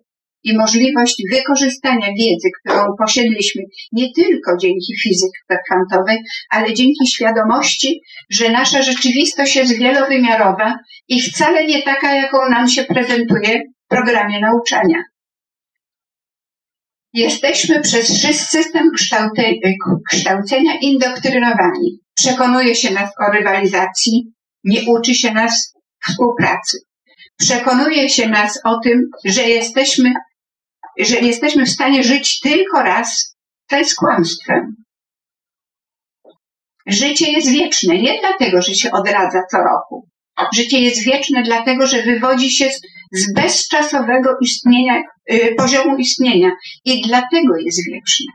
i 0.47 0.57
możliwość 0.57 1.23
wykorzystania 1.33 2.07
wiedzy, 2.07 2.49
którą 2.61 2.83
posiedliśmy 2.99 3.63
nie 3.93 4.13
tylko 4.13 4.57
dzięki 4.61 4.93
fizyce 5.03 5.57
kwantowej, 5.67 6.19
ale 6.51 6.75
dzięki 6.75 7.07
świadomości, 7.15 8.01
że 8.31 8.51
nasza 8.51 8.83
rzeczywistość 8.83 9.57
jest 9.57 9.79
wielowymiarowa 9.79 10.75
i 11.09 11.23
wcale 11.23 11.67
nie 11.67 11.83
taka, 11.83 12.15
jaką 12.15 12.39
nam 12.51 12.69
się 12.69 12.85
prezentuje 12.85 13.63
w 13.85 13.89
programie 13.89 14.41
nauczania. 14.41 15.03
Jesteśmy 17.13 17.81
przez 17.81 18.09
system 18.49 18.91
kształcenia 20.11 20.73
indoktrynowani. 20.81 22.01
Przekonuje 22.15 22.75
się 22.75 22.91
nas 22.91 23.11
o 23.29 23.33
rywalizacji, 23.33 24.33
nie 24.65 24.81
uczy 24.87 25.15
się 25.15 25.33
nas 25.33 25.75
współpracy. 26.09 26.79
Przekonuje 27.39 28.09
się 28.09 28.29
nas 28.29 28.61
o 28.65 28.81
tym, 28.85 29.03
że 29.25 29.43
jesteśmy 29.43 30.13
że 30.99 31.17
jesteśmy 31.17 31.65
w 31.65 31.71
stanie 31.71 32.03
żyć 32.03 32.41
tylko 32.41 32.83
raz, 32.83 33.37
to 33.69 33.77
jest 33.77 33.97
kłamstwem. 33.97 34.77
Życie 36.87 37.33
jest 37.33 37.51
wieczne 37.51 37.99
nie 37.99 38.21
dlatego, 38.21 38.63
że 38.63 38.75
się 38.75 38.91
odradza 38.91 39.43
co 39.51 39.59
roku. 39.59 40.09
Życie 40.55 40.81
jest 40.81 41.05
wieczne 41.05 41.43
dlatego, 41.43 41.87
że 41.87 42.03
wywodzi 42.03 42.51
się 42.51 42.71
z 43.13 43.33
bezczasowego 43.35 44.31
istnienia, 44.43 45.03
y, 45.33 45.55
poziomu 45.59 45.97
istnienia 45.97 46.51
i 46.85 47.03
dlatego 47.03 47.57
jest 47.65 47.81
wieczne. 47.91 48.33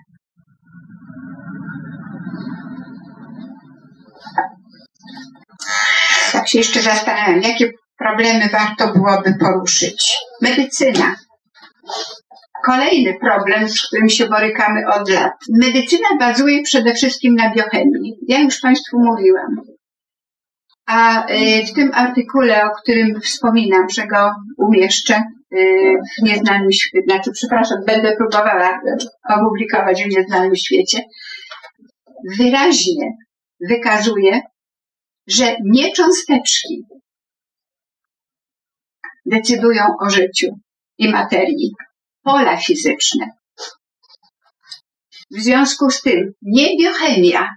Tak 6.31 6.49
się 6.49 6.57
jeszcze 6.57 6.81
zastanawiam, 6.81 7.41
jakie 7.41 7.71
problemy 7.97 8.49
warto 8.49 8.93
byłoby 8.93 9.35
poruszyć. 9.39 10.17
Medycyna. 10.41 11.15
Kolejny 12.65 13.13
problem, 13.19 13.69
z 13.69 13.87
którym 13.87 14.09
się 14.09 14.27
borykamy 14.27 14.81
od 14.87 15.09
lat. 15.09 15.33
Medycyna 15.49 16.07
bazuje 16.19 16.61
przede 16.63 16.93
wszystkim 16.93 17.35
na 17.35 17.53
biochemii. 17.55 18.17
Ja 18.27 18.39
już 18.39 18.59
Państwu 18.59 18.97
mówiłam. 18.99 19.61
A 20.85 21.25
y, 21.31 21.65
w 21.65 21.73
tym 21.73 21.91
artykule, 21.93 22.65
o 22.65 22.69
którym 22.81 23.21
wspominam, 23.21 23.89
że 23.89 24.07
go 24.07 24.31
umieszczę 24.57 25.23
y, 25.53 25.95
w 26.19 26.23
nieznanym 26.23 26.71
świecie, 26.71 27.03
znaczy, 27.07 27.31
przepraszam, 27.33 27.77
będę 27.87 28.15
próbowała 28.17 28.79
opublikować 29.29 30.03
w 30.03 30.17
nieznanym 30.17 30.55
świecie, 30.55 30.99
wyraźnie 32.37 33.07
wykazuje, 33.69 34.41
że 35.27 35.55
nie 35.63 35.91
cząsteczki 35.91 36.85
decydują 39.25 39.83
o 40.05 40.09
życiu 40.09 40.47
i 40.97 41.09
materii, 41.09 41.71
pola 42.23 42.57
fizyczne. 42.57 43.25
W 45.31 45.41
związku 45.41 45.89
z 45.89 46.01
tym 46.01 46.33
nie 46.41 46.77
biochemia 46.77 47.49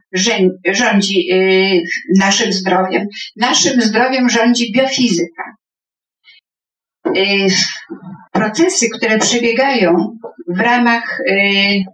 rządzi 0.66 1.32
y, 1.32 1.82
naszym 2.18 2.52
zdrowiem. 2.52 3.06
Naszym 3.36 3.80
zdrowiem 3.80 4.28
rządzi 4.28 4.72
biofizyka. 4.72 5.42
Y, 7.16 7.46
procesy, 8.32 8.88
które 8.98 9.18
przebiegają 9.18 10.18
w 10.48 10.60
ramach 10.60 11.20
y, 11.20 11.84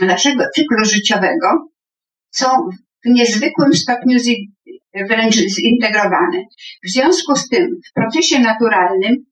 naszego 0.00 0.44
cyklu 0.54 0.84
życiowego 0.84 1.68
są 2.30 2.46
w 3.04 3.08
niezwykłym 3.08 3.74
stopniu 3.74 4.18
wręcz 5.08 5.34
zintegrowane. 5.34 6.44
W 6.84 6.90
związku 6.90 7.36
z 7.36 7.48
tym 7.48 7.80
w 7.90 7.92
procesie 7.92 8.38
naturalnym 8.38 9.24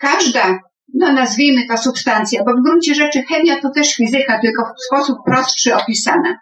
każda, 0.00 0.58
no 0.94 1.12
nazwijmy 1.12 1.66
to 1.68 1.76
substancja, 1.76 2.44
bo 2.44 2.52
w 2.52 2.64
gruncie 2.64 2.94
rzeczy 2.94 3.22
chemia 3.22 3.60
to 3.60 3.70
też 3.70 3.94
fizyka, 3.94 4.40
tylko 4.40 4.64
w 4.64 4.84
sposób 4.86 5.18
prostszy 5.26 5.76
opisana. 5.76 6.38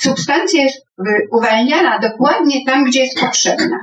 Substancja 0.00 0.62
jest 0.62 0.86
uwalniana 1.32 1.98
dokładnie 1.98 2.64
tam, 2.66 2.84
gdzie 2.84 3.00
jest 3.00 3.20
potrzebna. 3.20 3.78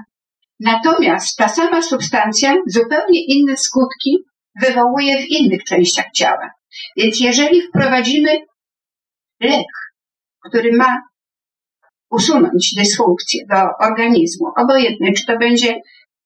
Natomiast 0.59 1.37
ta 1.37 1.47
sama 1.47 1.81
substancja 1.81 2.55
zupełnie 2.67 3.25
inne 3.25 3.57
skutki 3.57 4.17
wywołuje 4.61 5.21
w 5.21 5.29
innych 5.29 5.63
częściach 5.63 6.05
ciała. 6.15 6.51
Więc 6.97 7.19
jeżeli 7.19 7.61
wprowadzimy 7.61 8.31
lek, 9.39 9.67
który 10.43 10.77
ma 10.77 10.97
usunąć 12.09 12.73
dysfunkcję 12.77 13.45
do 13.49 13.85
organizmu, 13.85 14.47
obojętnie 14.57 15.13
czy 15.13 15.25
to 15.25 15.37
będzie 15.37 15.79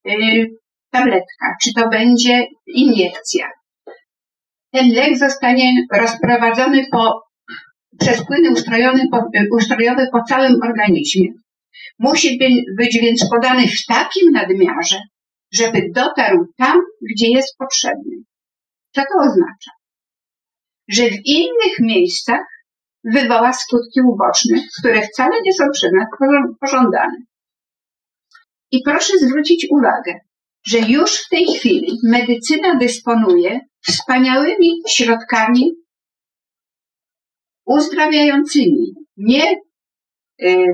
y, 0.08 0.50
tabletka, 0.96 1.46
czy 1.64 1.74
to 1.74 1.90
będzie 1.90 2.46
iniekcja. 2.68 3.50
Ten 4.72 4.94
lek 4.94 5.18
zostanie 5.18 5.72
rozprowadzony 5.94 6.86
po, 6.92 7.22
przez 8.00 8.26
płyny 8.26 8.50
po, 9.12 9.24
ustrojowe 9.58 10.08
po 10.12 10.24
całym 10.30 10.60
organizmie. 10.64 11.30
Musi 12.00 12.40
być 12.78 13.00
więc 13.02 13.30
podany 13.30 13.68
w 13.68 13.86
takim 13.88 14.32
nadmiarze, 14.32 15.00
żeby 15.54 15.82
dotarł 15.96 16.46
tam, 16.58 16.78
gdzie 17.12 17.28
jest 17.30 17.58
potrzebny. 17.58 18.16
Co 18.96 19.02
to 19.02 19.18
oznacza? 19.20 19.72
Że 20.88 21.04
w 21.04 21.26
innych 21.26 21.80
miejscach 21.80 22.46
wywoła 23.04 23.54
skutki 23.54 24.02
uboczne, 24.02 24.58
które 24.80 25.02
wcale 25.02 25.42
nie 25.44 25.54
są 25.54 25.64
przez 25.74 25.92
nas 25.92 26.08
pożądane. 26.62 27.18
I 28.72 28.82
proszę 28.86 29.14
zwrócić 29.18 29.68
uwagę, 29.72 30.20
że 30.68 30.80
już 30.80 31.26
w 31.26 31.30
tej 31.30 31.46
chwili 31.46 32.00
medycyna 32.04 32.76
dysponuje 32.76 33.60
wspaniałymi 33.88 34.82
środkami 34.88 35.72
uzdrawiającymi, 37.66 38.94
nie 39.18 39.56
y, 40.42 40.66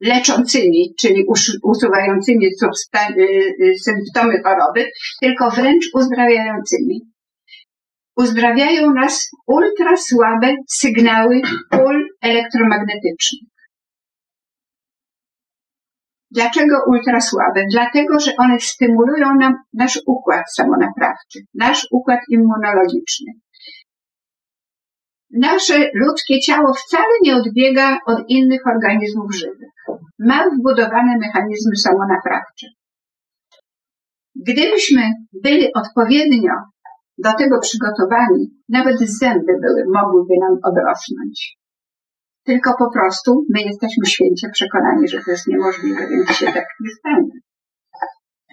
leczącymi, 0.00 0.94
czyli 1.00 1.24
usuwającymi 1.62 2.46
y, 2.46 3.22
y, 3.62 3.72
symptomy 3.78 4.42
choroby, 4.42 4.90
tylko 5.20 5.50
wręcz 5.50 5.84
uzdrawiającymi. 5.94 7.00
Uzdrawiają 8.16 8.94
nas 8.94 9.30
ultrasłabe 9.46 10.54
sygnały 10.68 11.40
pól 11.70 12.04
elektromagnetycznych. 12.22 13.55
Dlaczego 16.30 16.76
ultrasłabe? 16.86 17.62
Dlatego, 17.72 18.20
że 18.20 18.32
one 18.38 18.60
stymulują 18.60 19.34
nam 19.40 19.54
nasz 19.72 20.00
układ 20.06 20.44
samonaprawczy, 20.56 21.38
nasz 21.54 21.86
układ 21.90 22.20
immunologiczny. 22.28 23.32
Nasze 25.30 25.90
ludzkie 25.94 26.40
ciało 26.40 26.74
wcale 26.74 27.12
nie 27.22 27.36
odbiega 27.36 27.98
od 28.06 28.18
innych 28.28 28.60
organizmów 28.66 29.34
żywych. 29.34 29.72
Ma 30.18 30.44
wbudowane 30.50 31.14
mechanizmy 31.20 31.76
samonaprawcze. 31.76 32.66
Gdybyśmy 34.34 35.02
byli 35.42 35.72
odpowiednio 35.74 36.52
do 37.18 37.32
tego 37.32 37.60
przygotowani, 37.60 38.50
nawet 38.68 38.96
zęby 38.98 39.52
były, 39.62 39.84
mogłyby 39.94 40.34
nam 40.40 40.58
odrosnąć. 40.62 41.56
Tylko 42.46 42.74
po 42.78 42.90
prostu 42.92 43.46
my 43.54 43.62
jesteśmy 43.62 44.06
święcie 44.06 44.48
przekonani, 44.52 45.08
że 45.08 45.22
to 45.24 45.30
jest 45.30 45.46
niemożliwe, 45.46 46.08
więc 46.08 46.30
się 46.30 46.46
tak 46.46 46.64
nie 46.80 46.90
stanie. 46.90 47.40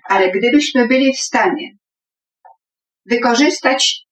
Ale 0.09 0.31
gdybyśmy 0.31 0.87
byli 0.87 1.13
w 1.13 1.19
stanie 1.19 1.69
wykorzystać 3.05 4.05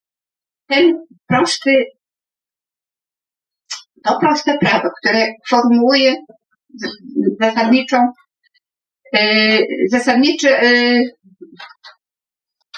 ten 0.67 1.05
prosty, 1.27 1.85
to 4.03 4.19
proste 4.19 4.57
prawo, 4.57 4.89
które 5.01 5.27
formułuje 5.49 6.15
zasadniczą, 7.41 7.97
yy, 9.13 9.65
zasadnicze 9.89 10.49
yy, 10.49 11.01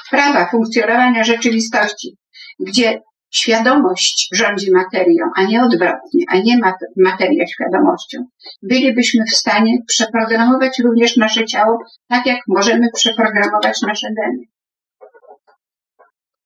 prawa 0.09 0.49
funkcjonowania 0.51 1.23
rzeczywistości, 1.23 2.17
gdzie 2.59 3.01
świadomość 3.35 4.29
rządzi 4.33 4.71
materią, 4.71 5.25
a 5.35 5.43
nie 5.43 5.63
odwrotnie, 5.63 6.25
a 6.29 6.37
nie 6.37 6.59
materia 6.97 7.47
świadomością, 7.47 8.25
bylibyśmy 8.61 9.23
w 9.31 9.35
stanie 9.35 9.77
przeprogramować 9.87 10.79
również 10.79 11.17
nasze 11.17 11.45
ciało 11.45 11.79
tak, 12.07 12.25
jak 12.25 12.39
możemy 12.47 12.87
przeprogramować 12.93 13.81
nasze 13.81 14.07
geny. 14.07 14.43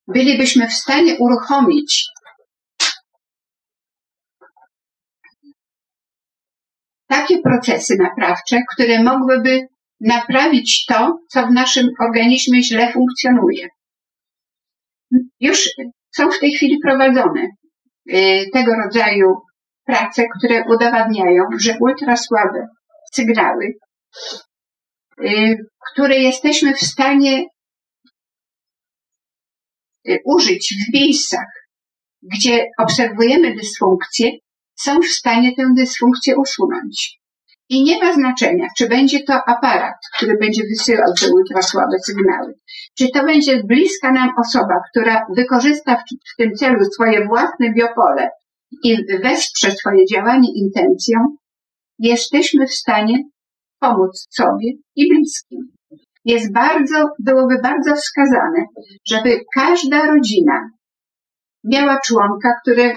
Bylibyśmy 0.07 0.67
w 0.67 0.73
stanie 0.73 1.15
uruchomić 1.19 2.07
takie 7.07 7.41
procesy 7.41 7.97
naprawcze, 7.99 8.61
które 8.73 9.03
mogłyby 9.03 9.67
naprawić 9.99 10.85
to, 10.85 11.19
co 11.29 11.47
w 11.47 11.51
naszym 11.51 11.87
organizmie 11.99 12.63
źle 12.63 12.93
funkcjonuje. 12.93 13.67
już 15.39 15.69
są 16.15 16.31
w 16.31 16.39
tej 16.39 16.51
chwili 16.51 16.79
prowadzone 16.83 17.47
y, 18.09 18.45
tego 18.53 18.71
rodzaju 18.75 19.27
prace, 19.85 20.23
które 20.37 20.63
udowadniają, 20.69 21.43
że 21.59 21.77
ultrasłabe 21.81 22.67
sygnały, 23.13 23.73
y, 25.23 25.57
które 25.91 26.15
jesteśmy 26.19 26.73
w 26.73 26.79
stanie 26.79 27.45
y, 30.09 30.17
użyć 30.25 30.73
w 30.73 30.93
miejscach, 30.93 31.47
gdzie 32.21 32.65
obserwujemy 32.79 33.55
dysfunkcję, 33.55 34.31
są 34.75 34.99
w 34.99 35.07
stanie 35.07 35.55
tę 35.55 35.63
dysfunkcję 35.75 36.35
usunąć. 36.37 37.19
I 37.69 37.83
nie 37.83 38.03
ma 38.03 38.13
znaczenia, 38.13 38.67
czy 38.77 38.87
będzie 38.87 39.23
to 39.23 39.33
aparat, 39.47 39.95
który 40.17 40.37
będzie 40.37 40.63
wysyłał 40.63 41.13
te 41.19 41.25
ultrasłabe 41.33 41.97
sygnały, 42.05 42.53
czy 42.97 43.09
to 43.13 43.25
będzie 43.25 43.63
bliska 43.63 44.11
nam 44.11 44.29
osoba, 44.37 44.75
która 44.91 45.25
wykorzysta 45.35 45.95
w, 45.95 46.01
w 46.33 46.35
tym 46.37 46.55
celu 46.55 46.85
swoje 46.85 47.25
własne 47.25 47.73
biopole 47.73 48.29
i 48.83 48.97
wesprze 49.23 49.71
swoje 49.71 50.05
działanie 50.05 50.49
intencją, 50.55 51.19
jesteśmy 51.99 52.67
w 52.67 52.73
stanie 52.73 53.23
pomóc 53.79 54.27
sobie 54.29 54.71
i 54.95 55.09
bliskim. 55.09 55.59
Jest 56.25 56.53
bardzo, 56.53 57.05
byłoby 57.19 57.55
bardzo 57.63 57.95
wskazane, 57.95 58.65
żeby 59.09 59.39
każda 59.55 60.05
rodzina 60.05 60.69
miała 61.63 61.99
członka, 62.05 62.49
który 62.61 62.95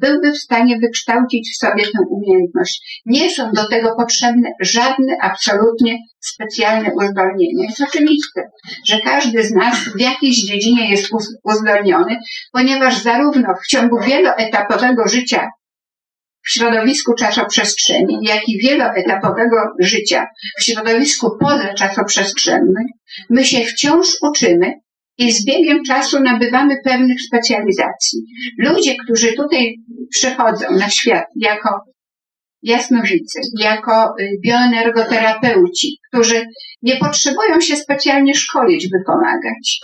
byłby 0.00 0.32
w 0.32 0.38
stanie 0.38 0.78
wykształcić 0.78 1.50
w 1.52 1.58
sobie 1.58 1.84
tę 1.84 1.98
umiejętność. 2.10 3.02
Nie 3.06 3.30
są 3.30 3.52
do 3.52 3.68
tego 3.68 3.96
potrzebne 3.96 4.50
żadne 4.60 5.16
absolutnie 5.22 5.98
specjalne 6.20 6.90
uzdolnienia. 6.94 7.64
Jest 7.68 7.80
oczywiste, 7.80 8.42
że 8.86 9.00
każdy 9.04 9.42
z 9.42 9.50
nas 9.50 9.78
w 9.78 10.00
jakiejś 10.00 10.36
dziedzinie 10.36 10.90
jest 10.90 11.08
uzdolniony, 11.44 12.16
ponieważ 12.52 13.02
zarówno 13.02 13.48
w 13.64 13.66
ciągu 13.66 14.00
wieloetapowego 14.00 15.08
życia 15.08 15.48
w 16.48 16.50
środowisku 16.50 17.14
czasoprzestrzeni, 17.14 18.18
jak 18.22 18.48
i 18.48 18.58
wieloetapowego 18.58 19.56
życia 19.80 20.26
w 20.60 20.64
środowisku 20.64 21.38
pozaczasoprzestrzennym, 21.40 22.84
my 23.30 23.44
się 23.44 23.64
wciąż 23.64 24.06
uczymy 24.22 24.72
i 25.18 25.32
z 25.32 25.44
biegiem 25.46 25.84
czasu 25.84 26.20
nabywamy 26.20 26.76
pewnych 26.84 27.22
specjalizacji. 27.22 28.20
Ludzie, 28.58 28.94
którzy 29.04 29.32
tutaj 29.32 29.74
przychodzą 30.10 30.66
na 30.70 30.90
świat 30.90 31.24
jako 31.36 31.68
jasnowidzy, 32.62 33.40
jako 33.58 34.14
y, 34.20 34.30
bioenergoterapeuci, 34.44 35.98
którzy 36.08 36.46
nie 36.82 36.96
potrzebują 36.96 37.60
się 37.60 37.76
specjalnie 37.76 38.34
szkolić, 38.34 38.88
by 38.90 38.98
pomagać. 39.06 39.80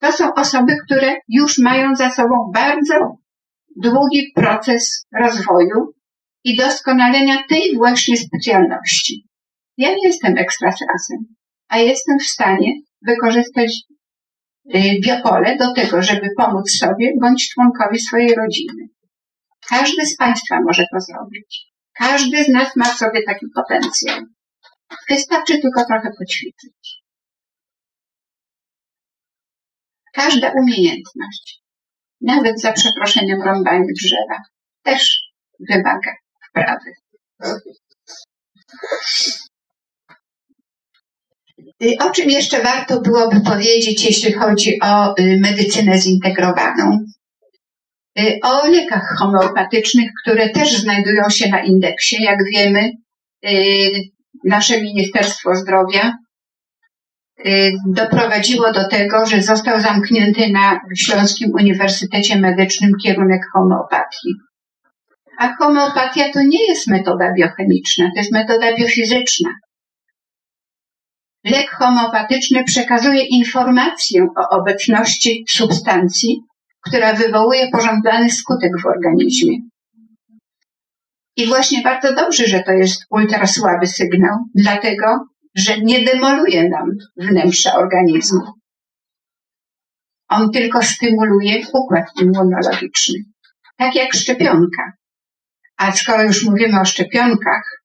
To 0.00 0.12
są 0.12 0.34
osoby, 0.34 0.76
które 0.86 1.14
już 1.28 1.58
mają 1.58 1.94
za 1.94 2.10
sobą 2.10 2.50
bardzo 2.54 2.94
długi 3.76 4.32
proces 4.34 5.06
rozwoju 5.20 5.94
i 6.44 6.56
doskonalenia 6.56 7.36
tej 7.48 7.76
właśnie 7.76 8.16
specjalności. 8.16 9.26
Ja 9.76 9.88
nie 9.88 10.08
jestem 10.08 10.38
ekstrasensem, 10.38 11.18
a 11.68 11.78
jestem 11.78 12.18
w 12.18 12.26
stanie 12.26 12.72
wykorzystać 13.06 13.72
biopole 15.04 15.56
do 15.56 15.74
tego, 15.74 16.02
żeby 16.02 16.28
pomóc 16.36 16.70
sobie 16.70 17.12
bądź 17.20 17.48
członkowi 17.48 17.98
swojej 17.98 18.34
rodziny. 18.34 18.88
Każdy 19.68 20.06
z 20.06 20.16
Państwa 20.16 20.60
może 20.60 20.84
to 20.92 21.00
zrobić. 21.00 21.66
Każdy 21.92 22.44
z 22.44 22.48
nas 22.48 22.76
ma 22.76 22.84
w 22.84 22.98
sobie 22.98 23.22
taki 23.22 23.46
potencjał. 23.54 24.20
Wystarczy 25.10 25.58
tylko 25.58 25.84
trochę 25.84 26.10
poćwiczyć. 26.18 27.02
Każda 30.12 30.52
umiejętność, 30.52 31.62
nawet 32.20 32.60
za 32.60 32.72
przeproszeniem 32.72 33.42
rąbanie 33.42 33.86
drzewa, 34.02 34.42
też 34.82 35.20
wymaga 35.60 36.12
wprawy. 36.48 36.92
Y, 41.82 41.96
o 42.00 42.10
czym 42.10 42.30
jeszcze 42.30 42.62
warto 42.62 43.00
byłoby 43.00 43.40
powiedzieć, 43.40 44.04
jeśli 44.04 44.32
chodzi 44.32 44.80
o 44.82 45.18
y, 45.18 45.38
medycynę 45.40 45.98
zintegrowaną? 45.98 47.04
Y, 48.18 48.38
o 48.42 48.68
lekach 48.68 49.16
homeopatycznych, 49.18 50.10
które 50.22 50.48
też 50.48 50.76
znajdują 50.76 51.30
się 51.30 51.48
na 51.48 51.64
indeksie. 51.64 52.16
Jak 52.22 52.38
wiemy, 52.54 52.90
nasze 54.44 54.82
Ministerstwo 54.82 55.54
Zdrowia 55.54 56.12
doprowadziło 57.86 58.72
do 58.72 58.88
tego, 58.88 59.26
że 59.26 59.42
został 59.42 59.80
zamknięty 59.80 60.50
na 60.50 60.80
Śląskim 60.98 61.50
Uniwersytecie 61.54 62.40
Medycznym 62.40 62.90
kierunek 63.04 63.40
homeopatii. 63.52 64.34
A 65.38 65.56
homeopatia 65.56 66.32
to 66.32 66.42
nie 66.42 66.66
jest 66.68 66.86
metoda 66.86 67.32
biochemiczna, 67.38 68.04
to 68.14 68.20
jest 68.20 68.32
metoda 68.32 68.76
biofizyczna. 68.76 69.50
Lek 71.46 71.70
homeopatyczny 71.70 72.64
przekazuje 72.64 73.24
informację 73.24 74.26
o 74.36 74.56
obecności 74.56 75.44
substancji, 75.48 76.42
która 76.86 77.12
wywołuje 77.12 77.68
pożądany 77.72 78.30
skutek 78.30 78.72
w 78.82 78.86
organizmie. 78.86 79.56
I 81.36 81.46
właśnie 81.46 81.82
bardzo 81.82 82.14
dobrze, 82.14 82.46
że 82.46 82.62
to 82.62 82.72
jest 82.72 83.02
ultrasłaby 83.10 83.86
sygnał, 83.86 84.36
dlatego, 84.54 85.06
że 85.54 85.80
nie 85.80 86.04
demoluje 86.04 86.68
nam 86.68 86.90
wnętrza 87.16 87.74
organizmu. 87.74 88.40
On 90.28 90.50
tylko 90.50 90.82
stymuluje 90.82 91.66
układ 91.72 92.06
immunologiczny, 92.22 93.14
tak 93.76 93.94
jak 93.94 94.12
szczepionka. 94.12 94.92
A 95.76 95.92
skoro 95.92 96.22
już 96.22 96.44
mówimy 96.44 96.80
o 96.80 96.84
szczepionkach, 96.84 97.82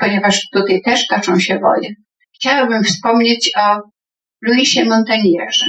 ponieważ 0.00 0.48
tutaj 0.52 0.82
też 0.82 1.06
toczą 1.06 1.38
się 1.38 1.58
woje, 1.58 1.94
chciałabym 2.38 2.84
wspomnieć 2.84 3.50
o 3.56 3.80
Louisie 4.42 4.84
Montanierze. 4.84 5.66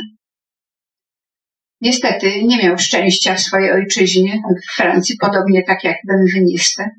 Niestety 1.81 2.43
nie 2.43 2.57
miał 2.57 2.77
szczęścia 2.77 3.35
w 3.35 3.39
swojej 3.39 3.71
ojczyźnie, 3.71 4.41
w 4.63 4.75
Francji, 4.75 5.15
podobnie 5.21 5.63
tak 5.63 5.83
jak 5.83 5.97
Benveniste. 6.07 6.89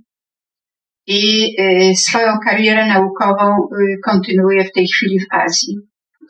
I 1.06 1.54
y, 1.60 1.96
swoją 1.96 2.38
karierę 2.44 2.86
naukową 2.86 3.56
y, 3.56 3.98
kontynuuje 4.04 4.64
w 4.64 4.72
tej 4.72 4.88
chwili 4.88 5.20
w 5.20 5.26
Azji. 5.30 5.76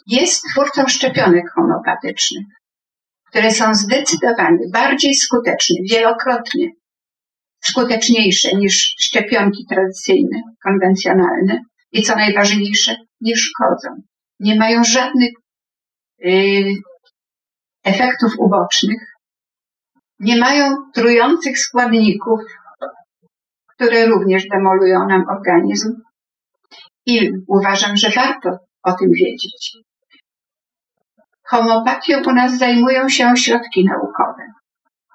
Jest 0.06 0.42
twórcą 0.52 0.86
szczepionek 0.88 1.44
homeopatycznych, 1.54 2.44
które 3.30 3.50
są 3.50 3.74
zdecydowanie 3.74 4.58
bardziej 4.72 5.14
skuteczne, 5.14 5.76
wielokrotnie 5.90 6.68
skuteczniejsze 7.60 8.56
niż 8.56 8.94
szczepionki 9.00 9.66
tradycyjne, 9.68 10.42
konwencjonalne 10.64 11.60
i 11.92 12.02
co 12.02 12.16
najważniejsze, 12.16 12.96
nie 13.20 13.36
szkodzą. 13.36 13.88
Nie 14.40 14.56
mają 14.56 14.84
żadnych 14.84 15.30
yy, 16.18 16.74
efektów 17.84 18.32
ubocznych, 18.38 19.00
nie 20.18 20.36
mają 20.36 20.76
trujących 20.94 21.58
składników, 21.58 22.40
które 23.68 24.06
również 24.06 24.48
demolują 24.48 25.06
nam 25.08 25.24
organizm. 25.28 25.92
I 27.06 27.30
uważam, 27.48 27.96
że 27.96 28.10
warto 28.10 28.50
o 28.82 28.92
tym 28.92 29.08
wiedzieć. 29.14 29.76
Homopatią 31.46 32.22
u 32.26 32.32
nas 32.32 32.58
zajmują 32.58 33.08
się 33.08 33.30
ośrodki 33.30 33.84
naukowe. 33.84 34.52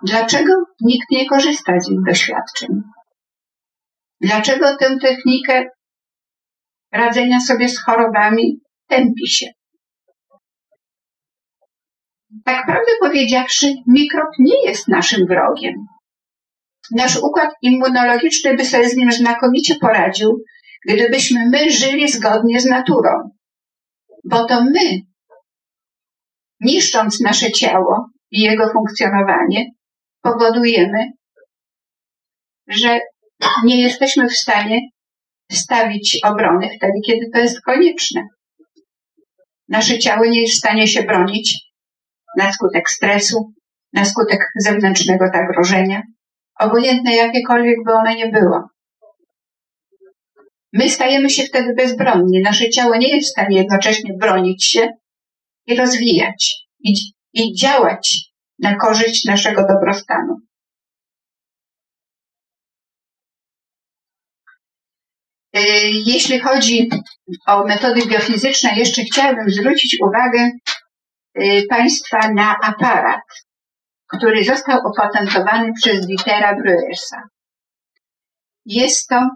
Dlaczego 0.04 0.54
nikt 0.82 1.12
nie 1.12 1.30
korzysta 1.30 1.80
z 1.80 1.90
ich 1.90 2.00
doświadczeń? 2.08 2.70
Dlaczego 4.22 4.78
tę 4.78 4.98
technikę 5.02 5.64
radzenia 6.98 7.40
sobie 7.40 7.70
z 7.70 7.84
chorobami 7.84 8.60
tępi 8.88 9.28
się. 9.28 9.46
Tak 12.46 12.66
prawdę 12.66 12.92
powiedziawszy, 13.00 13.74
mikrob 13.88 14.30
nie 14.40 14.66
jest 14.66 14.88
naszym 14.88 15.28
wrogiem. 15.28 15.74
Nasz 16.92 17.18
układ 17.18 17.50
immunologiczny 17.62 18.56
by 18.56 18.66
sobie 18.66 18.90
z 18.90 18.96
nim 18.96 19.12
znakomicie 19.12 19.76
poradził, 19.76 20.44
gdybyśmy 20.88 21.50
my 21.50 21.72
żyli 21.72 22.12
zgodnie 22.12 22.62
z 22.62 22.66
naturą. 22.66 23.30
Bo 24.24 24.46
to 24.46 24.64
my, 24.64 25.00
niszcząc 26.60 27.22
nasze 27.22 27.52
ciało 27.52 28.10
i 28.32 28.42
jego 28.42 28.70
funkcjonowanie, 28.70 29.66
powodujemy, 30.22 31.06
że 32.68 33.00
nie 33.64 33.82
jesteśmy 33.82 34.28
w 34.28 34.38
stanie 34.38 34.80
stawić 35.52 36.20
obrony 36.24 36.70
wtedy, 36.78 36.94
kiedy 37.08 37.30
to 37.34 37.40
jest 37.40 37.62
konieczne. 37.62 38.22
Nasze 39.70 40.00
ciało 40.00 40.26
nie 40.26 40.42
jest 40.42 40.54
w 40.54 40.58
stanie 40.58 40.88
się 40.88 41.04
bronić 41.04 41.66
na 42.38 42.52
skutek 42.54 42.90
stresu, 42.90 43.54
na 43.94 44.06
skutek 44.06 44.40
zewnętrznego 44.56 45.26
zagrożenia, 45.34 46.02
obojętne 46.60 47.16
jakiekolwiek 47.16 47.76
by 47.86 47.94
ono 47.94 48.14
nie 48.14 48.28
było. 48.28 48.70
My 50.74 50.90
stajemy 50.90 51.30
się 51.30 51.44
wtedy 51.44 51.74
bezbronni. 51.74 52.42
Nasze 52.42 52.70
ciało 52.70 52.96
nie 52.96 53.16
jest 53.16 53.28
w 53.28 53.32
stanie 53.32 53.58
jednocześnie 53.58 54.14
bronić 54.20 54.66
się 54.66 54.90
i 55.68 55.76
rozwijać, 55.76 56.68
i, 56.80 56.94
i 57.34 57.56
działać 57.56 58.20
na 58.60 58.76
korzyść 58.76 59.26
naszego 59.26 59.62
dobrostanu. 59.68 60.36
Jeśli 66.06 66.40
chodzi 66.40 66.90
o 67.48 67.64
metody 67.64 68.06
biofizyczne, 68.06 68.76
jeszcze 68.76 69.02
chciałabym 69.02 69.50
zwrócić 69.50 69.98
uwagę 70.08 70.52
y, 71.40 71.64
Państwa 71.70 72.20
na 72.34 72.56
aparat, 72.64 73.22
który 74.08 74.44
został 74.44 74.80
opatentowany 74.88 75.72
przez 75.82 76.08
Dietera 76.08 76.56
Breuersa. 76.56 77.22
Jest 78.66 79.08
to 79.08 79.30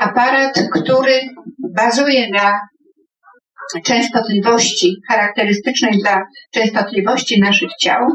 aparat, 0.00 0.62
który 0.72 1.20
bazuje 1.74 2.30
na 2.30 2.60
częstotliwości 3.84 4.96
charakterystycznej 5.08 5.98
dla 5.98 6.22
częstotliwości 6.54 7.40
naszych 7.40 7.70
ciał, 7.80 8.06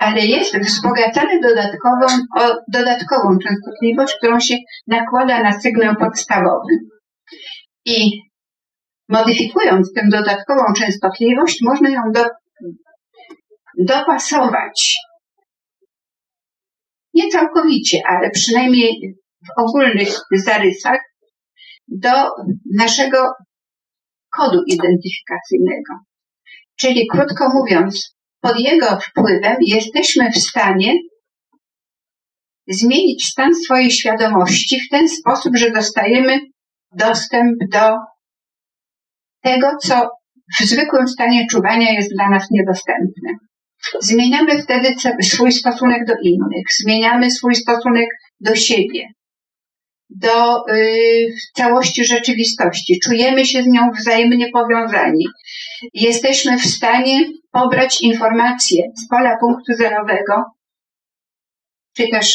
ale 0.00 0.26
jest 0.26 0.58
wzbogacany 0.58 1.40
dodatkową, 1.40 2.06
o 2.38 2.54
dodatkową 2.72 3.38
częstotliwość, 3.38 4.14
którą 4.18 4.40
się 4.40 4.56
nakłada 4.86 5.42
na 5.42 5.60
sygnał 5.60 5.94
podstawowy. 5.96 6.72
I 7.84 8.10
modyfikując 9.08 9.92
tę 9.92 10.02
dodatkową 10.12 10.62
częstotliwość, 10.76 11.58
można 11.62 11.90
ją 11.90 12.00
do, 12.14 12.24
dopasować 13.78 14.94
nie 17.14 17.28
całkowicie, 17.28 17.98
ale 18.08 18.30
przynajmniej 18.30 19.14
w 19.46 19.60
ogólnych 19.60 20.08
zarysach 20.32 21.00
do 21.88 22.10
naszego 22.78 23.32
kodu 24.38 24.62
identyfikacyjnego. 24.66 25.92
Czyli 26.80 27.06
krótko 27.12 27.48
mówiąc, 27.54 28.16
pod 28.40 28.60
jego 28.60 29.00
wpływem 29.00 29.56
jesteśmy 29.60 30.30
w 30.30 30.38
stanie 30.38 30.94
zmienić 32.68 33.26
stan 33.26 33.54
swojej 33.54 33.90
świadomości 33.90 34.80
w 34.80 34.88
ten 34.90 35.08
sposób, 35.08 35.56
że 35.56 35.70
dostajemy 35.70 36.38
dostęp 36.92 37.56
do 37.72 37.96
tego, 39.42 39.66
co 39.82 40.08
w 40.60 40.64
zwykłym 40.64 41.08
stanie 41.08 41.46
czuwania 41.50 41.92
jest 41.92 42.14
dla 42.14 42.30
nas 42.30 42.46
niedostępne. 42.50 43.30
Zmieniamy 44.00 44.62
wtedy 44.62 44.94
swój 45.22 45.52
stosunek 45.52 46.06
do 46.06 46.14
innych, 46.22 46.66
zmieniamy 46.82 47.30
swój 47.30 47.54
stosunek 47.54 48.08
do 48.40 48.54
siebie, 48.54 49.06
do 50.10 50.64
y, 50.68 51.34
całości 51.54 52.04
rzeczywistości. 52.04 53.00
Czujemy 53.04 53.46
się 53.46 53.62
z 53.62 53.66
nią 53.66 53.90
wzajemnie 53.98 54.46
powiązani. 54.52 55.26
Jesteśmy 55.94 56.58
w 56.58 56.66
stanie 56.66 57.20
pobrać 57.52 58.00
informacje 58.00 58.82
z 58.96 59.08
pola 59.08 59.36
punktu 59.40 59.74
zerowego, 59.74 60.44
czy 61.96 62.08
też 62.12 62.34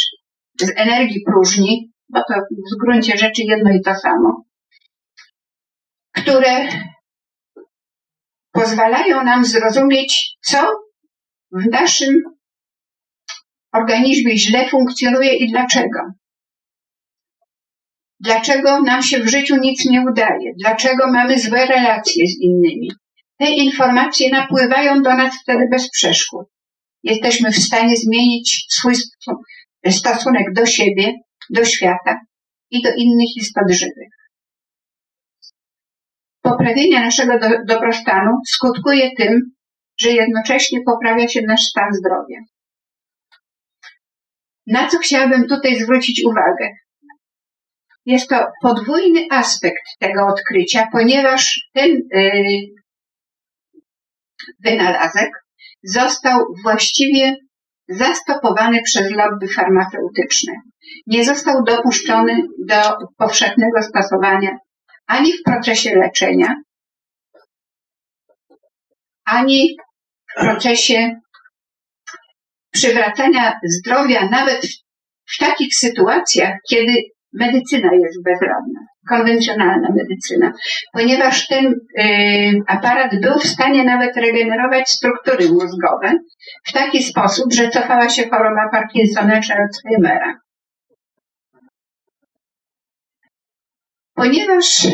z 0.61 0.71
energii 0.75 1.23
próżni, 1.25 1.91
bo 2.09 2.19
to 2.19 2.33
w 2.73 2.85
gruncie 2.85 3.17
rzeczy 3.17 3.41
jedno 3.41 3.71
i 3.71 3.81
to 3.81 3.95
samo, 3.95 4.43
które 6.11 6.67
pozwalają 8.51 9.23
nam 9.23 9.45
zrozumieć, 9.45 10.37
co 10.41 10.57
w 11.51 11.71
naszym 11.71 12.15
organizmie 13.73 14.37
źle 14.37 14.69
funkcjonuje 14.69 15.35
i 15.35 15.51
dlaczego. 15.51 15.99
Dlaczego 18.23 18.81
nam 18.81 19.03
się 19.03 19.19
w 19.19 19.29
życiu 19.29 19.55
nic 19.55 19.85
nie 19.85 20.01
udaje? 20.01 20.51
Dlaczego 20.59 21.11
mamy 21.11 21.39
złe 21.39 21.65
relacje 21.65 22.27
z 22.27 22.39
innymi? 22.41 22.91
Te 23.37 23.49
informacje 23.49 24.29
napływają 24.29 25.01
do 25.01 25.13
nas 25.13 25.35
wtedy 25.41 25.67
bez 25.71 25.89
przeszkód. 25.89 26.47
Jesteśmy 27.03 27.51
w 27.51 27.55
stanie 27.55 27.95
zmienić 27.97 28.65
swój 28.69 28.93
stosunek 29.89 30.53
do 30.55 30.65
siebie, 30.65 31.13
do 31.49 31.65
świata 31.65 32.19
i 32.71 32.81
do 32.81 32.89
innych 32.97 33.37
istot 33.37 33.71
żywych. 33.71 34.13
Poprawienie 36.41 36.99
naszego 36.99 37.39
do, 37.39 37.49
dobrostanu 37.67 38.31
skutkuje 38.47 39.09
tym, 39.17 39.39
że 39.99 40.09
jednocześnie 40.09 40.79
poprawia 40.85 41.27
się 41.27 41.41
nasz 41.41 41.61
stan 41.61 41.93
zdrowia. 41.93 42.39
Na 44.67 44.87
co 44.87 44.97
chciałabym 44.97 45.47
tutaj 45.47 45.75
zwrócić 45.75 46.23
uwagę? 46.25 46.82
Jest 48.05 48.29
to 48.29 48.47
podwójny 48.61 49.27
aspekt 49.31 49.83
tego 49.99 50.27
odkrycia, 50.27 50.87
ponieważ 50.91 51.69
ten 51.73 51.89
yy, 52.13 52.83
wynalazek 54.63 55.29
został 55.83 56.39
właściwie 56.63 57.35
zastopowany 57.89 58.81
przez 58.81 59.11
lobby 59.11 59.47
farmaceutyczne. 59.47 60.53
Nie 61.07 61.25
został 61.25 61.63
dopuszczony 61.63 62.41
do 62.59 62.97
powszechnego 63.17 63.81
stosowania 63.81 64.57
ani 65.07 65.33
w 65.33 65.43
procesie 65.43 65.95
leczenia, 65.95 66.55
ani 69.25 69.77
w 70.31 70.41
procesie 70.41 71.19
przywracania 72.71 73.53
zdrowia, 73.63 74.29
nawet 74.29 74.67
w 75.25 75.37
takich 75.37 75.75
sytuacjach, 75.75 76.53
kiedy 76.69 76.93
medycyna 77.33 77.93
jest 77.93 78.23
bezradna, 78.23 78.79
konwencjonalna 79.09 79.89
medycyna, 79.95 80.51
ponieważ 80.93 81.47
ten 81.47 81.65
y, 81.99 82.61
aparat 82.67 83.11
był 83.21 83.39
w 83.39 83.47
stanie 83.47 83.83
nawet 83.83 84.17
regenerować 84.17 84.89
struktury 84.89 85.49
mózgowe 85.49 86.11
w 86.67 86.73
taki 86.73 87.03
sposób, 87.03 87.53
że 87.53 87.69
cofała 87.69 88.09
się 88.09 88.29
choroba 88.29 88.69
Parkinsona 88.71 89.41
czy 89.41 89.53
Alzheimera. 89.53 90.39
Ponieważ 94.15 94.85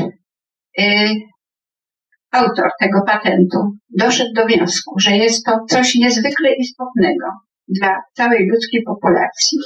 y, 0.79 0.83
autor 2.31 2.69
tego 2.79 3.01
patentu 3.07 3.57
doszedł 3.89 4.33
do 4.35 4.45
wniosku, 4.45 4.99
że 4.99 5.11
jest 5.11 5.45
to 5.45 5.59
coś 5.69 5.95
niezwykle 5.95 6.55
istotnego 6.55 7.25
dla 7.67 7.95
całej 8.13 8.47
ludzkiej 8.47 8.83
populacji, 8.83 9.57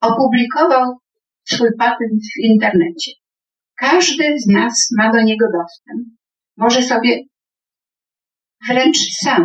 opublikował 0.00 0.96
swój 1.44 1.68
patent 1.78 2.22
w 2.36 2.44
internecie. 2.44 3.12
Każdy 3.76 4.24
z 4.38 4.46
nas 4.46 4.88
ma 4.98 5.12
do 5.12 5.22
niego 5.22 5.46
dostęp. 5.52 6.08
Może 6.56 6.82
sobie 6.82 7.18
wręcz 8.68 8.98
sam 9.22 9.44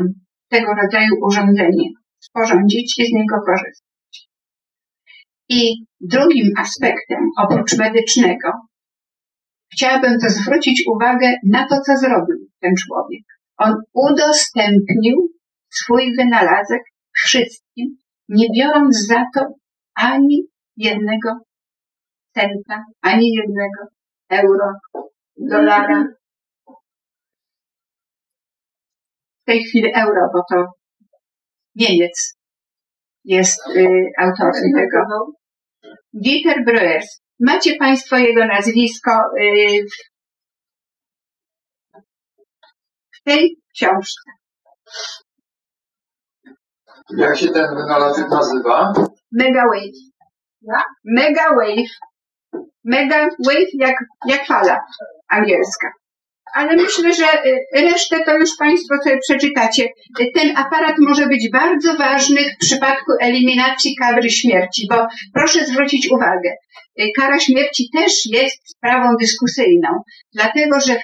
tego 0.50 0.74
rodzaju 0.84 1.14
urządzenie 1.28 1.90
sporządzić 2.20 3.00
i 3.00 3.06
z 3.06 3.12
niego 3.14 3.36
korzystać. 3.46 4.30
I 5.50 5.86
drugim 6.00 6.48
aspektem, 6.58 7.30
oprócz 7.38 7.78
medycznego, 7.78 8.52
chciałabym 9.74 10.20
to 10.20 10.30
zwrócić 10.30 10.84
uwagę 10.96 11.34
na 11.52 11.68
to, 11.68 11.76
co 11.86 11.98
zrobił 11.98 12.50
ten 12.60 12.72
człowiek. 12.76 13.24
On 13.58 13.76
udostępnił 13.94 15.34
swój 15.70 16.16
wynalazek 16.16 16.82
wszystkim, 17.16 17.98
nie 18.30 18.48
biorąc 18.58 19.08
za 19.08 19.26
to 19.36 19.46
ani 19.96 20.44
jednego 20.78 21.30
centa, 22.40 22.84
ani 23.02 23.28
jednego 23.36 23.82
euro, 24.30 24.68
dolara. 25.38 26.04
W 29.42 29.46
tej 29.46 29.64
chwili 29.64 29.90
euro, 29.96 30.22
bo 30.34 30.42
to 30.50 30.80
Niemiec 31.76 32.38
jest 33.26 33.60
y, 33.68 34.12
autorem 34.18 34.64
tego. 34.76 35.32
Dieter 36.14 36.66
Breuers. 36.66 37.22
Macie 37.40 37.76
Państwo 37.76 38.18
jego 38.18 38.46
nazwisko 38.46 39.12
y, 39.42 39.86
w 43.12 43.24
tej 43.24 43.58
książce. 43.74 44.32
Jak 47.18 47.38
się 47.38 47.48
ten 47.48 47.76
wynalazek 47.76 48.30
nazywa? 48.30 48.94
Mega 49.32 49.64
Wave. 49.66 50.00
Mega 51.04 51.50
Wave. 51.56 52.09
Mega 52.84 53.28
Wave 53.46 53.74
jak, 53.74 53.96
jak 54.28 54.46
fala 54.46 54.80
angielska. 55.30 55.88
Ale 56.54 56.76
myślę, 56.76 57.14
że 57.14 57.46
y, 57.46 57.82
resztę 57.82 58.24
to 58.26 58.38
już 58.38 58.50
Państwo 58.60 58.96
sobie 59.04 59.18
przeczytacie. 59.18 59.88
Ten 60.36 60.58
aparat 60.58 60.96
może 61.00 61.28
być 61.28 61.50
bardzo 61.52 61.96
ważny 61.96 62.42
w 62.42 62.58
przypadku 62.58 63.12
eliminacji 63.22 63.96
kary 63.96 64.30
śmierci, 64.30 64.88
bo 64.90 65.08
proszę 65.34 65.66
zwrócić 65.66 66.12
uwagę, 66.12 66.56
y, 67.00 67.08
kara 67.18 67.40
śmierci 67.40 67.90
też 67.98 68.26
jest 68.26 68.58
sprawą 68.70 69.16
dyskusyjną, 69.20 69.90
dlatego 70.34 70.80
że 70.80 70.94
y, 70.94 71.00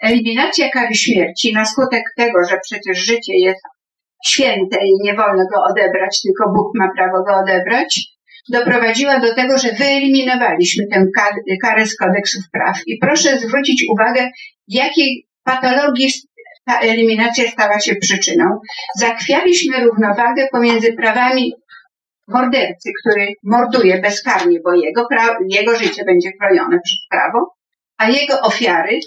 eliminacja 0.00 0.68
kary 0.68 0.94
śmierci 0.94 1.52
na 1.52 1.64
skutek 1.64 2.02
tego, 2.16 2.38
że 2.50 2.58
przecież 2.62 2.98
życie 2.98 3.38
jest 3.38 3.62
święte 4.26 4.76
i 4.86 5.02
nie 5.02 5.14
wolno 5.14 5.44
go 5.54 5.62
odebrać, 5.70 6.20
tylko 6.22 6.52
Bóg 6.52 6.68
ma 6.74 6.88
prawo 6.96 7.24
go 7.24 7.34
odebrać, 7.36 8.13
doprowadziła 8.48 9.20
do 9.20 9.34
tego, 9.34 9.58
że 9.58 9.72
wyeliminowaliśmy 9.72 10.84
tę 10.92 11.04
karę 11.62 11.86
z 11.86 11.96
kodeksów 11.96 12.42
praw. 12.52 12.76
I 12.86 12.98
proszę 12.98 13.38
zwrócić 13.38 13.84
uwagę, 13.92 14.30
jakiej 14.68 15.26
patologii 15.44 16.12
ta 16.66 16.80
eliminacja 16.80 17.50
stała 17.50 17.80
się 17.80 17.94
przyczyną. 17.94 18.44
Zachwialiśmy 18.98 19.84
równowagę 19.84 20.48
pomiędzy 20.52 20.92
prawami 20.92 21.54
mordercy, 22.28 22.90
który 23.00 23.32
morduje 23.42 24.00
bezkarnie, 24.00 24.60
bo 24.64 24.74
jego, 24.74 25.08
jego 25.48 25.76
życie 25.76 26.04
będzie 26.04 26.30
chronione 26.40 26.78
przez 26.84 26.98
prawo, 27.10 27.54
a 27.98 28.08
jego 28.08 28.40
ofiary, 28.40 29.00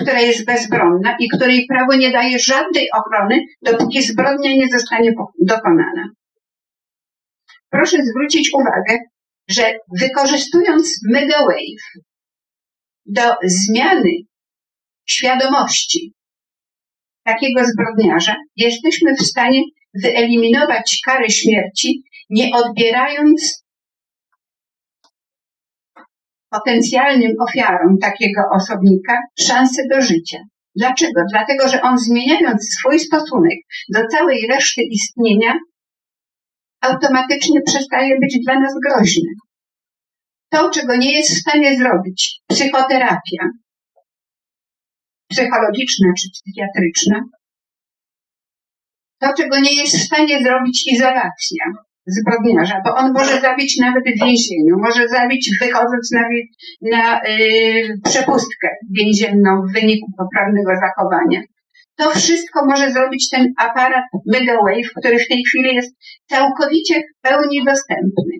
która 0.00 0.20
jest 0.20 0.46
bezbronna 0.46 1.16
i 1.20 1.28
której 1.28 1.66
prawo 1.68 1.96
nie 1.96 2.10
daje 2.10 2.38
żadnej 2.38 2.88
ochrony, 2.90 3.40
dopóki 3.62 4.02
zbrodnia 4.02 4.50
nie 4.50 4.68
zostanie 4.68 5.12
dokonana. 5.40 6.08
Proszę 7.70 7.96
zwrócić 8.04 8.50
uwagę, 8.54 8.98
że 9.48 9.78
wykorzystując 10.00 11.00
megawave 11.12 12.02
do 13.06 13.34
zmiany 13.44 14.12
świadomości 15.08 16.12
takiego 17.24 17.60
zbrodniarza, 17.64 18.36
jesteśmy 18.56 19.14
w 19.14 19.22
stanie 19.22 19.60
wyeliminować 20.02 21.00
karę 21.06 21.30
śmierci, 21.30 22.02
nie 22.30 22.50
odbierając 22.54 23.64
potencjalnym 26.50 27.32
ofiarom 27.48 27.98
takiego 28.00 28.42
osobnika 28.54 29.18
szansy 29.38 29.82
do 29.90 30.00
życia. 30.00 30.38
Dlaczego? 30.76 31.20
Dlatego, 31.30 31.68
że 31.68 31.82
on 31.82 31.98
zmieniając 31.98 32.68
swój 32.78 32.98
stosunek 32.98 33.58
do 33.94 34.00
całej 34.06 34.46
reszty 34.50 34.82
istnienia, 34.90 35.58
automatycznie 36.86 37.60
przestaje 37.66 38.14
być 38.20 38.38
dla 38.44 38.60
nas 38.60 38.72
groźny. 38.86 39.30
To, 40.50 40.70
czego 40.70 40.96
nie 40.96 41.12
jest 41.12 41.34
w 41.34 41.40
stanie 41.40 41.78
zrobić 41.78 42.40
psychoterapia, 42.48 43.42
psychologiczna 45.30 46.08
czy 46.18 46.28
psychiatryczna, 46.32 47.20
to, 49.20 49.34
czego 49.36 49.60
nie 49.60 49.74
jest 49.74 49.96
w 49.96 50.04
stanie 50.04 50.42
zrobić 50.42 50.86
izolacja 50.92 51.64
zbrodniarza, 52.06 52.82
bo 52.84 52.94
on 52.94 53.12
może 53.12 53.40
zabić 53.40 53.78
nawet 53.80 54.04
w 54.04 54.24
więzieniu, 54.24 54.74
może 54.78 55.08
zabić 55.08 55.50
wychodząc 55.60 56.12
na, 56.12 56.22
na 56.90 57.20
y, 57.20 58.00
przepustkę 58.04 58.68
więzienną 58.90 59.62
w 59.62 59.72
wyniku 59.72 60.06
poprawnego 60.18 60.70
zachowania. 60.74 61.40
To 61.96 62.10
wszystko 62.10 62.66
może 62.66 62.90
zrobić 62.90 63.30
ten 63.30 63.52
aparat 63.56 64.04
Megawave, 64.26 64.90
który 64.96 65.18
w 65.18 65.28
tej 65.28 65.44
chwili 65.44 65.74
jest 65.74 65.96
całkowicie 66.28 67.00
w 67.00 67.20
pełni 67.20 67.64
dostępny. 67.64 68.34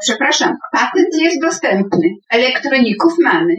Przepraszam, 0.00 0.56
patent 0.72 1.14
jest 1.20 1.40
dostępny, 1.40 2.08
elektroników 2.30 3.12
mamy. 3.22 3.54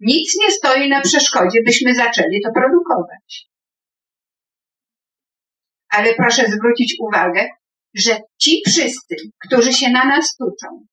Nic 0.00 0.36
nie 0.40 0.50
stoi 0.50 0.88
na 0.88 1.00
przeszkodzie, 1.00 1.58
byśmy 1.66 1.94
zaczęli 1.94 2.40
to 2.44 2.52
produkować. 2.54 3.50
Ale 5.88 6.14
proszę 6.14 6.42
zwrócić 6.46 6.96
uwagę, 7.00 7.48
że 7.96 8.20
ci 8.40 8.62
wszyscy, 8.66 9.14
którzy 9.46 9.72
się 9.72 9.90
na 9.90 10.04
nas 10.04 10.36
tuczą, 10.36 10.86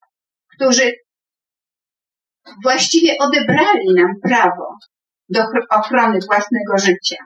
którzy 0.56 0.92
właściwie 2.64 3.18
odebrali 3.20 3.94
nam 3.96 4.14
prawo 4.24 4.78
do 5.30 5.42
chr- 5.42 5.68
ochrony 5.70 6.20
własnego 6.28 6.78
życia, 6.78 7.26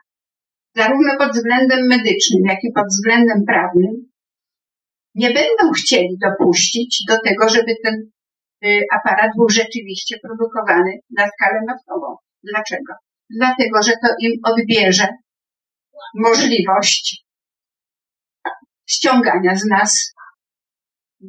zarówno 0.76 1.18
pod 1.18 1.32
względem 1.32 1.88
medycznym, 1.88 2.44
jak 2.46 2.64
i 2.64 2.72
pod 2.76 2.88
względem 2.88 3.46
prawnym, 3.48 4.12
nie 5.16 5.28
będą 5.28 5.72
chcieli 5.78 6.18
dopuścić 6.22 7.04
do 7.08 7.16
tego, 7.26 7.50
żeby 7.50 7.76
ten 7.84 7.96
y, 8.66 8.86
aparat 8.94 9.32
był 9.38 9.50
rzeczywiście 9.50 10.18
produkowany 10.24 10.92
na 11.18 11.28
skalę 11.28 11.60
masową. 11.68 12.16
Dlaczego? 12.44 12.94
Dlatego, 13.30 13.82
że 13.82 13.92
to 13.92 14.08
im 14.20 14.32
odbierze 14.44 15.08
możliwość 16.16 17.27
ściągania 18.90 19.56
z 19.56 19.66
nas 19.66 20.14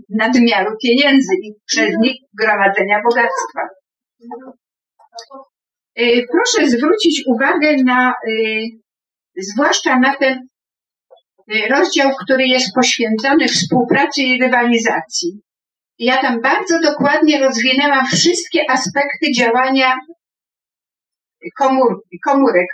nadmiaru 0.09 0.71
pieniędzy 0.83 1.35
i 1.43 1.53
przez 1.67 1.91
nich 2.01 2.17
gromadzenia 2.41 3.03
bogactwa. 3.03 3.61
Y, 6.01 6.27
Proszę 6.33 6.71
zwrócić 6.71 7.23
uwagę 7.27 7.77
na, 7.85 8.15
y, 8.29 8.63
zwłaszcza 9.37 9.99
na 9.99 10.17
ten 10.17 10.39
y, 11.53 11.69
rozdział, 11.69 12.11
który 12.25 12.47
jest 12.47 12.75
poświęcony 12.75 13.49
współpracy 13.49 14.23
i 14.23 14.41
rywalizacji. 14.41 15.41
Ja 15.99 16.23
tam 16.23 16.41
bardzo 16.41 16.81
dokładnie 16.81 17.41
rozwinęłam 17.41 18.07
wszystkie 18.07 18.61
aspekty 18.71 19.33
działania 19.37 19.95
komór, 21.59 22.03
komórek 22.25 22.67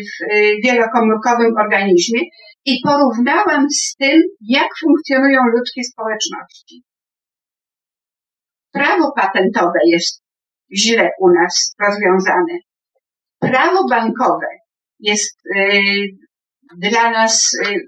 w 0.00 0.66
wielokomórkowym 0.66 1.56
organizmie 1.58 2.20
i 2.64 2.80
porównałam 2.84 3.66
z 3.70 3.96
tym, 3.96 4.22
jak 4.40 4.68
funkcjonują 4.80 5.40
ludzkie 5.56 5.84
społeczności. 5.84 6.82
Prawo 8.72 9.12
patentowe 9.16 9.78
jest 9.86 10.22
źle 10.76 11.10
u 11.20 11.28
nas 11.28 11.74
rozwiązane. 11.80 12.58
Prawo 13.40 13.88
bankowe 13.90 14.46
jest 15.00 15.38
y, 15.46 15.80
dla 16.78 17.10
nas 17.10 17.50
y, 17.66 17.80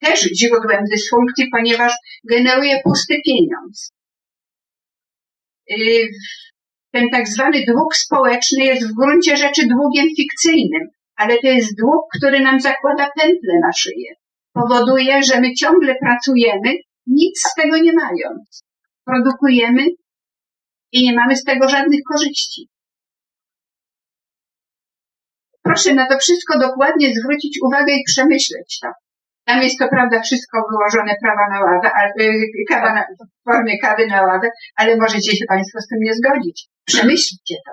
też 0.00 0.28
źródłem 0.38 0.84
dysfunkcji, 0.90 1.50
ponieważ 1.52 1.92
generuje 2.30 2.80
pusty 2.84 3.14
pieniądz. 3.26 3.92
Y, 5.70 6.08
ten 6.92 7.10
tak 7.10 7.28
zwany 7.28 7.64
dług 7.68 7.96
społeczny 7.96 8.64
jest 8.64 8.88
w 8.88 8.94
gruncie 8.94 9.36
rzeczy 9.36 9.66
długiem 9.66 10.06
fikcyjnym, 10.16 10.88
ale 11.16 11.38
to 11.38 11.46
jest 11.46 11.78
dług, 11.78 12.04
który 12.18 12.40
nam 12.40 12.60
zakłada 12.60 13.10
pętlę 13.20 13.54
na 13.62 13.72
szyję. 13.72 14.14
Powoduje, 14.52 15.22
że 15.22 15.40
my 15.40 15.54
ciągle 15.54 15.94
pracujemy, 15.94 16.70
nic 17.06 17.40
z 17.40 17.54
tego 17.54 17.76
nie 17.78 17.92
mając. 17.92 18.64
Produkujemy 19.04 19.86
i 20.92 21.04
nie 21.04 21.16
mamy 21.16 21.36
z 21.36 21.44
tego 21.44 21.68
żadnych 21.68 22.00
korzyści. 22.12 22.68
Proszę 25.62 25.94
na 25.94 26.08
to 26.08 26.18
wszystko 26.18 26.58
dokładnie 26.58 27.08
zwrócić 27.14 27.58
uwagę 27.62 27.92
i 27.92 28.04
przemyśleć 28.06 28.78
to. 28.82 28.88
Tam 29.44 29.62
jest 29.62 29.78
to 29.78 29.88
prawda 29.88 30.20
wszystko 30.20 30.58
wyłożone 30.70 31.14
prawa 31.22 31.48
na 31.50 31.60
ławę, 31.64 31.90
y, 32.20 32.64
kawa 32.68 32.94
na, 32.94 33.02
w 33.02 33.44
formie 33.44 33.78
kawy 33.78 34.06
na 34.06 34.22
ławę, 34.22 34.50
ale 34.76 34.96
możecie 34.96 35.36
się 35.36 35.44
Państwo 35.48 35.80
z 35.80 35.88
tym 35.88 35.98
nie 36.00 36.14
zgodzić. 36.14 36.68
Przemyślcie 36.84 37.54
to. 37.66 37.72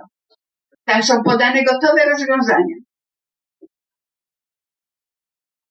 Tam 0.85 1.03
są 1.03 1.23
podane 1.23 1.63
gotowe 1.63 2.05
rozwiązania. 2.05 2.75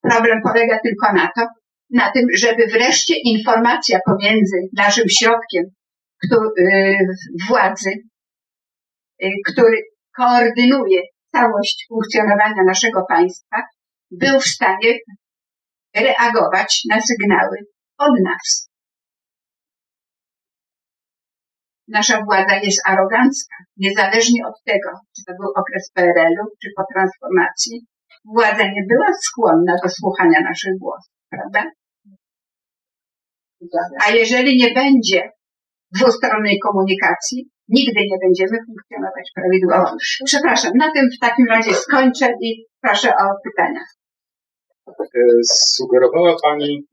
Problem 0.01 0.41
polega 0.43 0.79
tylko 0.83 1.13
na 1.13 1.29
to, 1.35 1.47
na 1.89 2.11
tym, 2.11 2.25
żeby 2.37 2.67
wreszcie 2.67 3.15
informacja 3.25 3.99
pomiędzy 4.05 4.57
naszym 4.77 5.05
środkiem 5.19 5.63
któ- 6.23 6.53
y, 6.57 6.97
władzy, 7.47 7.91
y, 9.23 9.29
który 9.47 9.77
koordynuje 10.15 11.01
całość 11.31 11.85
funkcjonowania 11.89 12.63
naszego 12.65 13.05
państwa, 13.09 13.57
był 14.11 14.39
w 14.39 14.45
stanie 14.45 14.91
reagować 15.95 16.81
na 16.89 17.01
sygnały 17.01 17.57
od 17.97 18.13
nas. 18.23 18.69
Nasza 21.87 22.21
władza 22.23 22.55
jest 22.55 22.81
arogancka, 22.87 23.55
niezależnie 23.77 24.47
od 24.47 24.63
tego, 24.65 24.89
czy 25.15 25.23
to 25.27 25.33
był 25.39 25.49
okres 25.55 25.91
PRL-u, 25.93 26.45
czy 26.61 26.69
po 26.77 26.83
transformacji. 26.93 27.85
Władza 28.25 28.63
nie 28.63 28.83
była 28.89 29.09
skłonna 29.21 29.73
do 29.83 29.89
słuchania 29.89 30.39
naszych 30.49 30.77
głosów, 30.79 31.13
prawda? 31.29 31.71
A 34.05 34.11
jeżeli 34.11 34.57
nie 34.57 34.73
będzie 34.73 35.29
dwustronnej 35.95 36.59
komunikacji, 36.59 37.49
nigdy 37.67 37.99
nie 38.11 38.17
będziemy 38.25 38.57
funkcjonować 38.65 39.31
prawidłowo. 39.35 39.97
Przepraszam, 40.25 40.71
na 40.75 40.91
tym 40.91 41.05
w 41.15 41.19
takim 41.19 41.45
razie 41.49 41.73
skończę 41.73 42.33
i 42.41 42.65
proszę 42.81 43.09
o 43.09 43.25
pytania. 43.45 43.83
E, 44.87 45.21
Sugerowała 45.75 46.35
Pani 46.43 46.87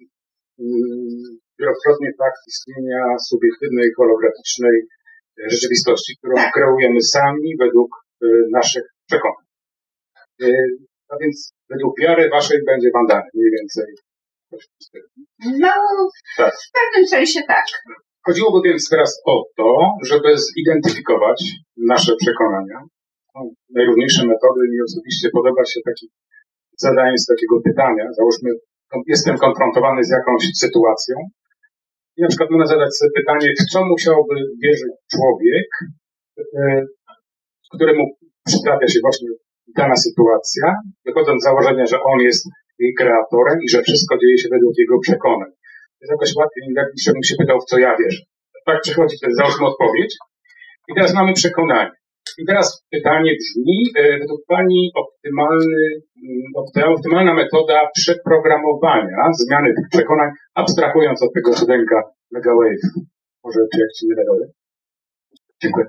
mm, 0.61 1.39
wielokrotnie 1.59 2.11
fakt 2.19 2.43
istnienia 2.47 3.01
subiektywnej, 3.29 3.89
holograficznej 3.97 4.77
e, 4.81 5.51
rzeczywistości, 5.51 6.17
którą 6.19 6.35
Tak. 6.35 6.53
kreujemy 6.53 7.01
sami 7.03 7.57
według 7.61 7.91
e, 8.23 8.27
naszych 8.53 8.85
przekonań. 9.07 9.45
A 11.11 11.15
więc 11.23 11.53
według 11.71 12.01
wiary 12.01 12.29
Waszej 12.31 12.59
będzie 12.67 12.91
Wam 12.95 13.07
dane, 13.07 13.29
mniej 13.35 13.51
więcej. 13.57 13.89
No, 15.63 15.73
Tak. 16.37 16.55
w 16.55 16.73
pewnym 16.79 17.07
sensie 17.07 17.41
tak. 17.49 17.65
Chodziłoby 18.27 18.69
więc 18.69 18.89
teraz 18.89 19.23
o 19.27 19.45
to, 19.57 19.77
żeby 20.05 20.29
zidentyfikować 20.39 21.39
nasze 21.77 22.13
przekonania. 22.17 22.79
Są 23.33 23.55
najróżniejsze 23.71 24.27
metody 24.27 24.61
i 24.75 24.83
osobiście 24.89 25.29
podoba 25.33 25.65
się 25.65 25.81
zadanie 26.79 27.19
z 27.19 27.27
takiego 27.27 27.61
pytania. 27.65 28.05
Załóżmy, 28.19 28.51
jestem 29.07 29.39
konfrontowany 29.39 30.05
z 30.05 30.11
jakąś 30.11 30.43
sytuacją. 30.65 31.17
I 32.17 32.23
na 32.23 32.29
przykład 32.29 32.51
mogę 32.51 32.67
zadać 32.67 32.97
sobie 32.97 33.11
pytanie, 33.21 33.53
w 33.61 33.71
co 33.73 33.85
musiałby 33.85 34.35
wierzyć 34.63 34.93
człowiek, 35.15 35.69
e, 36.59 36.85
któremu 37.75 38.03
przytrafia 38.47 38.87
się 38.89 38.99
właśnie 39.03 39.29
dana 39.81 39.97
sytuacja, 40.07 40.67
wychodząc 41.07 41.39
z 41.43 41.45
założenia, 41.49 41.87
że 41.87 41.99
on 42.13 42.19
jest 42.29 42.43
jej 42.79 42.93
kreatorem 43.01 43.59
i 43.65 43.69
że 43.69 43.83
wszystko 43.83 44.13
dzieje 44.21 44.39
się 44.39 44.49
według 44.53 44.75
jego 44.79 44.97
przekonań. 45.07 45.51
Jest 46.01 46.13
jakoś 46.17 46.31
łatwiej 46.41 46.63
niż 46.95 47.05
bym 47.15 47.25
się 47.29 47.35
pytał, 47.41 47.57
w 47.61 47.69
co 47.71 47.79
ja 47.79 47.97
wierzę. 48.01 48.23
Tak 48.67 48.81
przychodzi 48.81 49.17
ten 49.23 49.33
załóżmy 49.35 49.67
odpowiedź. 49.67 50.13
I 50.89 50.95
teraz 50.97 51.15
mamy 51.15 51.33
przekonanie. 51.33 51.91
I 52.41 52.45
teraz 52.47 52.67
pytanie 52.91 53.33
brzmi, 53.41 53.79
e, 53.99 54.19
według 54.19 54.41
Pani 54.49 54.91
optymalny, 55.03 55.81
mm, 56.25 56.93
optymalna 56.95 57.35
metoda 57.35 57.91
przeprogramowania 57.99 59.19
zmiany 59.33 59.69
tych 59.77 59.89
przekonań, 59.91 60.31
abstrahując 60.55 61.23
od 61.23 61.33
tego 61.35 61.51
cudenka 61.53 62.03
Megawave. 62.33 62.83
Może 63.45 63.61
czy 63.73 63.81
jak 63.81 63.93
Ci 63.97 64.07
nie 64.07 64.15
Dziękuję. 65.63 65.87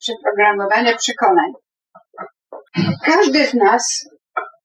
Przeprogramowanie 0.00 0.96
przekonań. 0.96 1.50
Każdy 3.04 3.46
z 3.46 3.54
nas, 3.54 4.08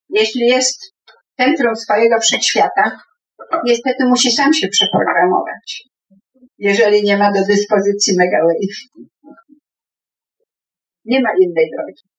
jeśli 0.09 0.41
jest 0.41 0.93
centrum 1.37 1.75
swojego 1.75 2.19
wszechświata, 2.19 2.97
niestety 3.65 4.05
musi 4.05 4.31
sam 4.31 4.53
się 4.53 4.67
przeprogramować, 4.67 5.83
jeżeli 6.57 7.03
nie 7.03 7.17
ma 7.17 7.31
do 7.31 7.45
dyspozycji 7.45 8.13
megawave. 8.17 8.75
Nie 11.05 11.21
ma 11.21 11.29
innej 11.39 11.69
drogi. 11.75 12.11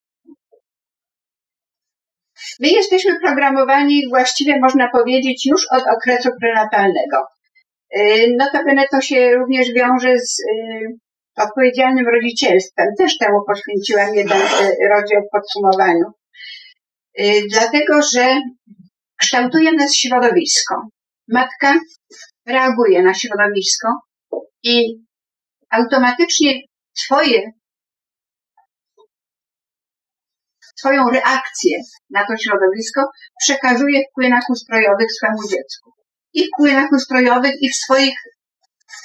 My 2.59 2.67
jesteśmy 2.67 3.19
programowani 3.19 4.09
właściwie 4.09 4.59
można 4.59 4.89
powiedzieć 4.91 5.45
już 5.45 5.61
od 5.71 5.83
okresu 5.97 6.29
prenatalnego. 6.41 7.17
Y, 7.97 8.35
notabene 8.39 8.87
to 8.91 9.01
się 9.01 9.33
również 9.35 9.73
wiąże 9.73 10.19
z 10.19 10.39
y, 10.39 10.97
odpowiedzialnym 11.37 12.05
rodzicielstwem. 12.15 12.87
Też 12.97 13.17
temu 13.17 13.37
poświęciłam 13.47 14.15
jeden 14.15 14.41
e, 14.41 14.75
rozdział 14.89 15.21
w 15.21 15.31
podsumowaniu. 15.31 16.05
E, 17.17 17.23
dlatego, 17.51 18.01
że 18.13 18.41
kształtuje 19.17 19.71
nas 19.71 19.95
środowisko. 19.95 20.75
Matka 21.27 21.79
reaguje 22.47 23.03
na 23.03 23.13
środowisko 23.13 23.87
i 24.63 25.05
automatycznie 25.69 26.61
swoje, 26.97 27.51
swoją 30.75 31.09
reakcję 31.09 31.77
na 32.09 32.25
to 32.27 32.37
środowisko 32.37 33.01
przekazuje 33.43 34.01
w 34.01 34.13
płynach 34.15 34.43
ustrojowych 34.49 35.11
swemu 35.11 35.49
dziecku. 35.49 35.91
I 36.33 36.43
w 36.43 36.49
płynach 36.57 36.91
ustrojowych, 36.91 37.53
i 37.61 37.69
w 37.69 37.75
swoich 37.75 38.15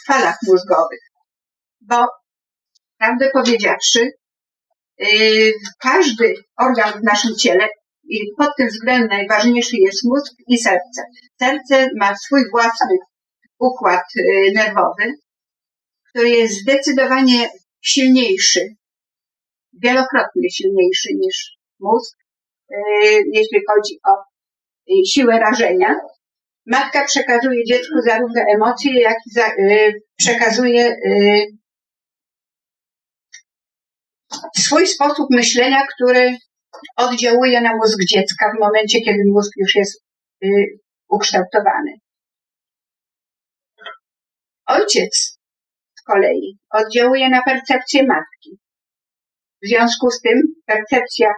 falach 0.06 0.36
mózgowych 0.46 1.07
bo 1.88 2.06
prawdę 2.98 3.30
powiedziawszy, 3.32 4.12
yy, 4.98 5.52
każdy 5.80 6.34
organ 6.56 7.00
w 7.00 7.04
naszym 7.04 7.36
ciele 7.36 7.68
i 8.04 8.18
pod 8.38 8.48
tym 8.58 8.68
względem 8.68 9.08
najważniejszy 9.08 9.76
jest 9.76 10.04
mózg 10.04 10.32
i 10.48 10.58
serce. 10.58 11.02
Serce 11.40 11.88
ma 11.96 12.16
swój 12.16 12.50
własny 12.50 12.96
układ 13.58 14.04
yy, 14.14 14.52
nerwowy, 14.54 15.12
który 16.08 16.30
jest 16.30 16.60
zdecydowanie 16.62 17.50
silniejszy, 17.80 18.60
wielokrotnie 19.82 20.50
silniejszy 20.50 21.08
niż 21.14 21.58
mózg, 21.80 22.16
yy, 22.70 22.78
jeśli 23.32 23.58
chodzi 23.68 23.98
o 24.04 24.10
siłę 25.12 25.40
rażenia. 25.40 25.94
Matka 26.66 27.04
przekazuje 27.04 27.64
dziecku 27.64 27.94
zarówno 28.06 28.42
emocje, 28.56 29.00
jak 29.00 29.16
i 29.26 29.30
przekazuje 30.16 30.96
swój 34.56 34.86
sposób 34.86 35.26
myślenia, 35.30 35.86
który 35.94 36.36
oddziałuje 36.96 37.60
na 37.60 37.76
mózg 37.76 37.98
dziecka 38.08 38.52
w 38.56 38.60
momencie, 38.60 39.00
kiedy 39.00 39.18
mózg 39.32 39.52
już 39.56 39.74
jest 39.74 40.04
y, 40.44 40.48
ukształtowany. 41.08 41.92
Ojciec 44.66 45.38
z 45.98 46.02
kolei 46.02 46.58
oddziałuje 46.70 47.30
na 47.30 47.42
percepcję 47.42 48.02
matki. 48.02 48.58
W 49.62 49.68
związku 49.68 50.10
z 50.10 50.20
tym 50.20 50.42
percepcja 50.66 51.28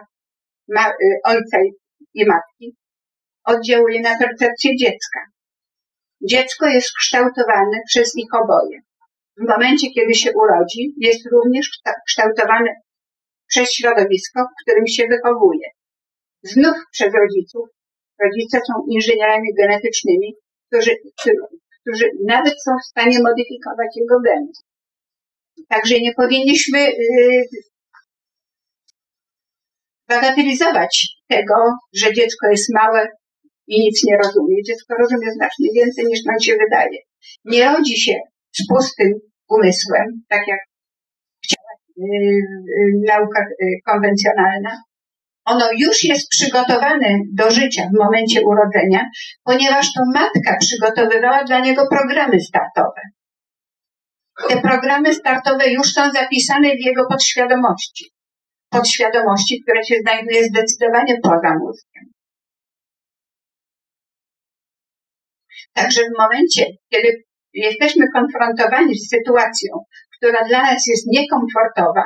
ma, 0.69 0.89
y, 0.89 0.93
ojca 1.23 1.57
i 2.13 2.25
matki 2.25 2.75
oddziałuje 3.43 4.01
na 4.01 4.17
percepcję 4.17 4.77
dziecka. 4.77 5.19
Dziecko 6.21 6.65
jest 6.67 6.91
kształtowane 6.97 7.77
przez 7.87 8.11
ich 8.17 8.33
oboje. 8.43 8.79
W 9.37 9.47
momencie, 9.47 9.87
kiedy 9.95 10.13
się 10.13 10.31
urodzi, 10.33 10.93
jest 10.97 11.25
również 11.31 11.69
kształtowane 12.07 12.69
przez 13.47 13.73
środowisko, 13.73 14.39
w 14.43 14.61
którym 14.61 14.87
się 14.87 15.07
wychowuje. 15.07 15.67
Znów 16.43 16.75
przez 16.91 17.13
rodziców. 17.13 17.69
Rodzice 18.23 18.57
są 18.67 18.73
inżynierami 18.89 19.49
genetycznymi, 19.59 20.33
którzy, 20.67 20.91
którzy 21.81 22.05
nawet 22.27 22.53
są 22.63 22.71
w 22.83 22.89
stanie 22.89 23.19
modyfikować 23.23 23.87
jego 23.95 24.19
geny. 24.19 24.51
Także 25.69 25.99
nie 25.99 26.13
powinniśmy 26.13 26.79
yy, 26.79 27.43
bagatelizować 30.07 31.07
tego, 31.27 31.55
że 31.93 32.13
dziecko 32.13 32.47
jest 32.47 32.73
małe 32.73 33.07
i 33.67 33.79
nic 33.79 34.03
nie 34.03 34.17
rozumie. 34.17 34.63
Dziecko 34.63 34.95
rozumie 34.99 35.31
znacznie 35.31 35.67
więcej 35.75 36.05
niż 36.05 36.19
nam 36.25 36.39
się 36.39 36.57
wydaje. 36.57 36.97
Nie 37.45 37.65
rodzi 37.65 37.97
się 37.97 38.13
z 38.51 38.67
pustym 38.67 39.13
umysłem, 39.49 40.07
tak 40.29 40.47
jak 40.47 40.59
Y, 41.97 42.03
y, 42.03 43.03
nauka 43.07 43.41
y, 43.41 43.65
konwencjonalna, 43.85 44.83
ono 45.45 45.65
już 45.77 46.03
jest 46.03 46.29
przygotowane 46.29 47.19
do 47.33 47.51
życia 47.51 47.89
w 47.93 47.99
momencie 47.99 48.41
urodzenia, 48.41 49.09
ponieważ 49.43 49.93
to 49.93 50.01
matka 50.13 50.57
przygotowywała 50.59 51.43
dla 51.43 51.59
niego 51.59 51.87
programy 51.87 52.39
startowe. 52.39 53.01
Te 54.49 54.61
programy 54.61 55.13
startowe 55.13 55.69
już 55.69 55.93
są 55.93 56.11
zapisane 56.11 56.69
w 56.69 56.85
jego 56.85 57.07
podświadomości. 57.09 58.11
Podświadomości, 58.69 59.61
które 59.63 59.83
się 59.83 59.95
znajduje 60.01 60.43
zdecydowanie 60.43 61.19
poza 61.23 61.55
mózgiem. 61.59 62.03
Także 65.73 66.01
w 66.01 66.19
momencie, 66.19 66.65
kiedy 66.89 67.23
jesteśmy 67.53 68.05
konfrontowani 68.13 68.95
z 68.95 69.09
sytuacją, 69.09 69.71
która 70.17 70.47
dla 70.47 70.61
nas 70.61 70.87
jest 70.87 71.07
niekomfortowa, 71.07 72.05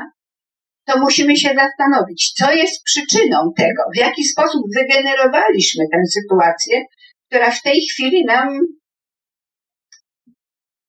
to 0.86 1.00
musimy 1.00 1.38
się 1.38 1.50
zastanowić, 1.56 2.34
co 2.34 2.54
jest 2.54 2.84
przyczyną 2.84 3.54
tego, 3.58 3.84
w 3.96 3.98
jaki 3.98 4.24
sposób 4.24 4.62
wygenerowaliśmy 4.76 5.84
tę 5.92 5.98
sytuację, 6.14 6.82
która 7.28 7.52
w 7.52 7.62
tej 7.62 7.82
chwili 7.82 8.26
nam 8.26 8.60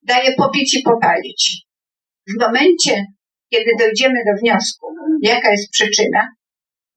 daje 0.03 0.35
popić 0.35 0.77
i 0.77 0.83
popalić. 0.83 1.67
W 2.29 2.41
momencie, 2.41 3.05
kiedy 3.53 3.71
dojdziemy 3.79 4.19
do 4.27 4.41
wniosku, 4.41 4.87
jaka 5.23 5.51
jest 5.51 5.71
przyczyna, 5.71 6.29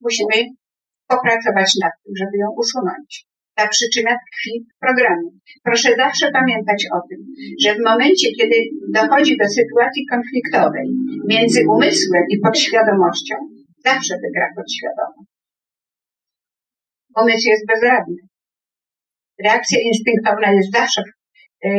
musimy 0.00 0.46
popracować 1.08 1.70
nad 1.82 1.92
tym, 2.04 2.14
żeby 2.16 2.38
ją 2.38 2.46
usunąć 2.56 3.29
ta 3.60 3.68
przyczyna 3.68 4.12
tkwi 4.24 4.52
w 4.70 4.78
programie. 4.84 5.30
Proszę 5.64 5.88
zawsze 5.96 6.26
pamiętać 6.38 6.80
o 6.96 6.98
tym, 7.08 7.20
że 7.62 7.74
w 7.74 7.84
momencie, 7.90 8.28
kiedy 8.38 8.56
dochodzi 8.98 9.36
do 9.42 9.48
sytuacji 9.58 10.02
konfliktowej 10.12 10.86
między 11.28 11.60
umysłem 11.74 12.24
i 12.30 12.38
podświadomością, 12.44 13.34
zawsze 13.84 14.14
wygra 14.24 14.46
podświadomość. 14.56 15.30
Umysł 17.20 17.48
jest 17.48 17.66
bezradny. 17.72 18.16
Reakcja 19.44 19.78
instynktowna 19.80 20.52
jest 20.52 20.72
zawsze 20.72 21.02
yy, 21.64 21.70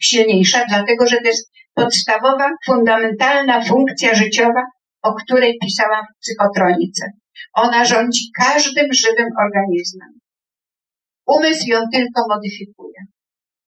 silniejsza, 0.00 0.64
dlatego 0.68 1.06
że 1.06 1.16
to 1.16 1.28
jest 1.28 1.50
podstawowa, 1.74 2.50
fundamentalna 2.66 3.64
funkcja 3.64 4.14
życiowa, 4.14 4.62
o 5.02 5.14
której 5.14 5.58
pisałam 5.62 6.04
w 6.04 6.20
psychotronice. 6.20 7.04
Ona 7.54 7.84
rządzi 7.84 8.20
każdym 8.38 8.88
żywym 8.92 9.28
organizmem. 9.44 10.17
Umysł 11.28 11.64
ją 11.66 11.78
tylko 11.92 12.22
modyfikuje. 12.28 12.98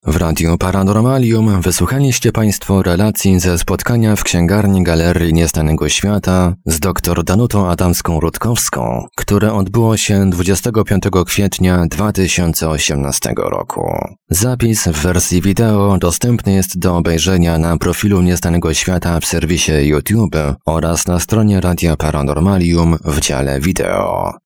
W 0.05 0.15
Radiu 0.15 0.57
Paranormalium 0.57 1.61
wysłuchaliście 1.61 2.31
Państwo 2.31 2.83
relacji 2.83 3.39
ze 3.39 3.57
spotkania 3.57 4.15
w 4.15 4.23
księgarni 4.23 4.83
Galerii 4.83 5.33
Niestanego 5.33 5.89
Świata 5.89 6.55
z 6.65 6.79
dr 6.79 7.23
Danutą 7.23 7.69
Adamską-Rutkowską, 7.69 9.03
które 9.17 9.53
odbyło 9.53 9.97
się 9.97 10.29
25 10.29 11.03
kwietnia 11.25 11.85
2018 11.89 13.33
roku. 13.37 13.81
Zapis 14.29 14.87
w 14.87 15.01
wersji 15.01 15.41
wideo 15.41 15.97
dostępny 15.97 16.53
jest 16.53 16.79
do 16.79 16.97
obejrzenia 16.97 17.57
na 17.57 17.77
profilu 17.77 18.21
Niestanego 18.21 18.73
Świata 18.73 19.19
w 19.19 19.25
serwisie 19.25 19.73
YouTube 19.81 20.35
oraz 20.65 21.07
na 21.07 21.19
stronie 21.19 21.61
Radia 21.61 21.95
Paranormalium 21.97 22.97
w 23.05 23.19
dziale 23.19 23.59
wideo. 23.59 24.31